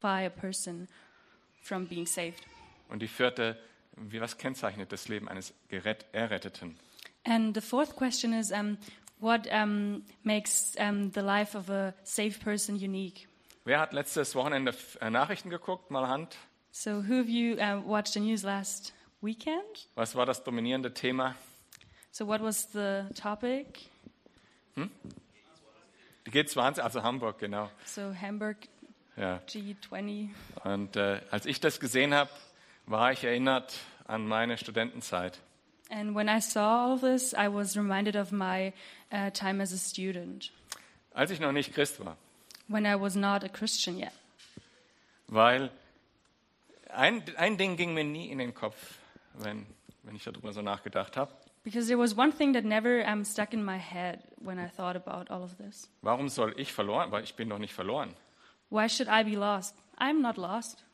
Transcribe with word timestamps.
by 0.00 0.24
a 0.26 0.30
person 0.30 0.88
from 1.62 1.86
being 1.86 2.06
saved. 2.06 2.42
Und 2.88 3.00
die 3.00 3.08
vierte, 3.08 3.56
wie, 3.96 4.20
was 4.20 4.38
kennzeichnet 4.38 4.90
das 4.92 5.08
Leben 5.08 5.28
eines 5.28 5.54
Gerett, 5.68 6.06
Erretteten? 6.12 6.76
And 7.24 7.54
the 7.54 7.60
fourth 7.60 7.94
question 7.96 8.32
is 8.32 8.50
um, 8.50 8.78
what 9.20 9.46
um, 9.52 10.04
makes 10.24 10.74
um, 10.78 11.12
the 11.12 11.20
life 11.20 11.56
of 11.56 11.70
a 11.70 11.94
saved 12.02 12.42
person 12.42 12.76
unique? 12.76 13.28
Wer 13.64 13.78
hat 13.78 13.92
letztes 13.92 14.34
Wochenende 14.34 14.74
äh, 15.00 15.10
Nachrichten 15.10 15.50
geguckt? 15.50 15.90
Mal 15.90 16.08
Hand. 16.08 16.36
So, 16.72 17.02
who 17.02 17.20
of 17.20 17.28
you 17.28 17.56
uh, 17.58 17.80
watched 17.84 18.14
the 18.14 18.20
news 18.20 18.42
last 18.42 18.92
weekend? 19.20 19.88
Was 19.96 20.14
war 20.14 20.24
das 20.24 20.42
dominierende 20.42 20.94
Thema? 20.94 21.34
So, 22.10 22.26
what 22.26 22.40
was 22.40 22.72
the 22.72 23.04
topic? 23.14 23.90
Die 26.26 26.30
G20, 26.30 26.80
also 26.80 27.02
Hamburg, 27.02 27.38
genau. 27.38 27.70
So, 27.84 28.14
Hamburg 28.14 28.68
Ja. 29.20 29.40
G20. 29.46 30.30
Und 30.64 30.96
äh, 30.96 31.20
als 31.30 31.44
ich 31.44 31.60
das 31.60 31.78
gesehen 31.78 32.14
habe, 32.14 32.30
war 32.86 33.12
ich 33.12 33.22
erinnert 33.22 33.78
an 34.06 34.26
meine 34.26 34.56
Studentenzeit. 34.56 35.38
And 35.90 36.14
when 36.14 36.28
I 36.28 36.40
saw 36.40 36.92
all 36.92 36.98
this, 36.98 37.32
I 37.34 37.48
was 37.52 37.76
reminded 37.76 38.16
of 38.16 38.32
my 38.32 38.72
uh, 39.12 39.30
time 39.30 39.62
as 39.62 39.72
a 39.72 39.76
student 39.76 40.52
Als 41.12 41.30
ich 41.32 41.40
noch 41.40 41.52
nicht 41.52 41.74
Christ 41.74 42.02
war. 42.04 42.16
when 42.68 42.86
I 42.86 42.94
was 42.98 43.14
not 43.14 43.44
a 43.44 43.48
Christian 43.48 43.98
yet. 43.98 44.12
Weil 45.26 45.70
ein, 46.88 47.22
ein 47.36 47.58
Ding 47.58 47.76
ging 47.76 47.92
mir 47.92 48.04
nie 48.04 48.30
in 48.30 48.38
den 48.38 48.54
Kopf, 48.54 48.98
wenn, 49.34 49.66
wenn 50.04 50.16
ich 50.16 50.24
darüber 50.24 50.52
so 50.52 50.62
nachgedacht 50.62 51.16
habe. 51.16 51.32
Because 51.62 51.88
there 51.88 51.98
was 51.98 52.16
one 52.16 52.32
thing 52.32 52.54
that 52.54 52.64
never 52.64 53.04
um, 53.06 53.22
stuck 53.24 53.52
in 53.52 53.62
my 53.62 53.76
head 53.78 54.20
when 54.38 54.58
I 54.58 54.68
thought 54.68 54.96
about 54.96 55.30
all 55.30 55.42
of 55.42 55.56
this. 55.58 55.90
Warum 56.00 56.28
soll 56.30 56.54
ich 56.56 56.72
verloren? 56.72 57.10
Weil 57.10 57.22
ich 57.24 57.34
bin 57.34 57.50
doch 57.50 57.58
nicht 57.58 57.74
verloren. 57.74 58.14
Why 58.70 58.88
should 58.88 59.08
I 59.08 59.24
be 59.24 59.36
lost? 59.36 59.74
I'm 59.98 60.20
not 60.22 60.36
lost. 60.36 60.84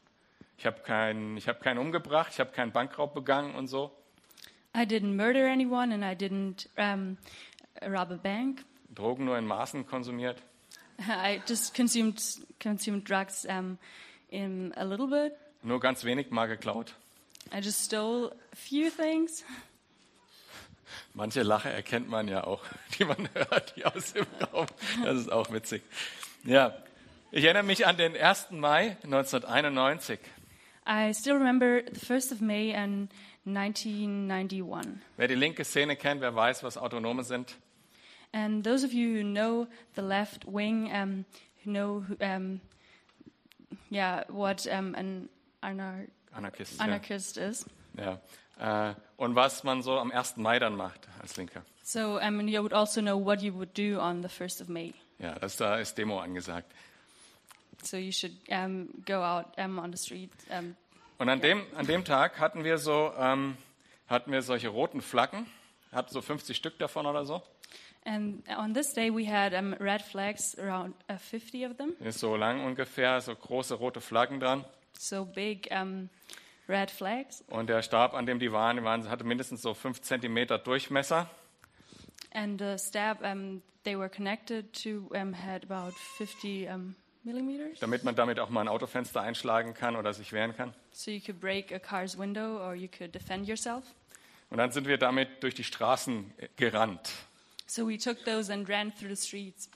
Ich 0.59 0.65
habe 0.65 0.80
keinen, 0.80 1.37
ich 1.37 1.48
habe 1.48 1.61
keinen 1.61 1.79
umgebracht, 1.79 2.33
ich 2.33 2.41
habe 2.41 2.51
keinen 2.51 2.73
Bankraub 2.73 3.15
begangen 3.15 3.55
und 3.55 3.68
so. 3.68 3.93
I 4.74 4.85
didn't 4.85 5.15
murder 5.15 5.46
anyone 5.46 5.93
and 5.93 6.02
I 6.02 6.15
didn't 6.15 6.68
um, 6.77 7.18
rob 7.83 8.10
a 8.10 8.16
bank. 8.16 8.65
Drogen 8.95 9.27
nur 9.27 9.37
in 9.37 9.46
Maßen 9.46 9.87
konsumiert. 9.87 10.43
I 10.99 11.43
just 11.46 11.74
consumed 11.74 12.21
consumed 12.59 13.05
drugs 13.09 13.46
um, 13.46 13.79
in 14.30 14.73
a 14.77 14.85
little 14.85 15.07
bit. 15.07 15.35
Nur 15.63 15.80
ganz 15.80 16.05
wenig 16.05 16.30
mal 16.30 16.46
geklaut. 16.46 16.95
I 17.52 17.61
just 17.61 17.85
stole 17.85 18.33
a 18.52 18.57
few 18.57 18.90
things. 18.90 19.45
Manche 21.15 21.43
Lache 21.43 21.71
erkennt 21.71 22.09
man 22.09 22.29
ja 22.29 22.45
auch, 22.45 22.63
die 22.99 23.05
man 23.05 23.29
hört 23.35 23.74
hier 23.74 23.95
aus 23.95 24.15
dem 24.15 24.27
Raum. 24.52 24.66
Das 25.05 25.18
ist 25.18 25.30
auch 25.30 25.51
witzig. 25.52 25.83
Ja, 26.45 26.74
ich 27.37 27.45
erinnere 27.45 27.65
mich 27.65 27.87
an 27.87 27.96
den 27.96 28.16
1. 28.16 28.51
Mai 28.52 28.96
1991. 29.04 30.18
I 30.88 31.12
still 31.12 31.34
remember 31.34 31.82
the 31.93 32.01
1st 32.01 32.32
of 32.32 32.40
May 32.40 32.70
in 32.70 33.09
1991. 33.45 35.01
Wer 35.16 35.28
die 35.28 35.34
linke 35.34 35.65
Szene 35.65 35.96
kennt, 35.96 36.20
wer 36.20 36.34
weiß, 36.34 36.62
was 36.62 36.76
Autonome 36.78 37.24
sind. 37.24 37.56
And 38.32 38.65
those 38.65 38.84
of 38.84 38.93
you 38.93 39.18
who 39.18 39.23
know 39.23 39.66
the 39.95 40.02
left 40.02 40.46
wing, 40.46 40.90
um, 40.93 41.24
who 41.65 41.70
know, 41.70 42.04
um, 42.20 42.60
yeah, 43.90 44.24
what 44.28 44.66
um, 44.66 44.95
an 44.95 45.28
anar- 45.62 46.06
Anarchisten. 46.32 46.80
anarchist 46.80 47.37
is. 47.37 47.66
Ja. 47.98 48.18
Ja. 48.59 48.90
Äh, 48.90 48.95
Und 49.18 49.34
was 49.34 49.65
man 49.65 49.82
so 49.82 49.98
am 49.98 50.10
1. 50.10 50.37
Mai 50.38 50.59
dann 50.59 50.76
macht 50.76 51.09
als 51.21 51.37
Linker. 51.37 51.62
So 51.82 52.18
um, 52.18 52.46
you 52.48 52.62
would 52.62 52.73
also 52.73 53.00
know 53.02 53.18
what 53.23 53.43
you 53.43 53.52
would 53.54 53.74
do 53.76 53.98
on 54.00 54.23
the 54.23 54.28
1st 54.28 54.62
of 54.62 54.68
May. 54.68 54.95
Ja, 55.18 55.34
das, 55.38 55.56
da 55.56 55.76
ist 55.78 55.96
Demo 55.98 56.18
angesagt. 56.21 56.71
So 57.87 57.96
you 57.96 58.12
should 58.12 58.37
um, 58.51 58.88
go 59.06 59.23
out 59.23 59.56
um, 59.59 59.79
on 59.79 59.92
the 59.92 59.98
street. 59.98 60.32
Um, 60.51 60.76
Und 61.18 61.29
an 61.30 61.40
dem, 61.40 61.62
an 61.74 61.87
dem 61.87 62.04
Tag 62.04 62.38
hatten 62.40 62.65
wir 62.65 62.78
so, 62.78 63.12
ähm, 63.16 63.56
hatten 64.06 64.32
wir 64.32 64.43
solche 64.43 64.69
roten 64.69 65.00
Flaggen, 65.00 65.47
hatten 65.93 66.12
so 66.12 66.20
50 66.20 66.56
Stück 66.56 66.78
davon 66.78 67.06
oder 67.06 67.25
so. 67.25 67.43
and 68.05 68.43
on 68.56 68.72
this 68.72 68.93
day, 68.93 69.11
we 69.11 69.25
had 69.25 69.53
um, 69.53 69.75
red 69.81 70.03
flags, 70.03 70.56
around 70.59 70.94
uh, 71.09 71.16
50 71.16 71.65
of 71.65 71.77
them. 71.77 71.94
So 72.11 72.37
lang 72.37 72.65
ungefähr, 72.65 73.21
so 73.21 73.34
große 73.34 73.75
rote 73.75 74.00
Flaggen 74.00 74.41
dran. 74.41 74.65
So 74.99 75.25
big 75.25 75.69
um, 75.71 76.09
red 76.69 76.91
flags. 76.91 77.43
Und 77.49 77.69
der 77.69 77.82
Stab, 77.82 78.15
an 78.15 78.27
dem 78.27 78.38
die 78.38 78.53
waren, 78.53 78.77
die 78.77 78.84
waren 78.84 79.09
hatte 79.09 79.25
mindestens 79.25 79.62
so 79.62 79.75
5 79.75 80.03
Zentimeter 80.03 80.59
Durchmesser. 80.59 81.28
And 82.32 82.61
the 82.61 82.77
stab 82.78 83.22
they 83.84 83.97
were 83.97 84.09
connected 84.09 84.72
to 84.82 85.09
had 85.15 85.65
about 85.65 85.94
50 86.19 86.69
um, 86.69 86.97
millimeters. 87.26 87.78
damit 87.81 88.04
man 88.04 88.14
damit 88.14 88.41
auch 88.41 88.48
mal 88.48 88.62
ein 88.62 88.69
Autofenster 88.69 89.20
einschlagen 89.20 89.75
kann 89.75 89.97
oder 89.97 90.14
sich 90.14 90.32
wehren 90.32 90.56
kann. 90.56 90.72
So 90.92 91.10
you 91.10 91.20
could 91.20 91.41
break 91.41 91.72
a 91.72 91.78
car's 91.78 92.16
window 92.19 92.59
or 92.64 92.75
you 92.75 92.88
could 92.88 93.14
defend 93.14 93.47
yourself. 93.47 93.84
Und 94.48 94.59
dann 94.59 94.70
sind 94.70 94.87
wir 94.87 94.97
damit 94.97 95.42
durch 95.42 95.54
die 95.54 95.64
Straßen 95.64 96.32
gerannt. 96.56 97.12
So 97.66 97.87
we 97.87 97.98
took 97.98 98.25
those 98.25 98.50
and 98.53 98.69
ran 98.69 98.92
through 98.94 99.14
the 99.14 99.26
streets. 99.26 99.69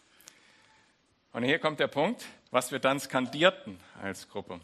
Und 1.32 1.42
hier 1.44 1.58
kommt 1.58 1.80
der 1.80 1.88
Punkt, 1.88 2.24
was 2.50 2.72
wir 2.72 2.78
dann 2.78 2.98
skandierten 2.98 3.78
als 4.00 4.28
Gruppe. 4.28 4.60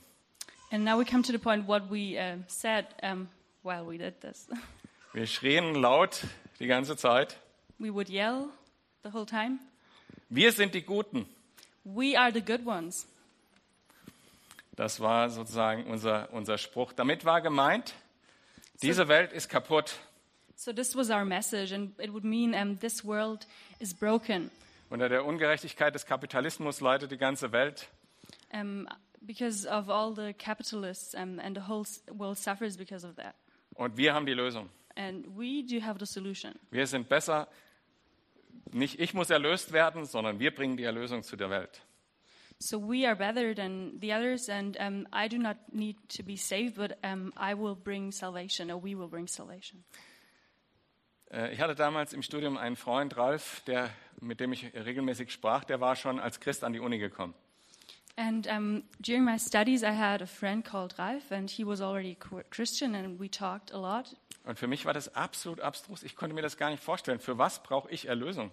And 0.71 0.85
now 0.85 0.99
we 0.99 1.05
come 1.05 1.23
to 1.23 1.33
the 1.33 1.39
point 1.39 1.67
what 1.69 1.91
we 1.91 2.17
uh, 2.19 2.39
said 2.49 2.87
um, 3.03 3.29
while 3.63 3.85
we 3.87 3.99
did 3.99 4.21
this. 4.21 4.49
Wir 5.13 5.27
schrien 5.27 5.75
laut 5.75 6.27
die 6.59 6.67
ganze 6.67 6.95
Zeit, 6.97 7.39
we 7.79 7.91
would 7.91 8.11
yell 8.11 8.49
the 9.03 9.13
whole 9.13 9.25
time. 9.25 9.59
wir 10.29 10.53
sind 10.53 10.75
die 10.75 10.83
Guten. 10.83 11.27
We 11.89 12.19
are 12.19 12.33
the 12.33 12.41
good 12.41 12.67
ones. 12.67 13.07
Das 14.75 14.99
war 15.01 15.31
sozusagen 15.31 15.85
unser, 15.85 16.33
unser 16.33 16.59
Spruch. 16.59 16.93
Damit 16.93 17.25
war 17.25 17.41
gemeint, 17.41 17.95
diese 18.83 19.07
Welt 19.09 19.33
ist 19.33 19.49
kaputt. 19.49 19.97
So 20.57 20.73
this 20.73 20.97
was 20.97 21.11
our 21.11 21.25
message, 21.25 21.73
and 21.73 21.99
it 22.01 22.13
would 22.13 22.25
mean 22.25 22.55
um, 22.55 22.79
this 22.81 23.05
world 23.05 23.47
is 23.79 23.95
broken 23.95 24.51
Unter 24.91 25.09
der 25.09 25.25
Ungerechtigkeit 25.25 25.95
des 25.95 26.07
Kapitalismus 26.07 26.81
leidet 26.81 27.11
die 27.13 27.19
ganze 27.19 27.53
Welt. 27.53 27.87
um, 28.53 28.89
because 29.21 29.67
of 29.67 29.89
all 29.89 30.13
the 30.15 30.33
capitalists, 30.33 31.15
um, 31.15 31.39
and 31.39 31.57
the 31.57 31.69
whole 31.69 31.85
world 32.13 32.37
suffers 32.39 32.77
because 32.77 33.05
of 33.07 33.15
that. 33.17 33.35
Und 33.75 33.97
wir 33.97 34.13
haben 34.13 34.27
die 34.27 34.35
Lösung. 34.35 34.69
And 34.97 35.25
we 35.37 35.63
do 35.63 35.81
have 35.85 35.99
the 35.99 36.07
solution. 36.07 36.55
Wir 36.71 36.87
sind 36.87 37.09
besser. 37.09 37.47
Nicht 38.73 39.01
ich 39.01 39.15
muss 39.15 39.31
erlöst 39.31 39.73
werden, 39.73 40.05
sondern 40.05 40.39
wir 40.39 40.55
bringen 40.55 40.77
die 40.77 40.85
Erlösung 40.85 41.23
zu 41.23 41.37
der 41.37 41.51
Welt. 41.51 41.83
So 42.59 42.81
we 42.81 43.07
are 43.07 43.15
better 43.15 43.55
than 43.55 43.99
the 44.01 44.13
others, 44.15 44.49
and 44.49 44.79
um, 44.81 45.07
I 45.13 45.29
do 45.29 45.37
not 45.37 45.57
need 45.73 45.97
to 46.17 46.23
be 46.23 46.37
saved, 46.37 46.77
but 46.77 46.97
um, 47.05 47.33
I 47.37 47.55
will 47.55 47.77
bring 47.77 48.11
salvation, 48.11 48.71
or 48.71 48.83
we 48.83 48.97
will 48.97 49.09
bring 49.09 49.27
salvation. 49.27 49.85
Äh, 51.31 51.53
Ich 51.53 51.61
hatte 51.61 51.75
damals 51.75 52.15
im 52.15 52.23
Studium 52.23 52.57
einen 52.57 52.77
Freund, 52.77 53.17
Ralf, 53.17 53.61
der, 53.67 53.91
mit 54.21 54.41
dem 54.41 54.53
ich 54.53 54.73
regelmäßig 54.75 55.31
sprach, 55.31 55.65
der 55.65 55.81
war 55.81 55.97
schon 55.97 56.19
als 56.19 56.41
Christ 56.41 56.65
an 56.65 56.73
die 56.73 56.81
Uni 56.81 56.99
gekommen. 56.99 57.35
And 58.17 58.47
um, 58.47 58.85
during 58.99 59.25
my 59.25 59.39
studies, 59.39 59.83
I 59.83 59.93
had 59.93 60.23
a 60.23 60.27
friend 60.27 60.65
called 60.65 60.99
Ralf, 60.99 61.31
and 61.31 61.51
he 61.51 61.67
was 61.67 61.83
already 61.83 62.17
a 62.19 62.43
Christian, 62.49 62.95
and 62.95 63.21
we 63.21 63.29
talked 63.29 63.71
a 63.73 63.79
lot. 63.79 64.17
Und 64.47 64.59
für 64.59 64.69
mich 64.69 64.87
war 64.87 64.95
das 64.95 65.15
absolut 65.15 65.61
abstrus. 65.61 66.03
Ich 66.03 66.17
konnte 66.17 66.35
mir 66.35 66.41
das 66.41 66.57
gar 66.57 66.71
nicht 66.71 66.83
vorstellen. 66.83 67.19
Für 67.19 67.37
was 67.37 67.63
brauche 67.63 67.91
ich 67.91 68.07
Erlösung? 68.07 68.51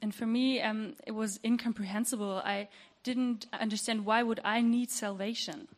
And 0.00 0.14
for 0.14 0.26
me, 0.26 0.60
um, 0.64 0.94
it 1.06 1.14
was 1.14 1.38
incomprehensible. 1.38 2.42
I 2.46 2.68
didn't 3.04 3.46
understand 3.60 4.06
why 4.06 4.24
would 4.24 4.40
I 4.44 4.62
need 4.62 4.90
salvation. 4.90 5.68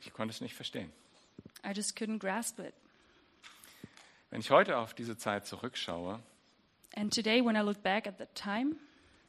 Ich 0.00 0.12
konnte 0.12 0.32
es 0.32 0.40
nicht 0.40 0.54
verstehen. 0.54 0.92
I 1.64 1.72
just 1.74 1.96
couldn't 1.96 2.18
grasp 2.18 2.58
it. 2.60 2.74
Wenn 4.30 4.40
ich 4.40 4.50
heute 4.50 4.76
auf 4.76 4.94
diese 4.94 5.16
Zeit 5.16 5.46
zurückschaue, 5.46 6.20
And 6.96 7.14
today, 7.14 7.44
when 7.44 7.54
I 7.54 7.60
look 7.60 7.82
back 7.82 8.06
at 8.06 8.18
that 8.18 8.34
time, 8.34 8.76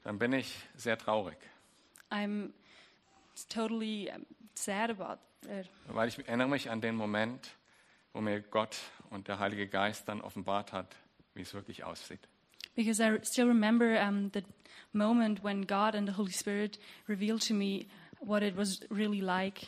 dann 0.04 0.18
bin 0.18 0.34
ich 0.34 0.56
sehr 0.76 0.98
traurig, 0.98 1.38
I'm 2.10 2.52
totally 3.50 4.12
sad 4.56 4.90
about 4.90 5.19
it 5.44 5.69
weil 5.88 6.07
ich 6.07 6.18
erinnere 6.18 6.48
mich 6.48 6.69
an 6.69 6.81
den 6.81 6.95
Moment, 6.95 7.52
wo 8.13 8.21
mir 8.21 8.41
Gott 8.41 8.77
und 9.09 9.27
der 9.27 9.39
Heilige 9.39 9.67
Geist 9.67 10.07
dann 10.07 10.21
offenbart 10.21 10.73
hat, 10.73 10.95
wie 11.33 11.41
es 11.41 11.53
wirklich 11.53 11.83
aussieht. 11.83 12.19
because 12.75 13.01
I 13.03 13.19
still 13.23 13.47
remember 13.47 14.00
um, 14.07 14.31
the 14.33 14.41
moment 14.94 15.44
when 15.44 15.65
God 15.67 15.95
and 15.95 16.07
the 16.07 16.15
Holy 16.15 16.31
Spirit 16.31 16.79
revealed 17.07 17.45
to 17.47 17.53
me 17.53 17.85
what 18.19 18.41
it 18.44 18.56
was 18.56 18.79
really 18.89 19.19
like 19.21 19.67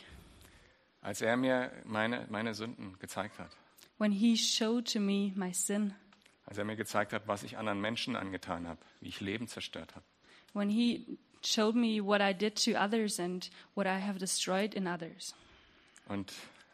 Als 1.02 1.20
er 1.20 1.36
mir 1.36 1.70
meine, 1.84 2.26
meine 2.30 2.54
Sünden 2.54 2.96
gezeigt 3.00 3.38
hat. 3.38 3.50
when 3.98 4.12
He 4.12 4.36
showed 4.36 4.90
to 4.92 5.00
me 5.00 5.32
my 5.34 5.52
sin, 5.52 5.94
Als 6.46 6.58
er 6.58 6.64
mir 6.64 6.76
gezeigt 6.76 7.12
hat, 7.12 7.26
was 7.28 7.42
ich 7.42 7.56
anderen 7.58 7.80
Menschen 7.80 8.16
angetan 8.16 8.66
habe, 8.66 8.80
wie 9.00 9.08
ich 9.08 9.20
Leben 9.20 9.46
zerstört 9.48 9.94
habe. 9.94 10.04
when 10.54 10.68
He 10.70 11.18
showed 11.44 11.74
me 11.74 12.00
what 12.04 12.20
I 12.20 12.32
did 12.32 12.54
to 12.64 12.72
others 12.78 13.18
and 13.20 13.50
what 13.74 13.86
I 13.86 14.00
have 14.00 14.18
destroyed 14.18 14.74
in 14.74 14.86
others. 14.86 15.34
Und 16.08 16.32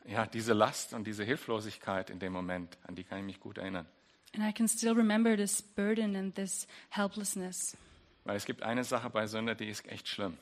ja, 0.08 0.26
diese 0.26 0.52
Last 0.52 0.94
und 0.94 1.06
diese 1.06 1.25
Hilflosigkeit 1.25 2.10
in 2.10 2.19
dem 2.19 2.32
Moment, 2.32 2.78
an 2.87 2.94
die 2.94 3.05
kann 3.05 3.19
ich 3.19 3.25
mich 3.25 3.40
gut 3.40 3.58
erinnern. 3.58 3.87
And 4.34 4.44
I 4.44 4.52
can 4.52 4.69
still 4.69 4.93
remember 4.93 5.37
this 5.37 5.62
burden 5.62 6.16
and 6.16 6.34
this 6.34 6.66
helplessness. 6.90 7.76
Weil 8.25 8.37
es 8.37 8.44
gibt 8.44 8.62
eine 8.62 8.84
Sache 8.84 9.08
bei 9.10 9.26
Sünde, 9.26 9.56
die 9.56 9.69
ist 9.69 9.87
echt 9.87 10.08
schlimm. 10.08 10.37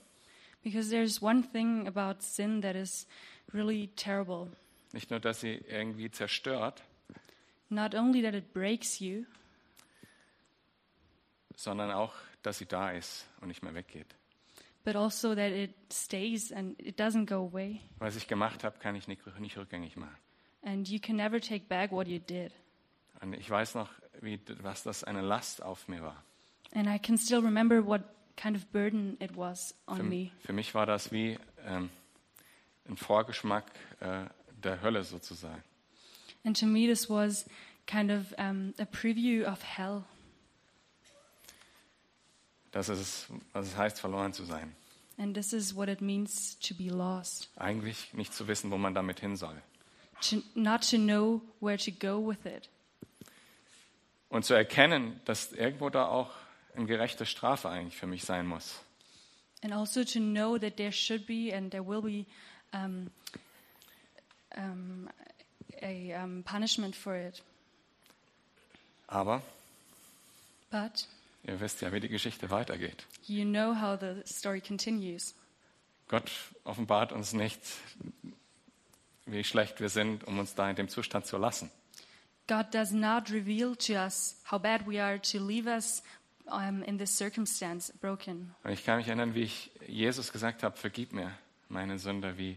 Because 0.62 0.90
there's 0.90 1.22
one 1.22 1.42
thing 1.52 1.86
about 1.86 2.20
sin 2.20 2.62
that 2.62 2.74
is 2.74 3.06
really 3.52 3.88
terrible. 3.94 4.50
Nicht 4.92 5.10
nur, 5.10 5.20
dass 5.20 5.40
sie 5.40 5.54
irgendwie 5.68 6.10
zerstört, 6.10 6.82
Not 7.68 7.94
only 7.96 8.22
that 8.22 8.34
it 8.34 8.52
breaks 8.52 9.00
you, 9.00 9.24
sondern 11.56 11.90
auch, 11.90 12.14
dass 12.42 12.58
sie 12.58 12.66
da 12.66 12.92
ist 12.92 13.26
und 13.40 13.48
nicht 13.48 13.62
mehr 13.62 13.74
weggeht. 13.74 14.14
But 14.86 14.94
also 14.94 15.34
that 15.34 15.50
it 15.50 15.74
stays 15.90 16.52
and 16.52 16.76
it 16.78 16.96
doesn't 16.96 17.26
go 17.26 17.40
away. 17.40 17.80
Was 17.98 18.14
ich 18.14 18.28
gemacht 18.28 18.62
habe, 18.62 18.78
kann 18.78 18.94
ich 18.94 19.08
nicht, 19.08 19.20
nicht 19.40 19.58
rückgängig 19.58 19.96
machen. 19.96 20.16
And 20.62 20.88
you 20.88 21.00
can 21.00 21.16
never 21.16 21.40
take 21.40 21.66
back 21.68 21.90
what 21.90 22.06
you 22.06 22.20
did. 22.20 22.52
Und 23.20 23.34
ich 23.34 23.50
weiß 23.50 23.74
noch, 23.74 23.90
wie, 24.20 24.40
was 24.62 24.84
das 24.84 25.02
eine 25.02 25.22
Last 25.22 25.60
auf 25.62 25.88
mir 25.88 26.02
war. 26.02 26.22
And 26.72 26.86
I 26.86 26.98
can 26.98 27.18
still 27.18 27.40
remember 27.40 27.84
what 27.84 28.02
kind 28.36 28.56
of 28.56 28.70
burden 28.70 29.16
it 29.20 29.36
was 29.36 29.74
on 29.88 29.96
Für, 29.96 30.02
me. 30.04 30.30
für 30.38 30.52
mich 30.52 30.72
war 30.74 30.86
das 30.86 31.10
wie 31.10 31.36
ähm, 31.66 31.90
ein 32.88 32.96
Vorgeschmack 32.96 33.64
äh, 34.00 34.26
der 34.62 34.82
Hölle 34.82 35.02
sozusagen. 35.02 35.62
And 36.44 36.58
to 36.58 36.66
me, 36.66 36.86
this 36.86 37.10
was 37.10 37.44
kind 37.86 38.12
of 38.12 38.32
um, 38.38 38.72
a 38.78 38.84
preview 38.84 39.44
of 39.44 39.62
hell. 39.62 40.04
Das 42.76 42.90
ist, 42.90 43.28
was 43.54 43.68
es 43.68 43.76
heißt, 43.78 43.98
verloren 43.98 44.34
zu 44.34 44.44
sein. 44.44 44.76
And 45.16 45.34
this 45.34 45.54
is 45.54 45.74
what 45.74 45.88
it 45.88 46.02
means 46.02 46.58
to 46.58 46.74
be 46.74 46.90
lost. 46.90 47.48
Eigentlich 47.56 48.12
nicht 48.12 48.34
zu 48.34 48.48
wissen, 48.48 48.70
wo 48.70 48.76
man 48.76 48.92
damit 48.92 49.18
hin 49.18 49.34
soll. 49.34 49.62
To, 50.28 50.42
not 50.54 50.82
to 50.90 50.98
know 50.98 51.40
where 51.60 51.78
to 51.78 51.90
go 51.90 52.28
with 52.28 52.44
it. 52.44 52.68
Und 54.28 54.44
zu 54.44 54.52
erkennen, 54.52 55.18
dass 55.24 55.52
irgendwo 55.52 55.88
da 55.88 56.06
auch 56.06 56.30
eine 56.74 56.84
gerechte 56.84 57.24
Strafe 57.24 57.70
eigentlich 57.70 57.96
für 57.96 58.06
mich 58.06 58.24
sein 58.24 58.46
muss. 58.46 58.78
And 59.62 59.72
also 59.72 60.04
to 60.04 60.18
know 60.18 60.58
that 60.58 60.76
there 60.76 60.92
should 60.92 61.26
be 61.26 61.50
and 61.56 61.70
there 61.70 61.82
will 61.82 62.02
be 62.02 62.26
um, 62.74 63.10
um, 64.54 65.08
a 65.80 66.22
um, 66.22 66.42
punishment 66.42 66.94
for 66.94 67.16
it. 67.16 67.42
Aber 69.06 69.40
But 70.70 71.06
ihr 71.46 71.60
wisst 71.60 71.80
ja, 71.82 71.92
wie 71.92 72.00
die 72.00 72.08
Geschichte 72.08 72.50
weitergeht. 72.50 73.06
you 73.26 73.44
know 73.44 73.74
how 73.80 73.98
the 73.98 74.22
story 74.26 74.60
continues. 74.60 75.34
Gott 76.08 76.30
offenbart 76.64 77.12
uns 77.12 77.32
nicht, 77.32 77.60
wie 79.26 79.42
schlecht 79.44 79.80
wir 79.80 79.88
sind, 79.88 80.24
um 80.24 80.38
uns 80.38 80.54
da 80.54 80.70
in 80.70 80.76
dem 80.76 80.88
Zustand 80.88 81.26
zu 81.26 81.36
lassen. 81.36 81.70
God 82.48 82.72
does 82.72 82.92
not 82.92 83.30
reveal 83.30 83.74
to 83.74 83.94
us 83.94 84.36
how 84.50 84.60
bad 84.60 84.86
we 84.86 85.02
are 85.02 85.20
to 85.20 85.38
leave 85.44 85.68
us 85.68 86.02
um, 86.46 86.82
in 86.84 86.96
this 86.96 87.16
circumstance 87.16 87.92
broken. 88.00 88.54
Und 88.62 88.70
ich 88.70 88.84
kann 88.84 88.98
mich 88.98 89.08
erinnern, 89.08 89.34
wie 89.34 89.42
ich 89.42 89.72
Jesus 89.88 90.32
gesagt 90.32 90.62
habe, 90.62 90.76
vergib 90.76 91.12
mir 91.12 91.36
meine 91.68 91.98
Sünde, 91.98 92.38
wie 92.38 92.56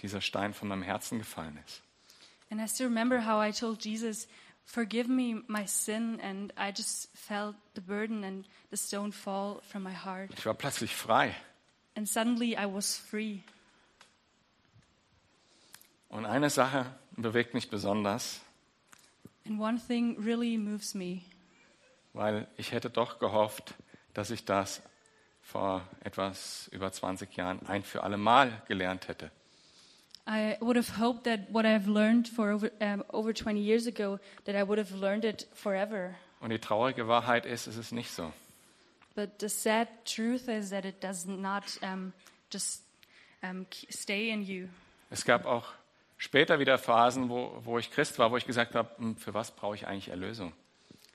dieser 0.00 0.20
Stein 0.20 0.52
von 0.52 0.68
meinem 0.68 0.82
Herzen 0.82 1.18
gefallen 1.18 1.58
ist. 1.64 1.80
And 2.50 2.60
I 2.60 2.66
still 2.68 2.86
remember 2.86 3.24
how 3.24 3.42
I 3.42 3.52
told 3.52 3.82
Jesus, 3.82 4.28
Forgive 4.72 5.08
me 5.08 5.42
my 5.48 5.66
sin, 5.66 6.20
and 6.20 6.52
I 6.56 6.70
just 6.70 7.10
felt 7.16 7.56
the 7.74 7.80
burden 7.80 8.22
and 8.22 8.44
the 8.70 8.76
stone 8.76 9.10
fall 9.10 9.60
from 9.62 9.82
my 9.82 9.92
heart. 9.92 10.30
Ich 10.36 10.46
war 10.46 10.54
plötzlich 10.54 10.94
frei. 10.94 11.34
And 11.96 12.08
suddenly 12.08 12.56
I 12.56 12.66
was 12.66 12.96
free. 12.96 13.40
Und 16.08 16.24
eine 16.24 16.50
Sache 16.50 16.86
bewegt 17.16 17.54
mich 17.54 17.68
besonders, 17.68 18.40
And 19.46 19.58
one 19.58 19.80
thing 19.80 20.16
really 20.18 20.58
moves 20.58 20.94
me 20.94 21.22
weil 22.12 22.48
ich 22.56 22.72
hätte 22.72 22.90
doch 22.90 23.18
gehofft, 23.18 23.74
dass 24.14 24.30
ich 24.30 24.44
das 24.44 24.82
vor 25.42 25.86
etwas 26.00 26.68
über 26.72 26.92
20 26.92 27.34
Jahren 27.36 27.66
ein 27.66 27.82
für 27.82 28.02
alle 28.02 28.18
Mal 28.18 28.62
gelernt 28.68 29.08
hätte. 29.08 29.30
I 30.30 30.56
would 30.60 30.76
have 30.76 30.90
hoped 30.90 31.24
that 31.24 31.50
what 31.50 31.66
I've 31.66 31.88
learned 31.88 32.28
for 32.28 32.52
over, 32.52 32.70
um, 32.80 33.02
over 33.12 33.32
20 33.32 33.58
years 33.58 33.88
ago, 33.88 34.20
that 34.44 34.54
I 34.54 34.62
would 34.62 34.78
have 34.78 34.92
learned 34.92 35.24
it 35.24 35.48
forever. 35.54 36.14
Und 36.40 36.50
die 36.50 36.58
traurige 36.58 37.08
Wahrheit 37.08 37.46
ist, 37.46 37.66
es 37.66 37.76
ist 37.76 37.90
nicht 37.90 38.12
so. 38.12 38.32
But 39.16 39.40
the 39.40 39.48
sad 39.48 39.88
truth 40.04 40.48
is 40.48 40.70
that 40.70 40.84
it 40.84 41.02
does 41.02 41.26
not 41.26 41.64
um, 41.82 42.12
just 42.48 42.82
um, 43.42 43.66
stay 43.90 44.30
in 44.30 44.42
you. 44.42 44.68
Es 45.10 45.24
gab 45.24 45.46
auch 45.46 45.66
später 46.16 46.60
wieder 46.60 46.78
Phasen, 46.78 47.28
wo, 47.28 47.60
wo 47.64 47.78
ich 47.78 47.90
Christ 47.90 48.20
war, 48.20 48.30
wo 48.30 48.36
ich 48.36 48.46
gesagt 48.46 48.76
habe, 48.76 48.88
"Hm, 48.98 49.16
für 49.16 49.34
was 49.34 49.50
brauche 49.50 49.74
ich 49.74 49.88
eigentlich 49.88 50.10
Erlösung? 50.10 50.52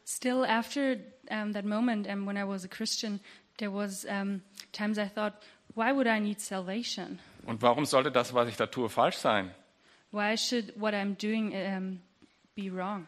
Still, 0.06 0.44
after 0.44 0.97
um, 1.31 1.53
that 1.53 1.63
moment, 1.63 2.06
and 2.06 2.27
when 2.27 2.35
I 2.35 2.44
was 2.44 2.65
a 2.65 2.67
Christian, 2.67 3.21
there 3.59 3.71
was 3.71 4.06
um, 4.06 4.41
times 4.73 4.97
I 4.97 5.07
thought, 5.07 5.33
why 5.73 5.94
would 5.94 6.06
I 6.06 6.19
need 6.19 6.41
salvation? 6.41 7.19
Und 7.45 7.62
warum 7.62 7.86
sollte 7.86 8.12
das, 8.12 8.33
was 8.33 8.50
ich 8.50 8.57
da 8.57 8.68
tue, 8.68 8.89
falsch 8.89 9.18
sein? 9.18 9.53
Why 10.12 10.38
should 10.38 10.74
what 10.80 10.94
I'm 10.94 11.15
doing 11.15 11.53
um, 11.53 12.01
be 12.56 12.74
wrong? 12.74 13.07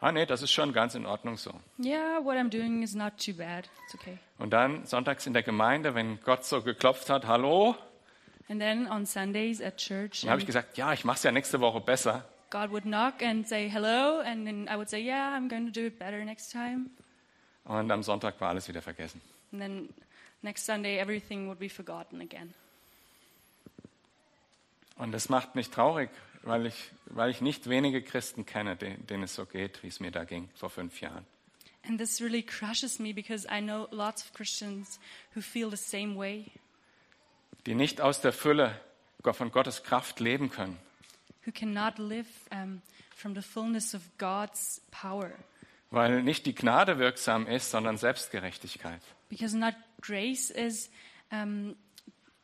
Ah, 0.00 0.10
nee, 0.10 0.26
das 0.26 0.42
ist 0.42 0.50
schon 0.50 0.72
ganz 0.72 0.94
in 0.94 1.06
Ordnung 1.06 1.36
so. 1.36 1.52
Yeah, 1.78 2.24
what 2.24 2.36
I'm 2.36 2.50
doing 2.50 2.82
is 2.82 2.94
not 2.94 3.18
too 3.24 3.34
bad. 3.34 3.68
It's 3.84 3.94
okay. 3.94 4.18
Und 4.38 4.52
dann 4.52 4.84
sonntags 4.84 5.26
in 5.26 5.32
der 5.32 5.44
Gemeinde, 5.44 5.94
wenn 5.94 6.20
Gott 6.22 6.44
so 6.44 6.60
geklopft 6.62 7.08
hat, 7.08 7.26
hallo, 7.26 7.76
And 8.48 8.60
then 8.60 8.86
on 8.86 9.06
Sundays 9.06 9.62
at 9.62 9.78
church, 9.78 10.22
dann 10.22 10.30
habe 10.30 10.40
ich 10.40 10.46
gesagt, 10.46 10.76
ja, 10.76 10.92
ich 10.92 11.04
mache 11.04 11.16
es 11.16 11.22
ja 11.22 11.32
nächste 11.32 11.60
Woche 11.60 11.80
besser. 11.80 12.24
God 12.50 12.70
would 12.70 12.84
knock 12.84 13.22
and 13.22 13.48
say 13.48 13.66
hello, 13.68 14.20
and 14.20 14.46
then 14.46 14.68
I 14.68 14.76
would 14.76 14.90
say, 14.90 15.00
yeah, 15.00 15.34
I'm 15.34 15.48
going 15.48 15.64
to 15.64 15.72
do 15.72 15.86
it 15.86 15.98
better 15.98 16.22
next 16.24 16.52
time. 16.52 16.90
Und 17.64 17.90
am 17.90 18.02
Sonntag 18.02 18.40
war 18.40 18.50
alles 18.50 18.68
wieder 18.68 18.82
vergessen. 18.82 19.22
And 19.52 19.60
then 19.60 19.88
next 20.42 20.66
Sunday, 20.66 20.98
everything 20.98 21.48
would 21.48 21.60
be 21.60 21.70
forgotten 21.70 22.20
again. 22.20 22.52
Und 25.02 25.10
das 25.10 25.28
macht 25.28 25.56
mich 25.56 25.70
traurig, 25.70 26.10
weil 26.42 26.64
ich, 26.64 26.92
weil 27.06 27.28
ich 27.28 27.40
nicht 27.40 27.68
wenige 27.68 28.02
Christen 28.02 28.46
kenne, 28.46 28.76
denen, 28.76 29.24
es 29.24 29.34
so 29.34 29.46
geht, 29.46 29.82
wie 29.82 29.88
es 29.88 29.98
mir 29.98 30.12
da 30.12 30.22
ging 30.22 30.48
vor 30.54 30.70
fünf 30.70 31.00
Jahren. 31.00 31.26
And 31.88 31.98
this 31.98 32.20
really 32.20 32.44
crushes 32.44 33.00
me 33.00 33.12
because 33.12 33.44
I 33.50 33.60
know 33.60 33.88
lots 33.90 34.24
of 34.24 34.32
Christians 34.32 35.00
who 35.34 35.40
feel 35.40 35.68
the 35.70 35.76
same 35.76 36.16
way, 36.16 36.52
Die 37.66 37.74
nicht 37.74 38.00
aus 38.00 38.20
der 38.20 38.32
Fülle 38.32 38.80
von 39.24 39.50
Gottes 39.50 39.82
Kraft 39.82 40.20
leben 40.20 40.50
können. 40.50 40.78
who 41.44 41.50
cannot 41.50 41.98
live 41.98 42.28
um, 42.52 42.80
from 43.16 43.34
the 43.34 43.42
fullness 43.42 43.96
of 43.96 44.02
God's 44.18 44.80
power. 44.92 45.32
Weil 45.90 46.22
nicht 46.22 46.46
die 46.46 46.54
Gnade 46.54 47.00
wirksam 47.00 47.48
ist, 47.48 47.72
sondern 47.72 47.96
Selbstgerechtigkeit. 47.96 49.02
Because 49.28 49.56
not 49.58 49.74
grace 50.00 50.48
is 50.50 50.88
um, 51.32 51.74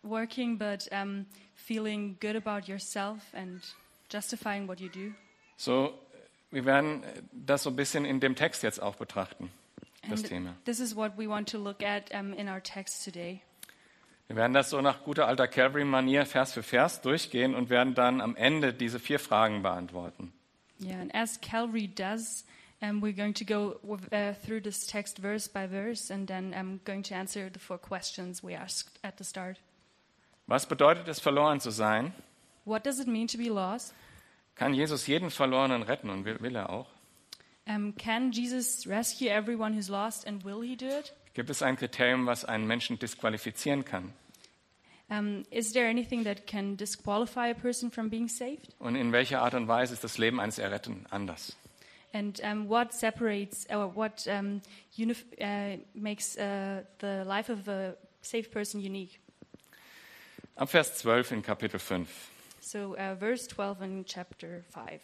working, 0.02 0.58
but 0.58 0.88
um, 0.90 1.26
feeling 1.68 2.16
good 2.20 2.34
about 2.34 2.66
yourself 2.66 3.20
and 3.34 3.60
justifying 4.08 4.66
what 4.66 4.80
you 4.80 4.88
do. 4.88 5.12
So, 5.58 5.92
wir 6.50 6.64
werden 6.64 7.02
das 7.32 7.64
so 7.64 7.70
ein 7.70 7.76
bisschen 7.76 8.06
in 8.06 8.20
dem 8.20 8.34
Text 8.34 8.62
jetzt 8.62 8.80
auch 8.80 8.96
betrachten, 8.96 9.50
das 10.08 10.20
And 10.20 10.28
Thema. 10.28 10.56
this 10.64 10.80
is 10.80 10.96
what 10.96 11.18
we 11.18 11.28
want 11.28 11.48
to 11.50 11.58
look 11.58 11.82
at 11.82 12.10
um, 12.14 12.32
in 12.32 12.48
our 12.48 12.62
text 12.62 13.04
today. 13.04 13.42
Wir 14.28 14.36
werden 14.36 14.52
das 14.52 14.70
so 14.70 14.80
nach 14.80 15.04
guter 15.04 15.26
alter 15.26 15.48
Calvary-Manier 15.48 16.26
Vers 16.26 16.52
für 16.52 16.62
Vers 16.62 17.00
durchgehen 17.00 17.54
und 17.54 17.70
werden 17.70 17.94
dann 17.94 18.20
am 18.20 18.36
Ende 18.36 18.72
diese 18.74 18.98
vier 18.98 19.18
Fragen 19.18 19.62
beantworten. 19.62 20.32
Yeah, 20.80 21.00
and 21.00 21.14
as 21.14 21.40
Calvary 21.40 21.88
does, 21.88 22.44
um, 22.80 23.02
we're 23.02 23.14
going 23.16 23.34
to 23.34 23.44
go 23.44 23.80
with, 23.82 24.12
uh, 24.12 24.34
through 24.44 24.62
this 24.62 24.86
text 24.86 25.18
verse 25.18 25.48
by 25.48 25.66
verse, 25.66 26.12
and 26.12 26.28
then 26.28 26.54
I'm 26.54 26.80
going 26.84 27.02
to 27.04 27.14
answer 27.14 27.50
the 27.52 27.58
four 27.58 27.78
questions 27.78 28.42
we 28.42 28.54
asked 28.54 28.98
at 29.02 29.16
the 29.18 29.24
start. 29.24 29.58
Was 30.48 30.66
bedeutet 30.66 31.06
es, 31.08 31.20
verloren 31.20 31.60
zu 31.60 31.70
sein? 31.70 32.14
What 32.64 32.86
does 32.86 32.98
it 32.98 33.06
mean 33.06 33.28
to 33.28 33.36
be 33.36 33.48
lost? 33.48 33.94
Kann 34.54 34.72
Jesus 34.72 35.06
jeden 35.06 35.30
Verlorenen 35.30 35.82
retten 35.82 36.08
und 36.08 36.24
will, 36.24 36.40
will 36.40 36.56
er 36.56 36.70
auch? 36.70 36.86
Um, 37.66 37.94
can 37.96 38.32
Jesus 38.32 38.86
rescue 38.86 39.28
everyone 39.28 39.76
who's 39.76 39.90
lost, 39.90 40.26
and 40.26 40.42
will 40.46 40.62
he 40.62 40.74
do 40.74 40.86
it? 40.86 41.12
Gibt 41.34 41.50
es 41.50 41.62
ein 41.62 41.76
Kriterium, 41.76 42.24
was 42.24 42.46
einen 42.46 42.66
Menschen 42.66 42.98
disqualifizieren 42.98 43.84
kann? 43.84 44.14
Um, 45.10 45.44
is 45.50 45.72
there 45.74 45.86
anything 45.86 46.24
that 46.24 46.46
can 46.46 46.78
disqualify 46.78 47.50
a 47.50 47.54
person 47.54 47.90
from 47.90 48.08
being 48.08 48.26
saved? 48.26 48.74
Und 48.78 48.96
in 48.96 49.12
welcher 49.12 49.42
Art 49.42 49.52
und 49.52 49.68
Weise 49.68 49.92
ist 49.92 50.02
das 50.02 50.16
Leben 50.16 50.40
eines 50.40 50.58
Erretteten 50.58 51.04
anders? 51.10 51.56
And 52.14 52.40
um, 52.42 52.70
what 52.70 52.94
separates, 52.94 53.66
or 53.68 53.94
what 53.94 54.26
um, 54.26 54.62
uh, 54.98 55.76
makes 55.92 56.38
uh, 56.38 56.84
the 57.00 57.22
life 57.26 57.52
of 57.52 57.68
a 57.68 57.96
saved 58.22 58.50
person 58.50 58.80
unique? 58.80 59.20
Ab 60.58 60.70
Vers 60.70 60.96
12 60.96 61.30
in 61.30 61.42
Kapitel 61.42 61.78
5. 61.78 62.08
So, 62.60 62.96
uh, 62.96 63.14
verse 63.16 63.46
12 63.46 63.80
in 63.80 64.04
chapter 64.04 64.64
5. 64.74 65.00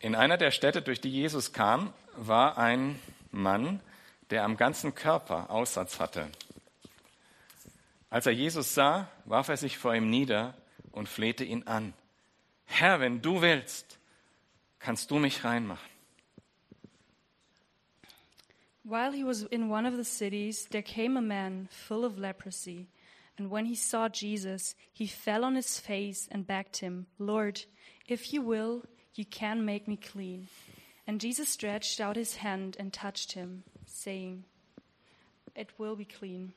In 0.00 0.16
einer 0.16 0.36
der 0.36 0.50
Städte, 0.50 0.82
durch 0.82 1.00
die 1.00 1.10
Jesus 1.10 1.52
kam, 1.52 1.94
war 2.16 2.58
ein 2.58 2.98
Mann, 3.30 3.78
der 4.30 4.42
am 4.42 4.56
ganzen 4.56 4.96
Körper 4.96 5.50
Aussatz 5.50 6.00
hatte. 6.00 6.28
Als 8.10 8.26
er 8.26 8.32
Jesus 8.32 8.74
sah, 8.74 9.08
warf 9.24 9.48
er 9.48 9.56
sich 9.56 9.78
vor 9.78 9.94
ihm 9.94 10.10
nieder 10.10 10.54
und 10.90 11.08
flehte 11.08 11.44
ihn 11.44 11.68
an. 11.68 11.94
Herr, 12.64 12.98
wenn 12.98 13.22
du 13.22 13.40
willst, 13.40 14.00
kannst 14.80 15.12
du 15.12 15.20
mich 15.20 15.44
reinmachen. 15.44 15.93
While 18.84 19.12
he 19.12 19.24
was 19.24 19.44
in 19.44 19.70
one 19.70 19.86
of 19.86 19.96
the 19.96 20.04
cities, 20.04 20.66
there 20.70 20.82
came 20.82 21.16
a 21.16 21.22
man 21.22 21.68
full 21.70 22.04
of 22.04 22.18
leprosy. 22.18 22.88
And 23.38 23.50
when 23.50 23.64
he 23.64 23.74
saw 23.74 24.08
Jesus, 24.08 24.74
he 24.92 25.06
fell 25.06 25.42
on 25.42 25.54
his 25.54 25.80
face 25.80 26.28
and 26.30 26.46
begged 26.46 26.76
him, 26.76 27.06
Lord, 27.18 27.64
if 28.06 28.32
you 28.32 28.42
will, 28.42 28.82
you 29.14 29.24
can 29.24 29.64
make 29.64 29.88
me 29.88 29.96
clean. 29.96 30.48
And 31.06 31.20
Jesus 31.20 31.48
stretched 31.48 31.98
out 32.00 32.16
his 32.16 32.36
hand 32.36 32.76
and 32.78 32.92
touched 32.92 33.32
him, 33.32 33.64
saying, 33.86 34.44
It 35.56 35.70
will 35.78 35.96
be 35.96 36.04
clean. 36.04 36.52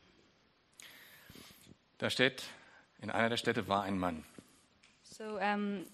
Da 1.97 2.09
steht, 2.09 2.43
in 3.01 3.09
einer 3.09 3.29
der 3.29 3.37
Städte 3.37 3.67
war 3.67 3.83
ein 3.83 3.97
Mann. 3.97 4.23
So 5.03 5.39
um, 5.39 5.85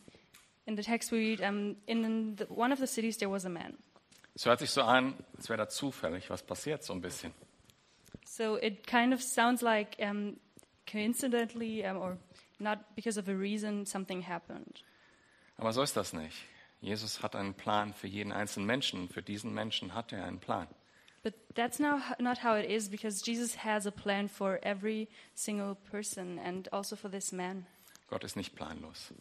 in 0.65 0.75
the 0.75 0.83
text 0.83 1.11
we 1.11 1.19
read, 1.19 1.41
um, 1.41 1.77
in 1.87 2.35
the, 2.35 2.45
one 2.45 2.73
of 2.73 2.79
the 2.79 2.87
cities 2.87 3.17
there 3.17 3.29
was 3.29 3.45
a 3.45 3.49
man. 3.49 3.77
Es 4.35 4.45
hört 4.45 4.59
sich 4.59 4.71
so 4.71 4.81
an, 4.81 5.13
als 5.37 5.49
wäre 5.49 5.57
da 5.57 5.69
zufällig 5.69 6.29
was 6.29 6.43
passiert, 6.43 6.83
so 6.83 6.93
ein 6.93 7.01
bisschen. 7.01 7.33
So 8.25 8.57
it 8.57 8.87
kind 8.87 9.13
of 9.13 9.21
sounds 9.21 9.61
like 9.61 9.97
um, 9.99 10.39
coincidentally 10.89 11.85
um, 11.85 11.97
or 11.97 12.17
not 12.59 12.79
because 12.95 13.19
of 13.19 13.27
a 13.27 13.33
reason 13.33 13.85
something 13.85 14.27
happened. 14.27 14.83
Aber 15.57 15.71
so 15.71 15.83
ist 15.83 15.95
das 15.95 16.13
nicht. 16.13 16.35
Jesus 16.81 17.21
hat 17.21 17.35
einen 17.35 17.53
Plan 17.53 17.93
für 17.93 18.07
jeden 18.07 18.31
einzelnen 18.31 18.65
Menschen 18.65 19.07
für 19.07 19.21
diesen 19.21 19.53
Menschen 19.53 19.93
hat 19.93 20.11
er 20.11 20.25
einen 20.25 20.39
Plan. 20.39 20.67
But 21.21 21.35
that's 21.55 21.79
now 21.79 22.01
not 22.19 22.43
how 22.43 22.57
it 22.57 22.69
is 22.69 22.89
because 22.89 23.21
Jesus 23.25 23.63
has 23.63 23.85
a 23.85 23.91
plan 23.91 24.27
for 24.27 24.59
every 24.61 25.07
single 25.35 25.75
person 25.89 26.37
and 26.39 26.67
also 26.73 26.97
for 26.97 27.09
this 27.09 27.31
man. 27.31 27.65
Gott 28.09 28.25
ist 28.25 28.35
nicht 28.35 28.55
planlos. 28.55 29.13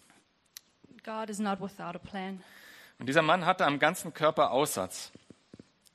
God 1.04 1.30
is 1.30 1.38
not 1.38 1.60
without 1.60 1.94
a 1.94 2.00
plan. 2.00 2.42
Und 3.02 3.08
dieser 3.08 3.22
Mann 3.22 3.46
hatte 3.46 3.66
am 3.66 3.80
ganzen 3.80 4.14
Körper 4.14 4.52
Aussatz. 4.52 5.10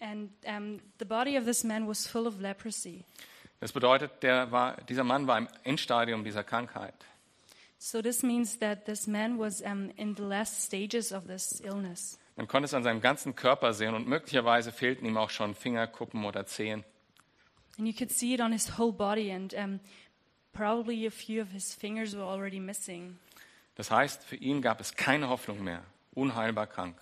And 0.01 0.29
um, 0.45 0.81
the 0.99 1.05
body 1.05 1.37
of 1.37 1.45
this 1.45 1.63
man 1.63 1.87
was 1.87 2.05
full 2.05 2.27
of 2.27 2.41
leprosy. 2.41 3.05
Das 3.61 3.71
bedeutet, 3.71 4.21
war, 4.51 4.75
dieser 4.89 5.05
Mann 5.05 5.25
war 5.25 5.37
im 5.37 5.47
Endstadium 5.63 6.25
dieser 6.25 6.43
Krankheit. 6.43 6.93
So 7.77 8.01
this 8.01 8.23
means 8.23 8.59
that 8.59 8.83
this 8.83 9.07
man 9.07 9.39
was 9.39 9.61
um, 9.61 9.89
in 9.95 10.17
the 10.17 10.21
last 10.21 10.65
stages 10.65 11.13
of 11.13 11.27
this 11.27 11.61
illness. 11.61 12.19
Man 12.35 12.45
konnte 12.49 12.65
es 12.65 12.73
an 12.73 12.83
seinem 12.83 12.99
ganzen 12.99 13.37
Körper 13.37 13.71
sehen 13.71 13.95
und 13.95 14.05
möglicherweise 14.05 14.73
fehlten 14.73 15.05
ihm 15.05 15.15
auch 15.15 15.29
schon 15.29 15.55
Fingerkuppen 15.55 16.25
oder 16.25 16.45
Zehen. 16.45 16.83
And 17.77 17.87
you 17.87 17.93
could 17.93 18.11
see 18.11 18.33
it 18.33 18.41
on 18.41 18.51
his 18.51 18.77
whole 18.77 18.91
body, 18.91 19.31
and 19.31 19.53
um, 19.53 19.79
probably 20.51 21.07
a 21.07 21.11
few 21.11 21.41
of 21.41 21.51
his 21.53 21.73
fingers 21.73 22.13
were 22.13 22.25
already 22.25 22.59
missing. 22.59 23.17
Das 23.75 23.91
heißt, 23.91 24.25
für 24.25 24.35
ihn 24.35 24.61
gab 24.61 24.81
es 24.81 24.93
keine 24.93 25.29
Hoffnung 25.29 25.63
mehr, 25.63 25.85
unheilbar 26.17 26.67
krank. 26.67 26.97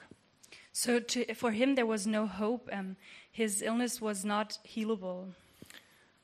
So 0.71 0.99
to, 0.99 1.33
for 1.33 1.51
him, 1.51 1.75
there 1.75 1.87
was 1.87 2.05
no 2.05 2.27
hope. 2.27 2.69
Um, 2.71 2.97
his 3.31 3.61
illness 3.61 4.01
was 4.01 4.25
not 4.25 4.59
healable. 4.63 5.33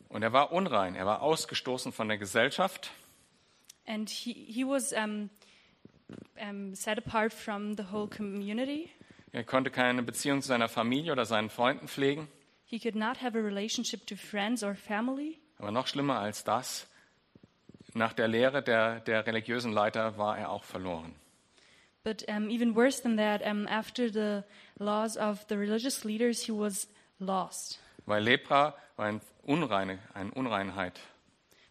Und 0.10 0.24
er 0.24 0.34
war 0.34 0.52
unrein, 0.52 0.96
er 0.96 1.06
war 1.06 1.22
ausgestoßen 1.22 1.94
von 1.94 2.10
der 2.10 2.18
Gesellschaft. 2.18 2.92
And 3.88 4.10
he, 4.10 4.34
he 4.34 4.66
was 4.66 4.92
um, 4.92 5.30
um, 6.38 6.76
set 6.76 6.98
apart 6.98 7.34
from 7.34 7.78
the 7.78 7.86
whole 7.92 8.08
community. 8.08 8.90
Er 9.32 9.46
konnte 9.46 9.72
keine 9.72 10.04
Beziehung 10.04 10.42
zu 10.42 10.50
seiner 10.50 10.68
Familie 10.68 11.14
oder 11.14 11.26
seinen 11.26 11.50
Freunden 11.50 11.88
pflegen. 11.88 12.28
He 12.66 12.78
could 12.80 12.96
not 12.96 13.22
have 13.22 13.38
a 13.38 13.42
relationship 13.42 14.06
to 14.08 14.18
friends 14.18 14.64
or 14.64 14.76
family. 14.76 15.40
Aber 15.58 15.72
noch 15.72 15.88
schlimmer 15.88 16.20
als 16.20 16.44
das, 16.44 16.88
nach 17.94 18.12
der 18.12 18.28
Lehre 18.28 18.62
der, 18.62 19.00
der 19.00 19.26
religiösen 19.26 19.72
Leiter 19.72 20.18
war 20.18 20.38
er 20.38 20.50
auch 20.50 20.66
verloren. 20.66 21.16
But 22.04 22.24
um, 22.28 22.50
even 22.50 22.74
worse 22.74 23.00
than 23.02 23.18
that, 23.18 23.46
um, 23.46 23.68
after 23.68 24.10
the 24.10 24.44
laws 24.80 25.18
of 25.18 25.46
the 25.48 25.58
religious 25.58 26.04
leaders, 26.04 26.44
he 26.46 26.52
was 26.52 26.88
lost. 27.20 27.80
Weil 28.08 28.24
Lepra 28.24 28.74
war 28.98 29.06
ein 29.06 29.22
Unreine, 29.46 30.00
eine 30.14 30.32
Unreinheit 30.32 31.00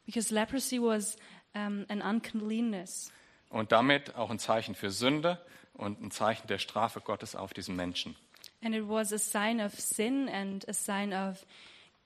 Because 0.07 0.33
leprosy 0.35 0.79
was 0.81 1.17
um, 1.55 1.85
an 1.89 2.01
uncleanness. 2.03 3.13
und 3.51 3.73
damit 3.73 4.15
auch 4.15 4.31
ein 4.31 4.39
Zeichen 4.39 4.75
für 4.75 4.91
Sünde 4.91 5.39
und 5.75 6.01
ein 6.01 6.11
Zeichen 6.11 6.47
der 6.47 6.59
Strafe 6.59 7.01
Gottes 7.01 7.35
auf 7.35 7.53
diesen 7.53 7.75
Menschen. 7.77 8.17
And 8.63 8.75
it 8.75 8.89
was 8.89 9.13
a 9.13 9.19
sign 9.19 9.61
of 9.61 9.73
sin 9.79 10.29
and 10.29 10.69
a 10.69 10.73
sign 10.73 11.13
of 11.13 11.45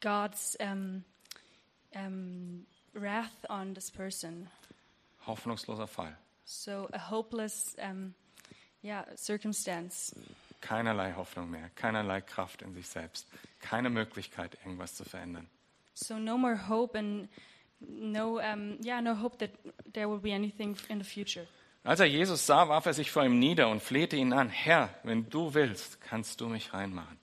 God's 0.01 0.57
um, 0.61 1.05
um, 1.95 2.65
wrath 2.95 3.45
on 3.49 3.75
this 3.75 3.91
person. 3.91 4.49
Hoffnungsloser 5.27 5.87
Fall. 5.87 6.17
So 6.45 6.89
a 6.93 7.11
hopeless 7.11 7.75
um, 7.83 8.15
yeah, 8.83 9.05
circumstance. 9.17 10.15
Keinerlei 10.61 11.15
Hoffnung 11.15 11.51
mehr, 11.51 11.71
keinerlei 11.75 12.21
Kraft 12.21 12.63
in 12.63 12.75
sich 12.75 12.89
selbst, 12.89 13.27
keine 13.61 13.91
Möglichkeit, 13.91 14.57
irgendwas 14.65 14.95
zu 14.95 15.05
verändern. 15.05 15.49
So 15.95 16.19
no 16.19 16.39
more 16.39 16.69
hope 16.69 16.99
and 16.99 17.29
no, 17.81 18.41
um, 18.41 18.79
yeah, 18.83 19.01
no 19.01 19.15
hope 19.15 19.39
that 19.39 19.51
there 19.93 20.09
will 20.09 20.21
be 20.21 20.33
anything 20.33 20.77
in 20.89 20.99
the 20.99 21.05
future. 21.05 21.47
Als 21.85 22.01
er 22.01 22.07
Jesus 22.07 22.47
sah, 22.47 22.69
warf 22.69 22.87
er 22.87 22.95
sich 22.95 23.11
vor 23.11 23.25
ihm 23.25 23.39
nieder 23.39 23.69
und 23.69 23.83
flehte 23.83 24.17
ihn 24.17 24.33
an, 24.33 24.49
Herr, 24.49 24.89
wenn 25.03 25.29
du 25.29 25.53
willst, 25.53 26.01
kannst 26.01 26.41
du 26.41 26.49
mich 26.49 26.73
reinmachen. 26.73 27.19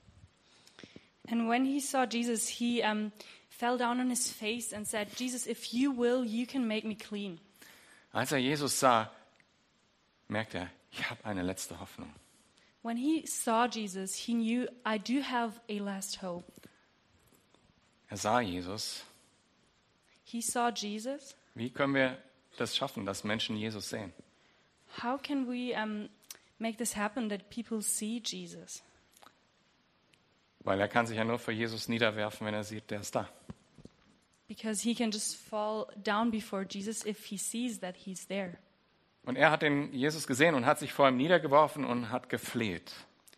And 1.28 1.50
when 1.50 1.66
he 1.66 1.80
saw 1.80 2.06
Jesus, 2.06 2.48
he 2.48 2.84
um, 2.84 3.12
fell 3.50 3.78
down 3.78 4.00
on 4.00 4.10
his 4.10 4.32
face 4.32 4.72
and 4.74 4.88
said, 4.88 5.08
Jesus, 5.18 5.48
if 5.48 5.74
you 5.74 5.92
will, 5.92 6.24
you 6.24 6.46
can 6.46 6.68
make 6.68 6.86
me 6.86 6.96
clean. 6.96 7.40
Als 8.12 8.32
er 8.32 8.39
Jesus 8.39 8.80
sah, 8.80 9.12
merkte 10.27 10.60
er, 10.60 10.70
ich 10.91 11.10
habe 11.10 11.24
eine 11.25 11.44
letzte 11.44 11.80
Hoffnung. 11.80 12.13
When 12.84 12.98
he 12.98 13.25
saw 13.27 13.68
Jesus, 13.68 14.15
he 14.15 14.34
knew, 14.34 14.68
I 14.86 14.98
do 14.98 15.22
have 15.22 15.62
a 15.70 15.80
last 15.80 16.22
hope. 16.22 16.51
Er 18.10 18.18
sah 18.18 18.41
Jesus. 18.41 19.06
He 20.24 20.41
saw 20.41 20.70
Jesus. 20.70 21.36
Wie 21.53 21.70
können 21.70 21.94
wir 21.94 22.18
das 22.58 22.75
schaffen, 22.75 23.06
dass 23.06 23.24
Menschen 23.24 23.56
Jesus 23.56 23.89
sehen? 23.89 24.12
How 25.01 25.18
can 25.18 25.48
we 25.48 25.74
um, 25.75 26.10
make 26.60 26.77
this 26.77 26.96
happen 26.96 27.30
that 27.30 27.50
people 27.50 27.82
see 27.82 28.22
Jesus? 28.24 28.82
Weil 30.63 30.80
er 30.80 30.88
kann 30.88 31.08
sich 31.08 31.18
ja 31.18 31.24
nur 31.24 31.39
vor 31.39 31.53
Jesus 31.53 31.88
niederwerfen, 31.88 32.46
wenn 32.46 32.53
er 32.53 32.63
sieht, 32.63 32.89
der 32.91 33.01
ist 33.01 33.15
da. 33.15 33.30
Because 34.51 34.81
he 34.81 34.93
can 34.93 35.12
just 35.12 35.38
fall 35.38 35.88
down 35.96 36.29
before 36.29 36.65
Jesus 36.70 37.05
if 37.05 37.24
he 37.24 37.38
sees 37.38 37.79
that 37.79 37.96
he's 37.96 38.27
there. 38.27 38.58
Und 39.24 39.38
er 39.38 39.50
hat 39.50 39.62
den 39.62 39.93
Jesus 39.93 40.27
gesehen 40.27 40.55
und 40.55 40.65
hat 40.65 40.77
sich 40.77 40.91
vor 40.91 41.08
ihm 41.08 41.15
niedergeworfen 41.15 41.86
und 41.86 42.10
hat 42.10 42.27
gefleht. 42.27 42.91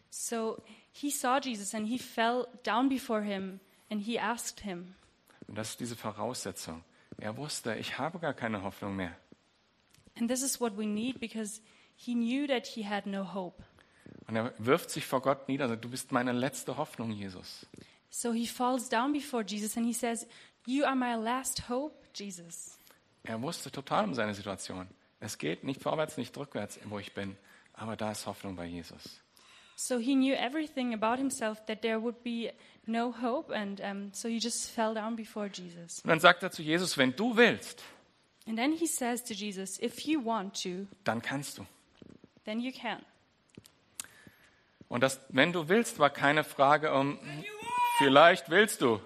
So 0.10 0.60
he 0.92 1.12
saw 1.12 1.38
Jesus 1.40 1.76
and 1.76 1.88
he 1.88 2.00
fell 2.00 2.48
down 2.64 2.90
before 2.90 3.22
him 3.22 3.60
and 3.92 4.02
he 4.02 4.20
asked 4.20 4.62
him. 4.62 4.96
Und 5.48 5.56
das 5.56 5.70
ist 5.70 5.82
diese 5.82 5.96
Voraussetzung. 5.96 6.84
Er 7.20 7.38
wusste, 7.38 7.76
ich 7.76 8.00
habe 8.00 8.18
gar 8.18 8.34
keine 8.34 8.64
Hoffnung 8.64 8.96
mehr. 8.96 9.16
And 10.20 10.28
this 10.28 10.42
is 10.42 10.60
what 10.60 10.76
we 10.76 10.88
need 10.88 11.20
because 11.20 11.62
he 11.96 12.16
knew 12.16 12.48
that 12.48 12.66
he 12.66 12.90
had 12.90 13.06
no 13.06 13.36
hope. 13.36 13.64
Und 14.26 14.36
er 14.36 14.52
wirft 14.58 14.90
sich 14.90 15.06
vor 15.06 15.22
Gott 15.22 15.48
nieder 15.48 15.66
und 15.66 15.70
sagt, 15.70 15.86
du 15.86 15.90
bist 15.90 16.12
meine 16.12 16.32
letzte 16.32 16.76
Hoffnung, 16.78 17.12
Jesus. 17.12 17.68
So 18.10 18.34
he 18.34 18.48
falls 18.48 18.90
down 18.90 19.14
before 19.14 19.44
Jesus 19.46 19.78
and 19.78 19.86
he 19.86 19.94
says, 19.94 20.28
You 20.66 20.86
are 20.86 20.96
my 20.96 21.16
last 21.16 21.70
hope, 21.70 21.96
Jesus. 22.14 22.78
Er 23.24 23.42
wusste 23.42 23.72
total 23.72 24.06
um 24.06 24.14
seine 24.14 24.34
Situation. 24.34 24.88
Es 25.20 25.38
geht 25.38 25.64
nicht 25.64 25.82
vorwärts, 25.82 26.18
nicht 26.18 26.36
rückwärts, 26.38 26.80
wo 26.86 27.00
ich 27.00 27.14
bin. 27.14 27.38
Aber 27.74 27.96
da 27.96 28.12
ist 28.12 28.26
Hoffnung 28.26 28.56
bei 28.56 28.66
Jesus. 28.66 29.20
So 29.76 29.98
he 29.98 30.14
knew 30.14 30.34
everything 30.36 30.94
about 30.94 31.18
himself 31.18 31.66
that 31.66 31.82
there 31.82 32.02
would 32.02 32.22
be 32.24 32.54
no 32.86 33.12
hope, 33.22 33.52
and 33.54 33.82
um, 33.82 34.14
so 34.14 34.28
he 34.28 34.38
just 34.38 34.70
fell 34.70 34.94
down 34.94 35.16
before 35.16 35.48
Jesus. 35.48 36.02
Und 36.04 36.10
dann 36.10 36.20
sagt 36.20 36.44
er 36.44 36.52
zu 36.52 36.62
Jesus, 36.62 36.98
wenn 36.98 37.16
du 37.16 37.36
willst, 37.36 37.84
And 38.46 38.58
then 38.58 38.74
he 38.74 38.86
says 38.86 39.24
to 39.24 39.34
Jesus, 39.34 39.80
If 39.82 40.02
you 40.02 40.24
want 40.24 40.62
to, 40.64 40.86
dann 41.06 41.22
kannst 41.22 41.58
du. 41.58 41.66
then 42.46 42.60
you 42.60 42.72
can. 42.72 43.02
Und 44.90 45.02
das, 45.02 45.20
wenn 45.30 45.54
du 45.54 45.70
willst, 45.70 45.98
war 45.98 46.10
keine 46.12 46.44
Frage 46.44 46.94
um, 46.94 47.18
vielleicht 47.98 48.50
willst 48.50 48.82
du. 48.82 49.00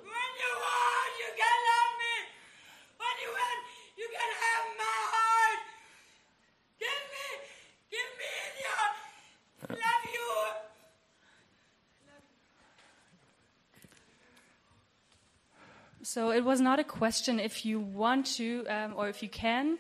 So 16.18 16.32
it 16.32 16.44
was 16.44 16.60
not 16.60 16.80
a 16.80 16.84
question 16.84 17.40
if 17.40 17.64
you 17.64 17.80
want 17.80 18.26
to 18.38 18.66
um, 18.68 18.96
or 18.98 19.08
if 19.08 19.22
you 19.22 19.30
can, 19.30 19.78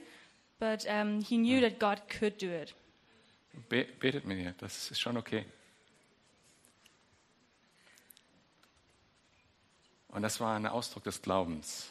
but 0.60 0.86
um, 0.88 1.20
he 1.20 1.36
knew 1.36 1.62
that 1.62 1.79
God 1.79 2.00
could 2.10 2.38
do 2.38 2.51
it. 2.51 2.75
Be 3.70 3.88
betet 4.00 4.24
mit 4.24 4.38
ihr, 4.38 4.53
das 4.60 4.91
ist 4.91 5.00
schon 5.00 5.17
okay. 5.17 5.46
Und 10.10 10.22
das 10.22 10.39
war 10.39 10.56
ein 10.56 10.67
Ausdruck 10.67 11.06
des 11.06 11.24
Glaubens 11.24 11.89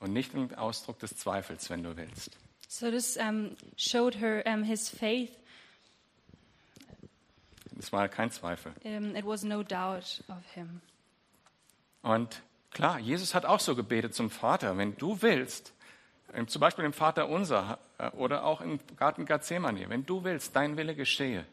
und 0.00 0.14
nicht 0.14 0.34
ein 0.34 0.54
Ausdruck 0.54 0.98
des 0.98 1.14
Zweifels, 1.14 1.68
wenn 1.68 1.82
du 1.82 1.94
willst. 1.94 2.38
So 2.68 2.90
this 2.90 3.18
um, 3.18 3.58
showed 3.76 4.14
her 4.14 4.42
um, 4.46 4.64
his 4.64 4.88
faith. 4.88 5.38
Das 7.72 7.92
war 7.92 8.08
kein 8.08 8.30
Zweifel. 8.30 8.72
Um, 8.84 9.14
it 9.14 9.26
was 9.26 9.44
no 9.44 9.62
doubt 9.62 10.24
of 10.30 10.42
him. 10.54 10.80
Und 12.00 12.40
klar, 12.72 12.98
Jesus 12.98 13.34
hat 13.34 13.44
auch 13.46 13.60
so 13.60 13.74
gebetet 13.74 14.14
zum 14.14 14.30
Vater, 14.30 14.76
wenn 14.76 14.96
du 14.96 15.22
willst, 15.22 15.72
zum 16.46 16.60
Beispiel 16.60 16.84
im 16.84 16.92
Vater 16.92 17.28
unser 17.28 17.78
äh, 17.98 18.08
oder 18.10 18.44
auch 18.44 18.60
im 18.60 18.80
Garten 18.96 19.26
Gethsemane, 19.26 19.88
wenn 19.88 20.06
du 20.06 20.24
willst, 20.24 20.56
dein 20.56 20.76
Wille 20.76 20.94
geschehe. 20.94 21.44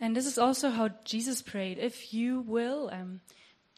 And 0.00 0.14
this 0.14 0.26
is 0.26 0.38
also 0.38 0.76
how 0.76 0.90
Jesus 1.04 1.42
prayed. 1.42 1.78
If 1.78 2.12
you 2.12 2.44
will, 2.46 2.88
um, 2.92 3.20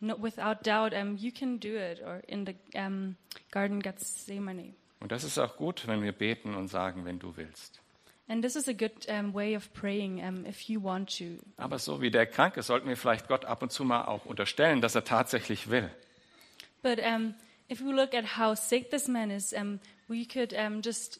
no, 0.00 0.16
without 0.18 0.62
doubt, 0.62 0.92
um, 0.92 1.16
you 1.16 1.30
can 1.32 1.58
do 1.58 1.76
it. 1.76 2.02
Or 2.02 2.22
in 2.26 2.46
the 2.46 2.56
um, 2.78 3.16
Garden 3.50 3.80
Gethsemane. 3.80 4.74
Und 5.00 5.12
das 5.12 5.24
ist 5.24 5.38
auch 5.38 5.56
gut, 5.56 5.86
wenn 5.86 6.02
wir 6.02 6.12
beten 6.12 6.54
und 6.54 6.68
sagen, 6.68 7.06
wenn 7.06 7.18
du 7.18 7.36
willst. 7.36 7.80
And 8.30 8.44
this 8.44 8.54
is 8.54 8.68
a 8.68 8.72
good 8.72 8.92
um, 9.08 9.32
way 9.32 9.56
of 9.56 9.72
praying 9.74 10.22
um, 10.22 10.46
if 10.46 10.70
you 10.70 10.80
want 10.80 11.18
to. 11.18 11.40
Aber 11.56 11.80
so 11.80 12.00
wie 12.00 12.12
der 12.12 12.26
Kranke 12.26 12.62
sollten 12.62 12.88
wir 12.88 12.96
vielleicht 12.96 13.26
Gott 13.26 13.44
ab 13.44 13.60
und 13.60 13.72
zu 13.72 13.84
mal 13.84 14.04
auch 14.04 14.24
unterstellen, 14.24 14.80
dass 14.80 14.94
er 14.94 15.02
tatsächlich 15.02 15.68
will. 15.68 15.90
But 16.80 17.00
um, 17.00 17.34
if 17.68 17.80
we 17.80 17.90
look 17.90 18.14
at 18.14 18.38
how 18.38 18.56
sick 18.56 18.92
this 18.92 19.08
man 19.08 19.32
is, 19.32 19.52
um, 19.52 19.80
we 20.06 20.24
could 20.24 20.52
um, 20.52 20.80
just 20.80 21.18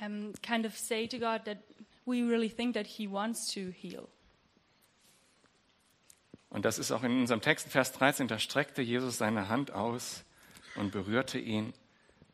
um, 0.00 0.32
kind 0.40 0.64
of 0.64 0.74
say 0.78 1.06
to 1.06 1.18
God 1.18 1.44
that 1.44 1.58
we 2.06 2.22
really 2.22 2.48
think 2.48 2.72
that 2.72 2.86
he 2.86 3.06
wants 3.06 3.52
to 3.52 3.70
heal. 3.70 4.08
Und 6.48 6.64
das 6.64 6.78
ist 6.78 6.90
auch 6.90 7.02
in 7.02 7.20
unserem 7.20 7.42
Text, 7.42 7.68
Vers 7.68 7.92
13, 7.92 8.28
da 8.28 8.38
streckte 8.38 8.80
Jesus 8.80 9.18
seine 9.18 9.50
Hand 9.50 9.72
aus 9.72 10.24
und 10.76 10.90
berührte 10.90 11.38
ihn, 11.38 11.74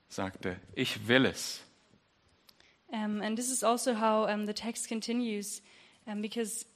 sagte, 0.08 0.60
ich 0.76 1.08
will 1.08 1.26
es. 1.26 1.64
Um, 2.92 3.22
and 3.22 3.38
this 3.38 3.50
is 3.50 3.64
also 3.64 3.94
how 3.94 4.26
um, 4.28 4.46
the 4.46 4.52
text 4.52 4.86
continues, 4.86 5.62
um, 6.06 6.20
because 6.20 6.66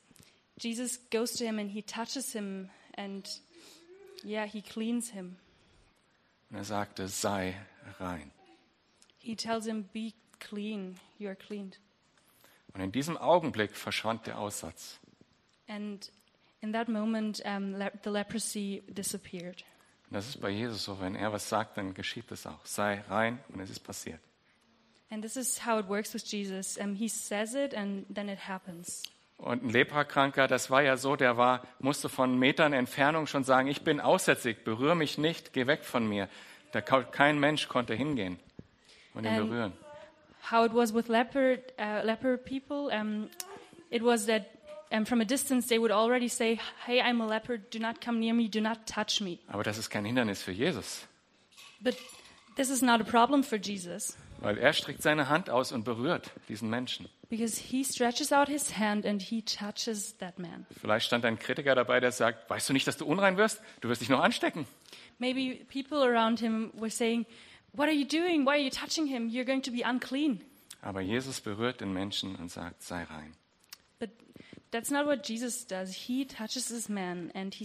Jesus 0.59 0.99
goes 1.11 1.33
to 1.33 1.45
him 1.45 1.59
and 1.59 1.71
he 1.71 1.83
touches 1.83 2.33
him, 2.33 2.71
and 2.95 3.29
yeah, 4.25 4.47
he 4.47 4.63
cleans 4.63 5.11
him. 5.11 5.37
Und 6.51 6.57
er 6.57 6.65
sagte, 6.65 7.09
sei 7.09 7.55
rein. 8.01 8.31
He 9.19 9.35
tells 9.37 9.67
him, 9.67 9.85
"Be 9.93 10.13
clean. 10.39 10.97
You 11.19 11.29
are 11.29 11.37
cleaned." 11.37 11.79
Und 12.73 12.81
in 12.81 12.93
diesem 12.93 13.17
Augenblick 13.19 13.77
verschwand 13.77 14.27
der 14.27 14.39
Aussatz. 14.39 14.99
And 15.69 16.11
in 16.61 16.73
that 16.73 16.89
moment, 16.89 17.43
le- 17.45 17.93
the 18.05 18.11
leprosy 18.11 18.83
disappeared. 18.89 19.65
Und 20.09 20.15
das 20.15 20.29
ist 20.29 20.41
bei 20.41 20.51
Jesus 20.51 20.85
so, 20.85 21.01
wenn 21.01 21.17
er 21.17 21.33
was 21.33 21.49
sagt, 21.49 21.77
dann 21.77 21.93
geschieht 21.93 22.31
es 22.31 22.47
auch. 22.47 22.65
Sei 22.65 23.01
rein 23.09 23.41
und 23.49 23.61
es 23.61 23.71
ist 23.71 23.81
passiert. 23.81 24.21
And 25.11 25.23
this 25.23 25.37
is 25.37 25.65
how 25.65 25.79
it 25.79 25.87
works 25.89 26.13
with 26.15 26.25
Jesus. 26.25 26.77
Um, 26.79 26.97
he 26.97 27.09
says 27.09 27.55
it, 27.55 27.75
and 27.75 28.05
then 28.13 28.29
it 28.29 28.39
happens. 28.49 29.03
Und 29.39 29.63
ein 29.63 29.71
Leprakranker, 29.71 30.49
das 30.49 30.71
war 30.71 30.83
ja 30.83 30.97
so, 30.97 31.15
der 31.15 31.37
war, 31.37 31.63
musste 31.79 32.09
von 32.09 32.39
Metern 32.39 32.73
Entfernung 32.73 33.27
schon 33.27 33.45
sagen, 33.45 33.69
ich 33.69 33.83
bin 33.83 34.01
aussätzig, 34.01 34.65
berühre 34.65 34.97
mich 34.97 35.19
nicht, 35.19 35.53
geh 35.53 35.67
weg 35.67 35.85
von 35.85 36.09
mir. 36.09 36.29
Da, 36.73 36.81
kein 36.81 37.39
Mensch 37.39 37.69
konnte 37.69 37.95
hingehen 37.95 38.39
und 39.15 39.25
ihn 39.25 39.33
Ähm, 39.35 39.49
berühren. 39.49 39.73
How 40.51 40.65
it 40.65 40.75
was 40.75 40.95
with 40.95 41.09
leper 41.09 41.59
uh, 41.79 42.05
leper 42.05 42.37
people, 42.39 42.89
um, 42.93 43.29
it 43.91 44.03
was 44.03 44.27
that 44.27 44.47
um, 44.91 45.05
from 45.05 45.21
a 45.21 45.25
distance 45.25 45.69
they 45.69 45.79
would 45.79 45.93
already 45.93 46.29
say, 46.29 46.59
"Hey, 46.85 47.01
I'm 47.01 47.21
a 47.21 47.27
leper. 47.27 47.59
Do 47.59 47.79
not 47.79 48.01
come 48.01 48.19
near 48.21 48.33
me. 48.33 48.49
Do 48.49 48.61
not 48.61 48.87
touch 48.87 49.21
me." 49.21 49.39
Aber 49.49 49.65
das 49.65 49.77
ist 49.77 49.91
kein 49.91 50.05
Hindernis 50.05 50.43
für 50.43 50.53
Jesus, 50.53 51.07
But 51.81 51.97
this 52.57 52.71
is 52.71 52.81
not 52.81 53.01
a 53.01 53.05
problem 53.05 53.43
for 53.43 53.59
Jesus 53.59 54.17
weil 54.41 54.59
er 54.59 54.73
streckt 54.73 55.03
seine 55.03 55.29
Hand 55.29 55.51
aus 55.51 55.73
und 55.73 55.85
berührt 55.85 56.31
diesen 56.49 56.69
Menschen. 56.71 57.09
because 57.29 57.59
he 57.61 57.83
stretches 57.83 58.33
out 58.33 58.49
his 58.49 58.79
hand 58.79 59.05
and 59.05 59.21
he 59.21 59.43
touches 59.43 60.17
that 60.19 60.39
man. 60.39 60.65
Vielleicht 60.81 61.07
stand 61.07 61.25
ein 61.25 61.39
Kritiker 61.39 61.75
dabei, 61.75 61.99
der 61.99 62.13
sagt, 62.13 62.49
weißt 62.49 62.69
du 62.69 62.73
nicht, 62.73 62.87
dass 62.87 62.97
du 62.97 63.05
unrein 63.05 63.37
wirst? 63.37 63.61
Du 63.81 63.89
wirst 63.89 64.01
dich 64.01 64.09
noch 64.09 64.21
anstecken. 64.23 64.67
Maybe 65.19 65.65
people 65.65 65.99
around 66.05 66.39
him 66.39 66.71
were 66.75 66.91
saying, 66.91 67.27
"What 67.73 67.89
are 67.89 67.95
you 67.95 68.07
doing? 68.07 68.45
Why 68.45 68.51
are 68.51 68.59
you 68.59 68.71
touching 68.71 69.07
him? 69.07 69.29
You're 69.29 69.45
going 69.45 69.63
to 69.63 69.73
be 69.73 69.83
unclean." 69.85 70.41
Aber 70.83 71.01
Jesus 71.01 71.41
berührt 71.41 71.81
den 71.81 71.93
Menschen 71.93 72.37
und 72.37 72.51
sagt, 72.51 72.83
sei 72.83 73.03
rein. 73.03 73.33
But 73.99 74.11
that's 74.71 74.91
not 74.91 75.07
what 75.07 75.27
Jesus 75.29 75.67
does. 75.67 75.93
He 75.93 76.25
touches 76.27 76.67
this 76.69 76.89
man 76.89 77.33
and 77.35 77.53
he 77.55 77.65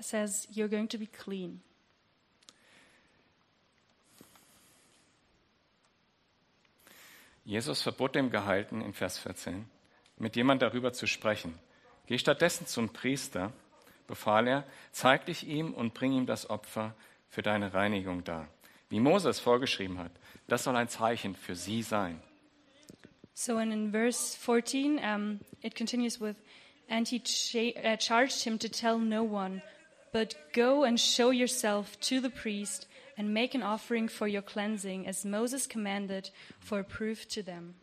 says, 0.00 0.48
You're 0.50 0.70
going 0.70 0.88
to 0.88 0.96
be 0.98 1.06
clean. 1.06 1.60
Jesus 7.44 7.82
verbot 7.82 8.14
dem 8.14 8.30
Gehalten 8.30 8.80
in 8.80 8.92
Vers 8.92 9.18
14, 9.18 9.66
mit 10.18 10.36
jemand 10.36 10.62
darüber 10.62 10.92
zu 10.92 11.06
sprechen. 11.06 11.58
Geh 12.06 12.18
stattdessen 12.18 12.66
zum 12.66 12.90
Priester, 12.90 13.52
befahl 14.06 14.46
er, 14.46 14.64
zeig 14.92 15.26
dich 15.26 15.46
ihm 15.46 15.72
und 15.74 15.94
bring 15.94 16.12
ihm 16.12 16.26
das 16.26 16.48
Opfer 16.50 16.94
für 17.28 17.42
deine 17.42 17.74
Reinigung 17.74 18.22
dar. 18.24 18.48
Wie 18.88 19.00
Moses 19.00 19.40
vorgeschrieben 19.40 19.98
hat, 19.98 20.12
das 20.46 20.64
soll 20.64 20.76
ein 20.76 20.88
Zeichen 20.88 21.34
für 21.34 21.56
sie 21.56 21.82
sein. 21.82 22.22
So, 23.34 23.56
and 23.56 23.72
in 23.72 23.90
verse 23.90 24.36
14, 24.36 24.98
um, 24.98 25.40
it 25.62 25.74
continues 25.74 26.20
with, 26.20 26.36
And 26.88 27.08
he 27.08 27.20
cha- 27.20 27.72
uh, 27.82 27.96
charged 27.96 28.42
him 28.44 28.58
to 28.58 28.68
tell 28.68 28.98
no 28.98 29.22
one, 29.22 29.62
but 30.12 30.36
go 30.52 30.84
and 30.84 31.00
show 31.00 31.30
yourself 31.30 31.98
to 32.00 32.20
the 32.20 32.28
priest 32.28 32.86
and 33.22 33.32
make 33.32 33.54
an 33.54 33.62
offering 33.62 34.08
for 34.08 34.26
your 34.26 34.42
cleansing, 34.42 35.06
as 35.06 35.24
Moses 35.24 35.68
commanded, 35.68 36.30
for 36.58 36.80
a 36.80 36.82
proof 36.82 37.28
to 37.28 37.42
them. 37.42 37.74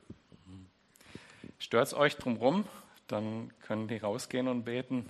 Stört's 1.59 1.93
euch 1.93 2.17
drumrum, 2.17 2.65
dann 3.07 3.51
können 3.61 3.87
die 3.87 3.97
rausgehen 3.97 4.47
und 4.49 4.63
beten. 4.65 5.09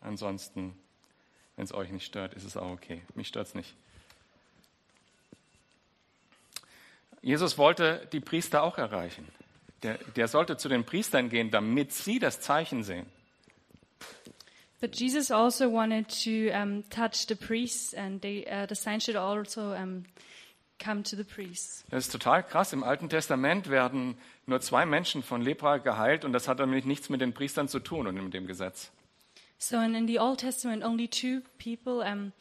Ansonsten, 0.00 0.76
wenn 1.54 1.64
es 1.64 1.72
euch 1.72 1.90
nicht 1.90 2.04
stört, 2.04 2.34
ist 2.34 2.44
es 2.44 2.56
auch 2.56 2.70
okay. 2.70 3.02
Mich 3.14 3.28
stört's 3.28 3.54
nicht. 3.54 3.74
Jesus 7.22 7.56
wollte 7.56 8.08
die 8.12 8.20
Priester 8.20 8.62
auch 8.62 8.78
erreichen. 8.78 9.26
Der, 9.82 9.98
der 10.16 10.28
sollte 10.28 10.56
zu 10.56 10.68
den 10.68 10.84
Priestern 10.84 11.28
gehen, 11.28 11.50
damit 11.50 11.92
sie 11.92 12.18
das 12.18 12.40
Zeichen 12.40 12.82
sehen. 12.82 13.06
But 14.80 14.92
Jesus 14.92 15.30
also 15.30 15.68
wanted 15.70 16.08
to 16.24 16.50
um, 16.50 16.84
touch 16.90 17.26
the 17.26 17.34
priests, 17.34 17.94
and 17.94 18.20
they, 18.20 18.44
uh, 18.44 18.66
the 18.66 18.74
sign 18.74 19.00
should 19.00 19.16
also 19.16 19.72
um, 19.74 20.04
come 20.78 21.02
to 21.04 21.16
the 21.16 21.24
priests. 21.24 21.84
Das 21.90 22.06
ist 22.06 22.12
total 22.12 22.42
krass. 22.42 22.72
Im 22.72 22.84
Alten 22.84 23.08
Testament 23.08 23.70
werden 23.70 24.16
nur 24.46 24.60
zwei 24.60 24.84
Menschen 24.84 25.22
von 25.22 25.40
Lepra 25.40 25.78
geheilt 25.78 26.24
und 26.24 26.32
das 26.32 26.46
hat 26.46 26.58
nämlich 26.58 26.84
nichts 26.84 27.08
mit 27.08 27.20
den 27.20 27.32
Priestern 27.32 27.68
zu 27.68 27.80
tun 27.80 28.06
und 28.06 28.14
mit 28.16 28.34
dem 28.34 28.46
Gesetz. 28.46 28.90
So, 29.58 29.78
and 29.78 29.96
in 29.96 30.06
the 30.06 30.18
Old 30.18 30.40
Testament, 30.40 30.84
only 30.84 31.08
two 31.08 31.40
people 31.58 32.02
um, 32.06 32.32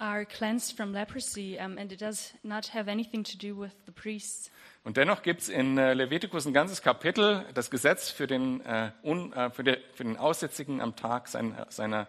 are 0.00 0.24
cleansed 0.24 0.76
from 0.76 0.92
leprosy, 0.92 1.58
um, 1.58 1.78
and 1.78 1.92
it 1.92 1.98
does 1.98 2.32
not 2.42 2.66
have 2.68 2.88
anything 2.88 3.22
to 3.24 3.36
do 3.36 3.54
with 3.54 3.72
the 3.86 3.92
priests. 3.92 4.50
Und 4.82 4.96
dennoch 4.96 5.22
gibt 5.22 5.42
es 5.42 5.48
in 5.48 5.76
äh, 5.76 5.92
Levitikus 5.92 6.46
ein 6.46 6.54
ganzes 6.54 6.80
Kapitel, 6.80 7.44
das 7.52 7.70
Gesetz 7.70 8.10
für 8.10 8.26
den, 8.26 8.60
äh, 8.62 8.92
un, 9.02 9.32
äh, 9.34 9.50
für, 9.50 9.62
de, 9.62 9.78
für 9.92 10.04
den 10.04 10.16
Aussätzigen 10.16 10.80
am 10.80 10.96
Tag 10.96 11.28
sein, 11.28 11.54
seiner, 11.68 12.06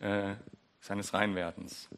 äh, 0.00 0.34
seines 0.80 1.14
Reinwerdens. 1.14 1.88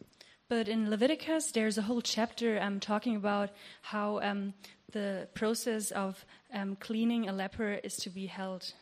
But 0.48 0.66
in 0.68 0.86
Leviticus, 0.86 1.52
there's 1.52 1.78
a 1.78 1.88
whole 1.88 2.00
chapter 2.00 2.58
um, 2.60 2.80
talking 2.80 3.16
about 3.16 3.52
how 3.92 4.18
um, 4.22 4.54
the 4.92 5.26
process 5.34 5.92
of 5.92 6.24
um, 6.54 6.76
cleaning 6.80 7.28
a 7.28 7.32
leper 7.32 7.74
is 7.84 7.96
to 7.96 8.10
be 8.10 8.26
held. 8.28 8.74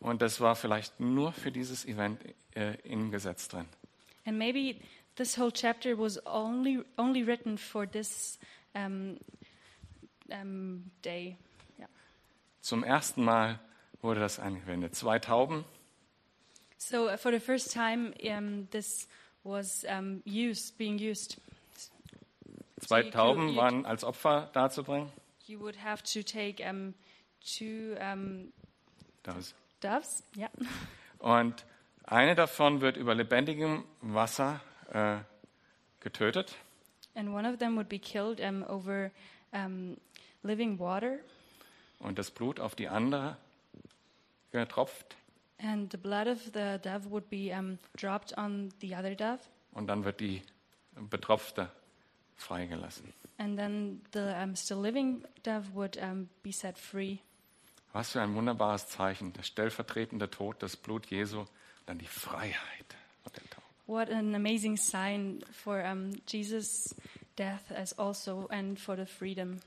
Und 0.00 0.20
das 0.20 0.40
war 0.40 0.54
vielleicht 0.54 1.00
nur 1.00 1.32
für 1.32 1.50
dieses 1.50 1.86
Event 1.86 2.20
äh, 2.54 2.74
im 2.82 3.10
Gesetz 3.10 3.48
drin. 3.48 3.66
And 4.26 4.36
maybe 4.36 4.76
this 5.16 5.36
whole 5.38 5.50
chapter 5.52 5.96
was 5.96 6.18
only 6.26 6.82
only 6.98 7.22
written 7.22 7.56
for 7.58 7.86
this 7.86 8.38
um, 8.74 9.18
um, 10.32 10.90
day. 11.02 11.36
Yeah. 11.78 11.86
Zum 12.60 12.82
ersten 12.84 13.24
Mal 13.24 13.58
wurde 14.02 14.20
das 14.20 14.38
angewendet. 14.38 14.94
Zwei 14.94 15.18
Tauben, 15.18 15.64
So 16.78 17.08
uh, 17.08 17.16
for 17.16 17.30
the 17.32 17.40
first 17.40 17.72
time, 17.72 18.12
um, 18.28 18.68
this 18.70 19.08
was 19.44 19.84
um, 19.88 20.22
used, 20.26 20.76
being 20.76 20.98
used. 20.98 21.36
zwei 22.80 23.02
could- 23.02 23.12
Tauben 23.14 23.48
you- 23.50 23.56
waren 23.56 23.86
als 23.86 24.04
Opfer 24.04 24.50
darzubringen. 24.52 25.10
You 25.46 25.60
would 25.60 25.76
have 25.82 26.02
to 26.14 26.22
take 26.22 26.62
um, 26.62 26.94
two 27.40 27.94
um, 28.00 28.52
Das. 29.22 29.54
doves. 29.80 30.22
Yeah. 30.36 30.48
Und 31.18 31.64
eine 32.04 32.34
davon 32.34 32.80
wird 32.80 32.96
über 32.96 33.14
lebendigem 33.14 33.84
Wasser 34.00 34.60
äh, 34.94 35.18
getötet. 36.00 36.56
And 37.14 37.28
one 37.28 37.46
of 37.48 37.58
them 37.58 37.76
would 37.76 37.88
be 37.88 37.98
killed 37.98 38.40
um, 38.40 38.64
over 38.64 39.10
um, 39.52 39.96
living 40.42 40.78
water, 40.78 41.18
und 41.98 42.18
das 42.18 42.30
Blut 42.30 42.58
auf 42.58 42.74
die 42.74 42.88
andere 42.88 43.36
getropft 44.50 45.16
and 45.58 45.90
the 45.92 45.98
blood 45.98 46.26
of 46.26 46.42
the 46.52 46.78
dove 46.82 47.10
would 47.10 47.28
be 47.30 47.52
um, 47.52 47.78
dropped 47.96 48.36
on 48.36 48.72
the 48.80 48.94
other 48.94 49.14
dove, 49.14 49.40
und 49.72 49.86
dann 49.88 50.04
wird 50.04 50.20
die 50.20 50.42
Betropfte 51.10 51.70
freigelassen. 52.36 53.12
and 53.38 53.58
then 53.58 54.00
the 54.12 54.34
um, 54.40 54.54
still 54.56 54.80
living 54.80 55.24
dove 55.42 55.74
would 55.74 55.96
um, 55.98 56.28
be 56.42 56.52
set 56.52 56.78
free. 56.78 57.18
Was 57.92 58.10
für 58.10 58.20
ein 58.20 58.34
wunderbares 58.34 58.88
Zeichen. 58.88 59.32
Der 59.34 59.44
stellvertretende 59.44 60.28
Tod, 60.28 60.60
das 60.64 60.76
Blut 60.76 61.06
Jesu, 61.06 61.44
dann 61.86 61.98
die 61.98 62.06
Freiheit. 62.08 62.93
What 63.86 64.10
an 64.10 64.34
amazing 64.34 64.76
sign 64.76 65.42
for 65.52 65.84
um, 65.84 66.12
Jesus' 66.26 66.94
death 67.36 67.70
as 67.70 67.92
also 67.98 68.48
and 68.50 68.78
for 68.78 68.96
the 68.96 69.06
freedom. 69.06 69.60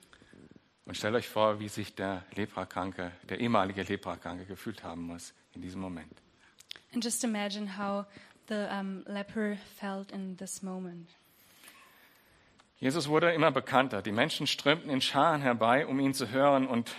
Und 0.85 0.95
stellt 0.95 1.15
euch 1.15 1.27
vor, 1.27 1.59
wie 1.59 1.67
sich 1.67 1.95
der 1.95 2.23
Leprakranke, 2.35 3.11
der 3.27 3.39
ehemalige 3.39 3.83
Leprakranke 3.83 4.45
gefühlt 4.45 4.83
haben 4.83 5.01
muss 5.01 5.33
in 5.53 5.61
diesem 5.61 5.81
Moment. 5.81 6.21
And 6.93 7.03
just 7.03 7.23
imagine 7.25 7.77
how 7.77 8.05
the 8.47 8.67
um, 8.71 9.03
leper 9.05 9.57
felt 9.75 10.11
in 10.11 10.37
this 10.37 10.61
moment. 10.63 11.09
Jesus 12.79 13.09
wurde 13.09 13.33
immer 13.33 13.51
bekannter. 13.51 14.01
Die 14.01 14.11
Menschen 14.11 14.47
strömten 14.47 14.89
in 14.89 15.01
Scharen 15.01 15.41
herbei, 15.41 15.85
um 15.87 15.99
ihn 15.99 16.13
zu 16.13 16.29
hören 16.29 16.67
und 16.67 16.95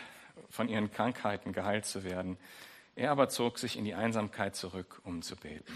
von 0.50 0.68
ihren 0.68 0.90
Krankheiten 0.90 1.52
geheilt 1.52 1.86
zu 1.86 2.04
werden. 2.04 2.36
Er 2.96 3.12
aber 3.12 3.28
zog 3.28 3.58
sich 3.58 3.78
in 3.78 3.84
die 3.84 3.94
Einsamkeit 3.94 4.56
zurück, 4.56 5.00
um 5.04 5.22
zu 5.22 5.36
beten. 5.36 5.72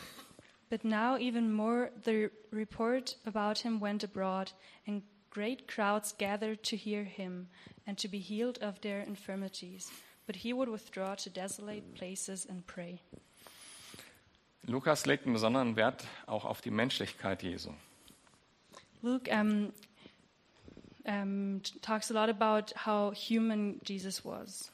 But 0.73 0.87
now 0.87 1.19
even 1.19 1.53
more 1.53 1.91
the 2.05 2.31
report 2.51 3.17
about 3.27 3.59
him 3.59 3.79
went 3.79 4.03
abroad, 4.05 4.53
and 4.87 5.03
great 5.29 5.69
crowds 5.69 6.15
gathered 6.17 6.63
to 6.63 6.77
hear 6.77 7.05
him 7.05 7.49
and 7.87 7.99
to 7.99 8.09
be 8.09 8.19
healed 8.19 8.57
of 8.63 8.81
their 8.81 9.01
infirmities. 9.01 9.93
But 10.27 10.37
he 10.37 10.55
would 10.55 10.71
withdraw 10.71 11.15
to 11.17 11.29
desolate 11.29 11.95
places 11.95 12.47
and 12.49 12.67
pray. 12.67 13.01
Lukas 14.67 15.05
legt 15.05 15.27
einen 15.27 15.35
besonderen 15.35 15.77
Wert 15.77 16.07
auch 16.27 16.47
auf 16.47 16.63
die 16.63 16.71
Menschlichkeit 16.71 17.43
Jesu. 17.43 17.73
Luke 19.03 19.29
um, 19.31 19.75
um, 21.05 21.61
talks 21.83 22.11
a 22.11 22.15
lot 22.15 22.31
about 22.31 22.73
how 22.87 23.13
human 23.13 23.79
Jesus 23.85 24.25
was, 24.25 24.73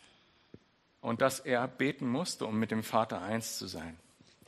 Und 1.00 1.22
dass 1.22 1.40
er 1.40 1.66
beten 1.66 2.06
musste, 2.06 2.46
um 2.46 2.56
mit 2.60 2.70
dem 2.70 2.84
Vater 2.84 3.20
eins 3.20 3.58
zu 3.58 3.66
sein. 3.66 3.98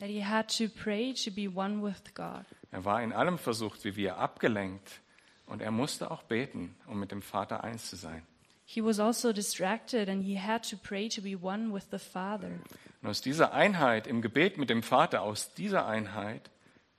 That 0.00 0.08
he 0.08 0.24
had 0.24 0.48
to 0.58 0.68
pray 0.68 1.12
to 1.12 1.30
be 1.30 1.48
one 1.48 1.82
with 1.82 2.14
God. 2.14 2.44
Er 2.72 2.84
war 2.84 3.02
in 3.02 3.12
allem 3.12 3.38
versucht, 3.38 3.84
wie 3.84 3.96
wir, 3.96 4.16
abgelenkt. 4.16 5.00
Und 5.46 5.62
er 5.62 5.70
musste 5.70 6.10
auch 6.10 6.22
beten, 6.22 6.76
um 6.86 7.00
mit 7.00 7.10
dem 7.10 7.22
Vater 7.22 7.64
eins 7.64 7.90
zu 7.90 7.96
sein. 7.96 8.22
He 8.64 8.84
was 8.84 9.00
also 9.00 9.32
distracted 9.32 10.08
and 10.08 10.24
he 10.24 10.38
had 10.38 10.68
to 10.70 10.76
pray 10.76 11.08
to 11.08 11.20
be 11.20 11.36
one 11.36 11.74
with 11.74 11.88
the 11.90 11.98
Father. 11.98 12.60
Und 13.02 13.08
aus 13.08 13.20
dieser 13.20 13.52
Einheit 13.52 14.06
im 14.06 14.22
Gebet 14.22 14.58
mit 14.58 14.70
dem 14.70 14.82
Vater, 14.82 15.22
aus 15.22 15.54
dieser 15.54 15.86
Einheit 15.86 16.50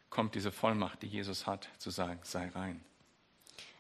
kommt 0.10 0.36
diese 0.36 0.52
Vollmacht, 0.52 1.02
die 1.02 1.08
Jesus 1.08 1.48
hat, 1.48 1.70
zu 1.78 1.90
sagen, 1.92 2.20
sei 2.24 2.50
rein. 2.50 2.82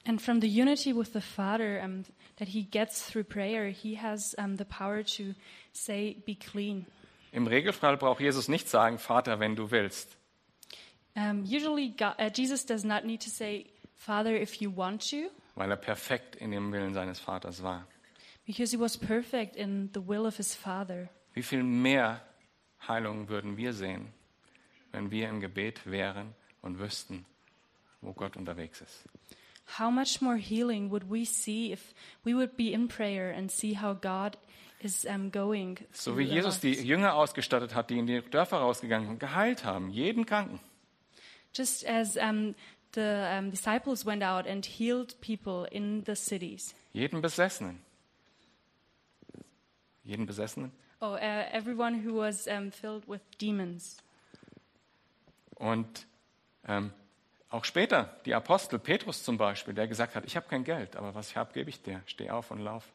And 0.05 0.21
from 0.21 0.41
the 0.41 0.47
unity 0.47 0.95
with 0.95 1.13
the 1.13 1.21
Father 1.21 1.81
um, 1.83 2.05
that 2.37 2.47
he 2.47 2.63
gets 2.63 3.05
through 3.05 3.23
prayer, 3.23 3.69
he 3.69 3.97
has 4.01 4.33
um, 4.39 4.57
the 4.57 4.65
power 4.65 5.03
to 5.03 5.35
say, 5.73 6.15
Be 6.25 6.35
clean. 6.35 6.85
Im 7.31 7.47
Regelfall 7.47 7.97
braucht 7.97 8.19
Jesus 8.19 8.47
nicht 8.47 8.67
sagen, 8.67 8.97
Vater, 8.99 9.39
wenn 9.39 9.55
du 9.55 9.71
willst. 9.71 10.17
Um, 11.15 11.43
usually, 11.43 11.89
God, 11.89 12.15
uh, 12.19 12.29
Jesus 12.33 12.65
does 12.65 12.83
not 12.83 13.03
need 13.05 13.21
to 13.21 13.29
say, 13.29 13.65
Father, 13.95 14.35
if 14.35 14.55
you 14.61 14.71
want 14.73 15.09
to, 15.09 15.29
weil 15.55 15.69
er 15.69 15.77
perfekt 15.77 16.35
in 16.37 16.51
dem 16.51 16.71
Willen 16.71 16.93
seines 16.93 17.19
Vaters 17.19 17.61
war. 17.61 17.85
because 18.45 18.71
he 18.71 18.77
was 18.77 18.97
perfect 18.97 19.55
in 19.55 19.89
the 19.93 20.01
will 20.01 20.25
of 20.25 20.37
his 20.37 20.55
Father. 20.55 21.09
Wie 21.33 21.43
viel 21.43 21.63
mehr 21.63 22.21
Heilung 22.87 23.29
würden 23.29 23.57
wir 23.57 23.73
sehen, 23.73 24.13
wenn 24.91 25.11
wir 25.11 25.29
im 25.29 25.39
Gebet 25.39 25.85
wären 25.85 26.33
und 26.61 26.79
wüssten, 26.79 27.25
wo 28.01 28.13
Gott 28.13 28.35
unterwegs 28.35 28.81
ist. 28.81 29.03
How 29.79 29.89
much 29.89 30.21
more 30.21 30.37
healing 30.37 30.91
would 30.91 31.09
we 31.09 31.25
see 31.25 31.71
if 31.71 31.93
we 32.23 32.35
would 32.35 32.57
be 32.57 32.73
in 32.73 32.87
prayer 32.87 33.33
and 33.33 33.49
see 33.51 33.77
how 33.79 33.93
God 33.93 34.37
is 34.83 35.05
um, 35.05 35.31
going? 35.31 35.77
So 35.91 36.17
wie 36.17 36.23
Jesus 36.23 36.59
die? 36.59 36.73
Jünger 36.73 37.15
ausgestattet 37.15 37.75
hat, 37.75 37.89
die 37.89 37.99
in 37.99 38.07
die 38.07 38.21
Dörfer 38.21 38.57
rausgegangen 38.57 39.09
und 39.09 39.19
geheilt 39.19 39.63
haben, 39.63 39.89
jeden 39.89 40.25
Kranken. 40.25 40.59
Just 41.53 41.85
as 41.87 42.17
um, 42.17 42.55
the 42.93 43.01
um, 43.37 43.51
disciples 43.51 44.05
went 44.05 44.23
out 44.23 44.47
and 44.47 44.65
healed 44.65 45.19
people 45.21 45.67
in 45.69 46.03
the 46.05 46.15
cities. 46.15 46.73
Jeden 46.93 47.21
Besessenen. 47.21 47.79
Jeden 50.03 50.25
Besessenen. 50.25 50.71
Oh, 51.01 51.13
uh, 51.13 51.45
everyone 51.51 52.05
who 52.05 52.15
was 52.15 52.47
um, 52.47 52.71
filled 52.71 53.07
with 53.07 53.21
demons. 53.39 53.97
Und 55.55 56.07
ähm, 56.67 56.91
auch 57.49 57.65
später, 57.65 58.15
die 58.25 58.33
Apostel, 58.33 58.79
Petrus 58.79 59.23
zum 59.23 59.37
Beispiel, 59.37 59.73
der 59.73 59.87
gesagt 59.87 60.15
hat, 60.15 60.25
ich 60.25 60.35
habe 60.35 60.47
kein 60.47 60.63
Geld, 60.63 60.95
aber 60.95 61.13
was 61.13 61.29
ich 61.29 61.37
habe, 61.37 61.53
gebe 61.53 61.69
ich 61.69 61.81
dir. 61.81 62.01
Steh 62.05 62.29
auf 62.29 62.49
und 62.51 62.59
lauf. 62.59 62.85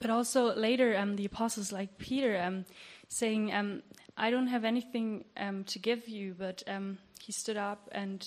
But 0.00 0.10
also 0.10 0.54
later, 0.54 0.96
um, 0.96 1.16
the 1.16 1.24
apostles 1.24 1.72
like 1.72 1.98
Peter 1.98 2.40
um, 2.40 2.64
saying, 3.08 3.52
um, 3.52 3.82
I 4.16 4.30
don't 4.30 4.48
have 4.48 4.64
anything 4.64 5.24
um, 5.36 5.64
to 5.64 5.78
give 5.78 6.08
you, 6.08 6.34
but 6.38 6.62
um, 6.66 6.98
he 7.20 7.32
stood 7.32 7.56
up 7.56 7.88
and 7.92 8.26